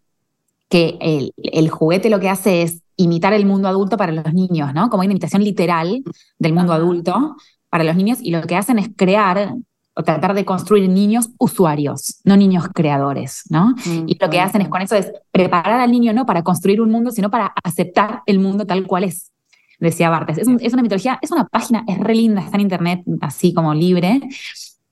que 0.70 0.98
el, 1.02 1.34
el 1.38 1.70
juguete 1.70 2.10
lo 2.10 2.20
que 2.20 2.30
hace 2.30 2.62
es 2.62 2.82
imitar 2.96 3.34
el 3.34 3.46
mundo 3.46 3.68
adulto 3.68 3.98
para 3.98 4.12
los 4.12 4.34
niños, 4.34 4.74
¿no? 4.74 4.90
Como 4.90 5.02
una 5.02 5.12
imitación 5.12 5.44
literal 5.44 6.04
del 6.38 6.54
mundo 6.54 6.74
adulto 6.74 7.36
para 7.70 7.84
los 7.84 7.96
niños, 7.96 8.20
y 8.22 8.32
lo 8.32 8.42
que 8.44 8.56
hacen 8.56 8.80
es 8.80 8.90
crear 8.96 9.56
o 10.00 10.04
tratar 10.04 10.34
de 10.34 10.46
construir 10.46 10.88
niños 10.90 11.30
usuarios, 11.38 12.22
no 12.24 12.38
niños 12.38 12.70
creadores, 12.74 13.44
¿no? 13.50 13.76
Mm, 13.86 14.08
y 14.08 14.18
lo 14.18 14.30
que 14.30 14.40
hacen 14.40 14.62
es 14.62 14.70
con 14.70 14.82
eso 14.82 14.96
es 14.96 15.12
preparar 15.30 15.82
al 15.82 15.92
niño 15.92 16.14
no 16.14 16.26
para 16.26 16.42
construir 16.42 16.80
un 16.80 16.90
mundo, 16.90 17.12
sino 17.12 17.30
para 17.30 17.54
aceptar 17.66 18.22
el 18.26 18.40
mundo 18.40 18.66
tal 18.66 18.88
cual 18.88 19.04
es, 19.04 19.34
decía 19.78 20.10
Bartes. 20.10 20.38
Es, 20.38 20.72
una 20.74 20.84
mitología, 20.84 21.20
es 21.22 21.32
una 21.32 21.44
página, 21.48 21.84
es 21.86 21.98
re 22.00 22.16
linda, 22.16 22.40
está 22.42 22.56
en 22.56 22.62
internet 22.62 23.02
así 23.20 23.54
como 23.54 23.74
libre. 23.74 24.22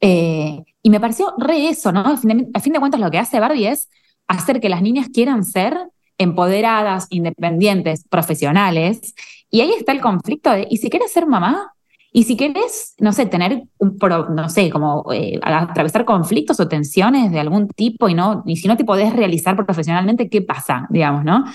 Eh, 0.02 0.62
y 0.84 0.90
me 0.90 1.00
pareció 1.00 1.34
re 1.38 1.70
eso, 1.70 1.94
¿no? 1.94 2.02
A 2.02 2.18
fin, 2.18 2.38
de, 2.38 2.48
a 2.54 2.60
fin 2.60 2.74
de 2.74 2.80
cuentas 2.80 3.00
lo 3.00 3.10
que 3.10 3.18
hace 3.18 3.40
Barbie 3.40 3.68
es 3.68 3.88
hacer 4.28 4.60
que 4.60 4.68
las 4.68 4.82
niñas 4.82 5.08
quieran 5.08 5.46
ser 5.46 5.78
empoderadas, 6.18 7.08
independientes, 7.12 8.04
profesionales. 8.10 9.16
Y 9.50 9.62
ahí 9.62 9.72
está 9.72 9.94
el 9.94 10.02
conflicto 10.02 10.52
de, 10.52 10.68
¿y 10.70 10.78
si 10.78 10.90
quieres 10.90 11.14
ser 11.14 11.28
mamá? 11.28 11.72
Y 12.18 12.24
si 12.24 12.36
querés, 12.36 12.96
no 12.98 13.14
sé, 13.14 13.28
tener 13.28 13.62
un, 13.78 14.00
no 14.32 14.50
sé, 14.50 14.72
como 14.72 15.06
eh, 15.14 15.40
atravesar 15.44 16.04
conflictos 16.04 16.60
o 16.60 16.68
tensiones 16.68 17.32
de 17.32 17.40
algún 17.40 17.68
tipo 17.68 18.10
y 18.10 18.16
no, 18.16 18.42
y 18.48 18.56
si 18.56 18.68
no 18.68 18.76
te 18.76 18.86
podés 18.86 19.14
realizar 19.14 19.56
profesionalmente, 19.56 20.28
¿qué 20.28 20.42
pasa? 20.42 20.88
Digamos, 20.90 21.24
¿no? 21.24 21.46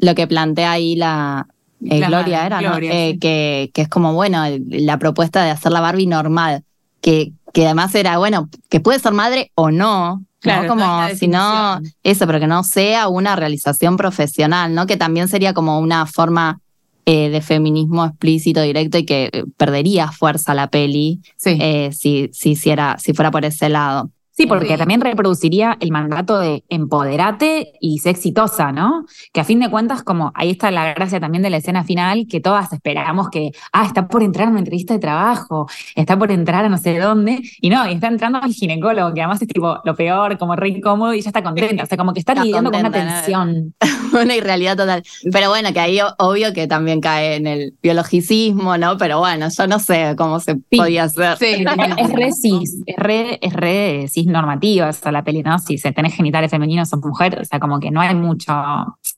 Lo 0.00 0.16
que 0.16 0.26
plantea 0.26 0.72
ahí 0.72 0.96
la, 0.96 1.46
eh, 1.84 2.04
Gloria 2.04 2.46
era, 2.46 2.60
¿no? 2.60 2.78
Eh, 2.78 3.16
que, 3.20 3.70
que 3.72 3.82
es 3.82 3.88
como, 3.88 4.12
bueno, 4.12 4.42
la 4.70 4.98
propuesta 4.98 5.44
de 5.44 5.52
hacer 5.52 5.70
la 5.70 5.80
Barbie 5.80 6.08
normal, 6.08 6.64
que 7.00 7.30
que 7.52 7.66
además 7.66 7.94
era, 7.94 8.18
bueno, 8.18 8.48
que 8.68 8.80
puede 8.80 8.98
ser 8.98 9.12
madre 9.12 9.52
o 9.54 9.70
no, 9.70 10.24
Claro, 10.40 10.68
Como 10.68 10.84
no 10.84 10.98
una 10.98 11.14
si 11.16 11.26
no, 11.26 11.80
eso, 12.04 12.26
pero 12.26 12.38
que 12.38 12.46
no 12.46 12.62
sea 12.62 13.08
una 13.08 13.34
realización 13.34 13.96
profesional, 13.96 14.72
¿no? 14.72 14.86
Que 14.86 14.96
también 14.96 15.26
sería 15.26 15.52
como 15.52 15.80
una 15.80 16.06
forma 16.06 16.60
eh, 17.10 17.30
de 17.30 17.40
feminismo 17.40 18.04
explícito, 18.04 18.60
directo 18.60 18.98
y 18.98 19.06
que 19.06 19.30
eh, 19.32 19.44
perdería 19.56 20.12
fuerza 20.12 20.52
la 20.52 20.68
peli 20.68 21.22
Sí. 21.38 21.56
eh, 21.58 21.90
si, 21.90 22.28
si, 22.34 22.50
hiciera, 22.50 22.98
si 22.98 23.14
fuera 23.14 23.30
por 23.30 23.46
ese 23.46 23.70
lado. 23.70 24.10
Sí, 24.38 24.46
porque 24.46 24.68
Sí. 24.68 24.76
también 24.76 25.00
reproduciría 25.00 25.76
el 25.80 25.90
mandato 25.90 26.38
de 26.38 26.62
empoderate 26.68 27.72
y 27.80 27.98
sé 27.98 28.10
exitosa, 28.10 28.70
¿no? 28.70 29.04
Que 29.32 29.40
a 29.40 29.44
fin 29.44 29.58
de 29.58 29.68
cuentas, 29.68 30.04
como 30.04 30.30
ahí 30.36 30.50
está 30.50 30.70
la 30.70 30.94
gracia 30.94 31.18
también 31.18 31.42
de 31.42 31.50
la 31.50 31.56
escena 31.56 31.82
final, 31.82 32.28
que 32.30 32.38
todas 32.38 32.72
esperamos 32.72 33.30
que, 33.30 33.50
ah, 33.72 33.84
está 33.84 34.06
por 34.06 34.22
entrar 34.22 34.46
a 34.46 34.50
una 34.52 34.60
entrevista 34.60 34.94
de 34.94 35.00
trabajo, 35.00 35.66
está 35.96 36.16
por 36.16 36.30
entrar 36.30 36.64
a 36.64 36.68
no 36.68 36.78
sé 36.78 36.96
dónde, 37.00 37.40
y 37.60 37.68
no, 37.68 37.88
y 37.90 37.94
está 37.94 38.06
entrando 38.06 38.38
al 38.40 38.52
ginecólogo, 38.52 39.12
que 39.12 39.22
además 39.22 39.42
es 39.42 39.48
tipo 39.48 39.80
lo 39.84 39.96
peor, 39.96 40.38
como 40.38 40.54
re 40.54 40.68
incómodo, 40.68 41.14
y 41.14 41.20
ya 41.20 41.30
está 41.30 41.42
contenta, 41.42 41.82
o 41.82 41.86
sea, 41.86 41.98
como 41.98 42.12
que 42.12 42.20
está 42.20 42.34
Está 42.34 42.44
lidiando 42.44 42.70
con 42.70 42.78
una 42.78 42.92
tensión. 42.92 43.74
una 44.22 44.36
irrealidad 44.36 44.76
total. 44.76 45.02
Pero 45.32 45.48
bueno, 45.48 45.72
que 45.72 45.80
ahí 45.80 45.98
obvio 46.18 46.52
que 46.52 46.68
también 46.68 47.00
cae 47.00 47.34
en 47.34 47.48
el 47.48 47.74
biologicismo, 47.82 48.78
¿no? 48.78 48.96
Pero 48.98 49.18
bueno, 49.18 49.48
yo 49.48 49.66
no 49.66 49.80
sé 49.80 50.14
cómo 50.16 50.38
se 50.38 50.54
podía 50.54 51.04
hacer. 51.04 51.36
Sí, 51.38 51.64
Es 51.96 52.12
re 52.12 52.30
cis, 52.32 52.82
es 52.86 52.96
re, 52.96 53.38
es 53.42 53.52
re 53.52 54.06
cis 54.08 54.27
normativa 54.28 54.88
esa 54.88 55.12
la 55.12 55.24
peli, 55.24 55.42
¿no? 55.42 55.58
Si 55.58 55.78
se 55.78 55.92
tenés 55.92 56.14
genitales 56.14 56.50
femeninos 56.50 56.88
sos 56.88 57.00
mujer, 57.00 57.38
o 57.40 57.44
sea, 57.44 57.58
como 57.58 57.80
que 57.80 57.90
no 57.90 58.00
hay 58.00 58.14
mucho 58.14 58.52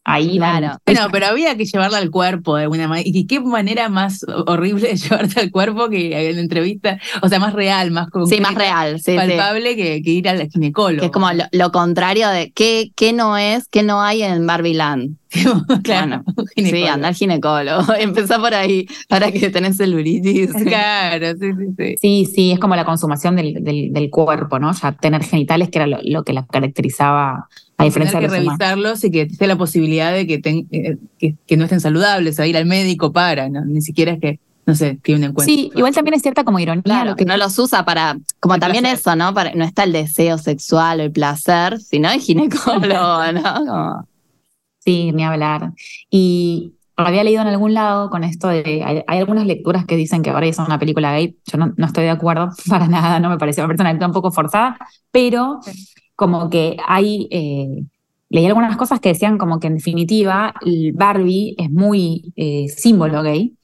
ahí. 0.05 0.37
Claro. 0.39 0.79
Bueno, 0.87 1.09
pero 1.13 1.27
había 1.27 1.57
que 1.57 1.65
llevarla 1.65 1.99
al 1.99 2.11
cuerpo 2.11 2.57
de 2.57 2.65
alguna 2.65 2.89
manera. 2.89 3.09
¿Y 3.09 3.27
qué 3.27 3.41
manera 3.41 3.89
más 3.89 4.25
horrible 4.47 4.89
de 4.89 4.97
llevarte 4.97 5.41
al 5.41 5.51
cuerpo 5.51 5.89
que 5.89 6.31
en 6.31 6.37
la 6.37 6.43
entrevista? 6.43 6.99
O 7.23 7.29
sea, 7.29 7.39
más 7.39 7.53
real, 7.53 7.91
más 7.91 8.09
concreta, 8.11 8.37
Sí, 8.37 8.41
más 8.41 8.55
real, 8.55 9.01
sí, 9.01 9.13
sí. 9.13 9.17
palpable 9.17 9.77
Que, 9.77 10.03
que 10.03 10.11
ir 10.11 10.29
al 10.29 10.49
ginecólogo. 10.49 11.01
Que 11.01 11.07
es 11.07 11.13
como 11.13 11.33
lo, 11.33 11.45
lo 11.53 11.73
contrario 11.73 12.29
de 12.29 12.53
qué, 12.53 12.93
qué 12.97 13.13
no 13.13 13.37
es, 13.37 13.69
qué 13.69 13.83
no 13.83 14.01
hay 14.03 14.23
en 14.23 14.47
Barbie 14.47 14.75
Land. 14.75 15.17
claro, 15.83 16.23
un 16.37 16.47
Sí, 16.65 16.85
anda 16.87 17.09
al 17.09 17.15
ginecólogo. 17.15 17.95
Empezá 17.99 18.39
por 18.39 18.53
ahí, 18.55 18.87
para 19.09 19.31
que 19.31 19.51
tenés 19.51 19.77
celulitis. 19.77 20.51
Claro, 20.65 21.33
sí, 21.39 21.51
sí, 21.57 21.67
sí. 21.79 21.97
Sí, 22.01 22.33
sí, 22.35 22.51
es 22.53 22.59
como 22.59 22.77
la 22.77 22.85
consumación 22.85 23.37
del, 23.37 23.55
del, 23.63 23.93
del 23.93 24.11
cuerpo, 24.11 24.59
¿no? 24.59 24.73
Ya 24.73 24.93
tener 24.93 25.23
genitales, 25.23 25.69
que 25.71 25.79
era 25.79 25.87
lo, 25.87 25.99
lo 26.03 26.25
que 26.25 26.33
la 26.33 26.47
caracterizaba, 26.47 27.49
a 27.77 27.85
diferencia 27.85 28.19
Tener 28.19 28.31
de 28.31 28.39
los 28.39 28.47
revisarlos 28.47 29.05
y 29.05 29.11
que 29.11 29.23
esté 29.23 29.47
la 29.47 29.57
posibilidad 29.57 30.13
de 30.13 30.27
que, 30.27 30.39
ten- 30.39 30.67
eh, 30.71 30.97
que, 31.19 31.35
que 31.47 31.57
no 31.57 31.65
estén 31.65 31.81
saludables, 31.81 32.39
o 32.39 32.45
ir 32.45 32.57
al 32.57 32.67
médico 32.67 33.13
para, 33.13 33.49
¿no? 33.49 33.65
ni 33.65 33.81
siquiera 33.83 34.13
es 34.13 34.21
que, 34.21 34.39
no 34.67 34.75
sé, 34.75 34.99
que 35.03 35.15
un 35.15 35.25
encuentro. 35.25 35.45
Sí, 35.55 35.71
igual 35.75 35.95
también 35.95 36.15
es 36.15 36.23
cierta 36.23 36.45
como 36.45 36.59
ironía 36.59 36.83
Claro, 36.83 37.11
lo 37.11 37.17
que 37.17 37.25
no 37.25 37.37
los 37.37 37.59
usa 37.59 37.85
para, 37.85 38.17
como 38.41 38.55
El 38.55 38.61
también 38.61 38.83
placer. 38.85 38.99
eso, 39.01 39.17
¿no? 39.17 39.33
Para, 39.33 39.55
no 39.55 39.65
está 39.65 39.85
el 39.85 39.93
deseo 39.93 40.37
sexual 40.39 41.01
o 41.01 41.03
el 41.05 41.11
placer, 41.13 41.81
sino 41.81 42.11
el 42.11 42.21
ginecólogo, 42.21 43.33
¿no? 43.33 43.55
Como- 43.55 44.09
Sí, 44.81 45.13
ni 45.13 45.25
hablar. 45.25 45.73
Y 46.11 46.75
había 46.97 47.25
leído 47.25 47.43
en 47.43 47.49
algún 47.49 47.75
lado 47.75 48.11
con 48.11 48.25
esto 48.25 48.49
de. 48.49 48.83
Hay, 48.85 49.03
hay 49.07 49.19
algunas 49.19 49.47
lecturas 49.47 49.85
que 49.87 49.97
dicen 49.97 50.23
que 50.23 50.31
ahora 50.31 50.47
es 50.47 50.59
una 50.59 50.79
película 50.79 51.13
gay. 51.13 51.39
Yo 51.47 51.59
no, 51.59 51.73
no 51.77 51.87
estoy 51.87 52.05
de 52.05 52.11
acuerdo 52.11 52.51
para 52.69 52.89
nada, 52.89 53.21
no 53.21 53.29
me 53.31 53.39
parece. 53.39 53.61
Me 53.63 53.69
parece 53.69 53.83
una 53.83 53.91
lectura 53.93 54.09
un 54.09 54.15
poco 54.15 54.33
forzada, 54.33 54.79
pero 55.11 55.61
como 56.17 56.51
que 56.51 56.77
hay. 56.87 57.29
eh, 57.31 57.85
leí 58.31 58.47
algunas 58.47 58.77
cosas 58.77 59.01
que 59.01 59.09
decían 59.11 59.39
como 59.39 59.59
que 59.59 59.67
en 59.67 59.75
definitiva 59.77 60.55
el 60.65 60.93
Barbie 60.93 61.55
es 61.59 61.69
muy 61.71 62.33
eh, 62.37 62.69
símbolo 62.69 63.23
gay, 63.23 63.57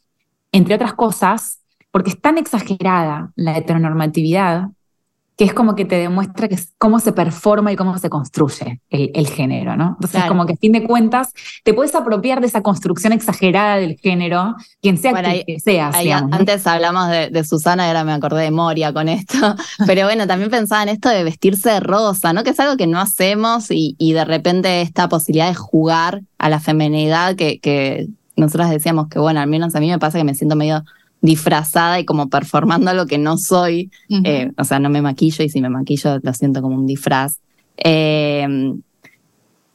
entre 0.52 0.74
otras 0.76 0.94
cosas, 0.94 1.60
porque 1.92 2.10
es 2.10 2.20
tan 2.20 2.38
exagerada 2.38 3.32
la 3.36 3.56
heteronormatividad 3.58 4.68
que 5.36 5.44
es 5.44 5.52
como 5.52 5.74
que 5.74 5.84
te 5.84 5.96
demuestra 5.96 6.48
que 6.48 6.58
cómo 6.78 6.98
se 6.98 7.12
performa 7.12 7.70
y 7.70 7.76
cómo 7.76 7.98
se 7.98 8.08
construye 8.08 8.80
el, 8.88 9.10
el 9.14 9.26
género, 9.28 9.76
¿no? 9.76 9.88
Entonces, 9.88 10.12
Claro. 10.12 10.28
como 10.28 10.46
que 10.46 10.54
a 10.54 10.56
fin 10.56 10.72
de 10.72 10.82
cuentas, 10.84 11.32
te 11.62 11.74
puedes 11.74 11.94
apropiar 11.94 12.40
de 12.40 12.46
esa 12.46 12.62
construcción 12.62 13.12
exagerada 13.12 13.76
del 13.76 13.96
género, 13.98 14.54
quien 14.80 14.96
sea 14.96 15.10
Bueno, 15.10 15.28
que, 15.28 15.34
ahí- 15.34 15.44
que 15.44 15.60
seas, 15.60 15.94
Ahí 15.94 16.04
digamos, 16.04 16.30
¿no? 16.30 16.36
antes 16.36 16.66
hablamos 16.66 17.08
de, 17.10 17.28
de 17.28 17.44
Susana 17.44 17.84
y 17.84 17.88
ahora 17.88 18.04
me 18.04 18.12
acordé 18.14 18.44
de 18.44 18.50
Moria 18.50 18.92
con 18.94 19.08
esto. 19.10 19.34
Pero 19.86 20.04
bueno, 20.06 20.26
también 20.26 20.50
pensaba 20.50 20.82
en 20.82 20.88
esto 20.88 21.10
de 21.10 21.22
vestirse 21.22 21.68
de 21.70 21.80
rosa, 21.80 22.32
¿no? 22.32 22.42
Que 22.42 22.50
es 22.50 22.60
algo 22.60 22.76
que 22.78 22.86
no 22.86 22.98
hacemos 22.98 23.70
y, 23.70 23.94
y 23.98 24.14
de 24.14 24.24
repente 24.24 24.80
esta 24.80 25.08
posibilidad 25.10 25.48
de 25.48 25.54
jugar 25.54 26.22
a 26.38 26.48
la 26.48 26.60
feminidad 26.60 27.36
que, 27.36 27.60
que 27.60 28.06
nosotras 28.36 28.70
decíamos 28.70 29.08
que, 29.08 29.18
bueno, 29.18 29.40
al 29.40 29.48
menos 29.48 29.74
a 29.74 29.80
mí 29.80 29.88
me 29.90 29.98
pasa 29.98 30.16
que 30.18 30.24
me 30.24 30.34
siento 30.34 30.56
medio 30.56 30.82
disfrazada 31.20 31.98
y 31.98 32.04
como 32.04 32.28
performando 32.28 32.90
algo 32.90 33.06
que 33.06 33.18
no 33.18 33.38
soy. 33.38 33.90
Eh, 34.08 34.52
o 34.56 34.64
sea, 34.64 34.78
no 34.78 34.90
me 34.90 35.02
maquillo 35.02 35.44
y 35.44 35.48
si 35.48 35.60
me 35.60 35.68
maquillo 35.68 36.18
lo 36.22 36.32
siento 36.32 36.62
como 36.62 36.76
un 36.76 36.86
disfraz. 36.86 37.40
Eh, 37.76 38.46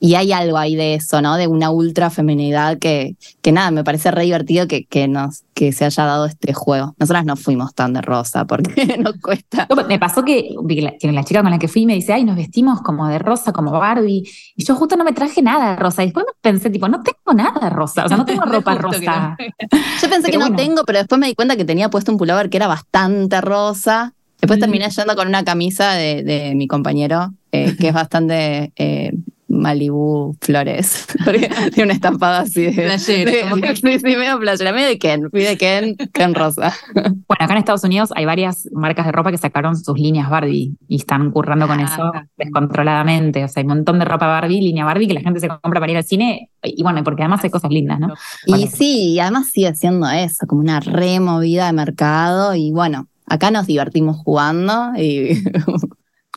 y 0.03 0.15
hay 0.15 0.31
algo 0.31 0.57
ahí 0.57 0.75
de 0.75 0.95
eso, 0.95 1.21
¿no? 1.21 1.37
De 1.37 1.45
una 1.45 1.69
ultra 1.69 2.09
feminidad 2.09 2.79
que, 2.79 3.15
que 3.43 3.51
nada, 3.51 3.69
me 3.69 3.83
parece 3.83 4.09
re 4.09 4.23
divertido 4.23 4.67
que, 4.67 4.85
que, 4.85 5.07
nos, 5.07 5.43
que 5.53 5.71
se 5.73 5.85
haya 5.85 6.05
dado 6.05 6.25
este 6.25 6.53
juego. 6.53 6.95
Nosotras 6.97 7.23
no 7.23 7.35
fuimos 7.35 7.75
tan 7.75 7.93
de 7.93 8.01
rosa 8.01 8.45
porque 8.45 8.97
nos 8.99 9.13
cuesta. 9.21 9.67
Me 9.87 9.99
pasó 9.99 10.25
que, 10.25 10.55
que 10.67 11.11
la, 11.11 11.23
chica 11.23 11.43
con 11.43 11.51
la 11.51 11.59
que 11.59 11.67
fui 11.67 11.85
me 11.85 11.93
dice, 11.93 12.13
ay, 12.13 12.23
nos 12.23 12.35
vestimos 12.35 12.81
como 12.81 13.07
de 13.07 13.19
rosa, 13.19 13.53
como 13.53 13.69
Barbie. 13.71 14.23
Y 14.55 14.65
yo 14.65 14.73
justo 14.75 14.95
no 14.95 15.03
me 15.03 15.13
traje 15.13 15.43
nada 15.43 15.69
de 15.69 15.75
rosa. 15.75 16.01
Y 16.01 16.07
después 16.07 16.25
pensé, 16.41 16.71
tipo, 16.71 16.87
no 16.87 17.03
tengo 17.03 17.37
nada 17.37 17.59
de 17.61 17.69
rosa. 17.69 18.03
O 18.05 18.07
sea, 18.07 18.17
no 18.17 18.25
tengo 18.25 18.41
ropa 18.45 18.73
rosa. 18.73 19.37
no. 19.39 19.45
Yo 20.01 20.09
pensé 20.09 20.23
Pero 20.23 20.31
que 20.31 20.37
no 20.39 20.47
bueno. 20.47 20.55
tengo, 20.55 20.83
pero 20.83 20.97
después 20.97 21.19
me 21.21 21.27
di 21.27 21.35
cuenta 21.35 21.55
que 21.55 21.63
tenía 21.63 21.91
puesto 21.91 22.11
un 22.11 22.17
pullover 22.17 22.49
que 22.49 22.57
era 22.57 22.65
bastante 22.65 23.39
rosa. 23.39 24.15
Después 24.41 24.57
Mm. 24.57 24.61
terminé 24.61 24.89
yendo 24.89 25.15
con 25.15 25.27
una 25.27 25.43
camisa 25.43 25.91
de, 25.93 26.23
de 26.23 26.55
mi 26.55 26.67
compañero, 26.67 27.33
eh, 27.51 27.75
que 27.79 27.89
es 27.89 27.93
bastante 27.93 28.71
eh, 28.77 29.11
Malibu 29.51 30.35
Flores. 30.41 31.07
Porque 31.25 31.49
tiene 31.73 31.83
una 31.83 31.93
estampada 31.93 32.39
así 32.41 32.63
de. 32.65 32.71
Playera, 32.71 33.55
de- 33.55 33.75
sí, 33.75 33.99
sí, 33.99 34.15
medio 34.17 34.39
playera, 34.39 34.71
medio 34.73 34.87
de 34.87 34.97
Ken. 34.97 35.29
Fui 35.29 35.41
de 35.41 35.57
Ken, 35.57 35.95
Ken 36.13 36.33
rosa. 36.35 36.73
Bueno, 37.31 37.45
acá 37.45 37.53
en 37.53 37.59
Estados 37.59 37.83
Unidos 37.85 38.11
hay 38.15 38.25
varias 38.25 38.67
marcas 38.73 39.05
de 39.05 39.11
ropa 39.13 39.31
que 39.31 39.37
sacaron 39.37 39.77
sus 39.77 39.97
líneas 39.97 40.29
Barbie 40.29 40.75
y 40.87 40.95
están 40.97 41.31
currando 41.31 41.65
con 41.67 41.79
Ah, 41.79 41.83
eso 41.85 42.11
descontroladamente. 42.37 43.43
O 43.43 43.47
sea, 43.47 43.61
hay 43.61 43.65
un 43.67 43.75
montón 43.75 43.99
de 43.99 44.05
ropa 44.05 44.27
Barbie, 44.27 44.59
línea 44.61 44.83
Barbie, 44.85 45.07
que 45.07 45.13
la 45.13 45.21
gente 45.21 45.39
se 45.39 45.47
compra 45.47 45.79
para 45.79 45.91
ir 45.91 45.97
al 45.97 46.03
cine. 46.03 46.49
Y 46.63 46.83
bueno, 46.83 47.03
porque 47.03 47.23
además 47.23 47.43
hay 47.43 47.49
cosas 47.49 47.71
lindas, 47.71 47.99
¿no? 47.99 48.13
Y 48.45 48.67
sí, 48.67 49.13
y 49.13 49.19
además 49.19 49.47
sigue 49.51 49.73
siendo 49.75 50.09
eso, 50.09 50.45
como 50.45 50.61
una 50.61 50.79
removida 50.81 51.67
de 51.67 51.73
mercado. 51.73 52.53
Y 52.53 52.71
bueno, 52.71 53.07
acá 53.25 53.49
nos 53.49 53.65
divertimos 53.67 54.17
jugando 54.17 54.91
y 54.97 55.41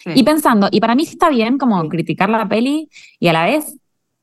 Sí. 0.05 0.11
Y 0.14 0.22
pensando, 0.22 0.68
y 0.70 0.80
para 0.80 0.94
mí 0.94 1.02
está 1.05 1.30
bien 1.30 1.57
como 1.59 1.88
criticar 1.88 2.28
la 2.28 2.46
peli 2.48 2.88
y 3.18 3.28
a 3.28 3.32
la 3.32 3.44
vez 3.46 3.76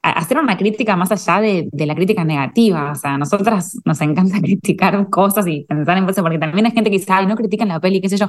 hacer 0.03 0.38
una 0.39 0.57
crítica 0.57 0.95
más 0.95 1.11
allá 1.11 1.41
de, 1.41 1.69
de 1.71 1.86
la 1.86 1.95
crítica 1.95 2.23
negativa. 2.23 2.91
O 2.91 2.95
sea, 2.95 3.15
a 3.15 3.17
nosotras 3.17 3.79
nos 3.86 3.99
encanta 4.01 4.39
criticar 4.41 5.09
cosas 5.09 5.45
y 5.47 5.63
pensar 5.65 5.97
en 5.97 6.09
eso, 6.09 6.21
porque 6.23 6.39
también 6.39 6.65
hay 6.65 6.71
gente 6.71 6.89
que 6.89 6.97
dice, 6.97 7.11
ay, 7.11 7.25
no 7.25 7.36
critican 7.36 7.67
la 7.67 7.79
peli, 7.79 7.99
qué 8.01 8.09
sé 8.09 8.17
yo. 8.17 8.27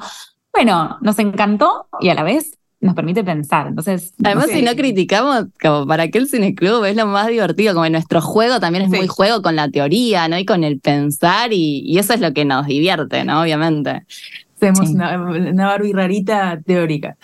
Bueno, 0.52 0.98
nos 1.00 1.18
encantó 1.18 1.86
y 2.00 2.08
a 2.10 2.14
la 2.14 2.22
vez 2.22 2.58
nos 2.80 2.94
permite 2.94 3.22
pensar. 3.22 3.68
Entonces, 3.68 4.12
Además, 4.24 4.46
Sí. 4.48 4.54
si 4.54 4.62
no 4.62 4.72
criticamos, 4.72 5.46
como 5.62 5.86
para 5.86 6.08
qué 6.08 6.18
el 6.18 6.28
cineclub 6.28 6.84
es 6.84 6.96
lo 6.96 7.06
más 7.06 7.28
divertido, 7.28 7.74
como 7.74 7.88
nuestro 7.88 8.20
juego 8.20 8.58
también 8.60 8.84
es 8.84 8.90
Sí. 8.90 8.96
muy 8.96 9.06
juego 9.06 9.40
con 9.40 9.54
la 9.56 9.70
teoría, 9.70 10.26
¿no? 10.28 10.36
Y 10.38 10.44
con 10.44 10.64
el 10.64 10.80
pensar, 10.80 11.52
y, 11.52 11.82
y 11.86 11.98
eso 11.98 12.12
es 12.12 12.20
lo 12.20 12.32
que 12.34 12.44
nos 12.44 12.66
divierte, 12.66 13.24
¿no? 13.24 13.40
Obviamente. 13.42 14.02
Hacemos 14.68 14.88
Sí. 14.88 14.94
una, 14.94 15.20
una 15.20 15.66
Barbie 15.66 15.92
rarita 15.92 16.60
teórica. 16.64 17.16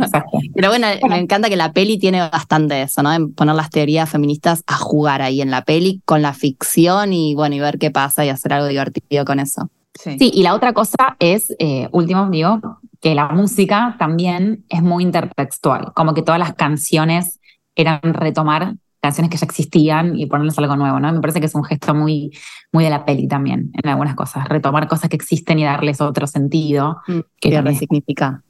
exacto. 0.00 0.38
Pero 0.54 0.68
bueno, 0.68 0.86
Bueno. 1.00 1.16
me 1.16 1.22
encanta 1.22 1.48
que 1.48 1.56
la 1.56 1.72
peli 1.72 1.98
tiene 1.98 2.20
bastante 2.20 2.82
eso, 2.82 3.02
¿no? 3.02 3.12
En 3.12 3.32
poner 3.34 3.54
las 3.54 3.70
teorías 3.70 4.10
feministas 4.10 4.62
a 4.66 4.74
jugar 4.76 5.22
ahí 5.22 5.40
en 5.40 5.50
la 5.50 5.62
peli 5.64 6.02
con 6.04 6.22
la 6.22 6.32
ficción 6.34 7.12
y 7.12 7.34
bueno, 7.34 7.54
y 7.54 7.60
ver 7.60 7.78
qué 7.78 7.90
pasa 7.90 8.24
y 8.24 8.28
hacer 8.28 8.52
algo 8.52 8.66
divertido 8.66 9.24
con 9.24 9.38
eso. 9.40 9.70
Sí. 9.94 10.16
Sí, 10.18 10.30
y 10.34 10.42
la 10.42 10.54
otra 10.54 10.72
cosa 10.72 11.16
es, 11.20 11.54
eh, 11.60 11.88
último, 11.92 12.28
digo, 12.28 12.60
que 13.00 13.14
la 13.14 13.28
música 13.28 13.94
también 13.98 14.64
es 14.68 14.82
muy 14.82 15.04
intertextual, 15.04 15.92
como 15.94 16.14
que 16.14 16.22
todas 16.22 16.40
las 16.40 16.54
canciones 16.54 17.38
eran 17.76 18.00
retomar 18.02 18.74
canciones 19.04 19.30
que 19.30 19.36
ya 19.36 19.44
existían 19.44 20.18
y 20.18 20.24
ponerles 20.26 20.58
algo 20.58 20.76
nuevo, 20.76 20.98
¿no? 20.98 21.12
Me 21.12 21.20
parece 21.20 21.38
que 21.40 21.46
es 21.46 21.54
un 21.54 21.62
gesto 21.64 21.94
muy, 21.94 22.32
muy 22.72 22.84
de 22.84 22.90
la 22.90 23.04
peli 23.04 23.28
también, 23.28 23.70
en 23.74 23.88
algunas 23.90 24.14
cosas, 24.14 24.48
retomar 24.48 24.88
cosas 24.88 25.10
que 25.10 25.16
existen 25.16 25.58
y 25.58 25.64
darles 25.64 26.00
otro 26.00 26.26
sentido. 26.26 26.98
Mm, 27.06 27.20
Que 27.40 27.50
también- 27.50 27.64
resignifica. 27.74 28.42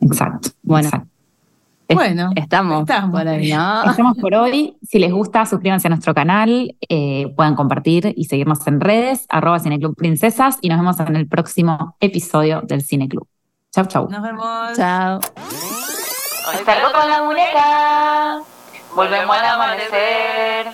Exacto. 0.00 0.50
Bueno. 0.62 0.88
exacto. 0.88 1.08
Bueno, 1.88 2.30
Estamos. 2.34 2.80
estamos. 2.88 3.10
por 3.18 3.28
ahí, 3.28 3.52
¿no? 3.52 3.84
Estamos 3.90 4.16
por 4.18 4.34
hoy. 4.34 4.76
Si 4.82 4.98
les 4.98 5.12
gusta, 5.12 5.44
suscríbanse 5.46 5.86
a 5.88 5.90
nuestro 5.90 6.14
canal, 6.14 6.74
eh, 6.88 7.32
puedan 7.36 7.54
compartir 7.54 8.12
y 8.16 8.24
seguirnos 8.24 8.66
en 8.66 8.80
redes, 8.80 9.26
arroba 9.28 9.58
Cineclub 9.60 9.94
Princesas, 9.94 10.58
y 10.62 10.68
nos 10.70 10.78
vemos 10.78 10.98
en 11.00 11.16
el 11.16 11.26
próximo 11.28 11.96
episodio 12.00 12.62
del 12.62 12.82
Cineclub. 12.82 13.26
Chau, 13.72 13.86
chau. 13.86 14.08
nos 14.10 14.22
vemos. 14.22 14.76
Chao. 14.76 15.18
Hoy 15.18 16.64
salgo 16.64 16.88
con 16.92 17.10
la 17.10 17.22
muñeca, 17.22 18.38
Volvemos 18.94 19.36
al 19.36 19.44
amanecer. 19.44 20.72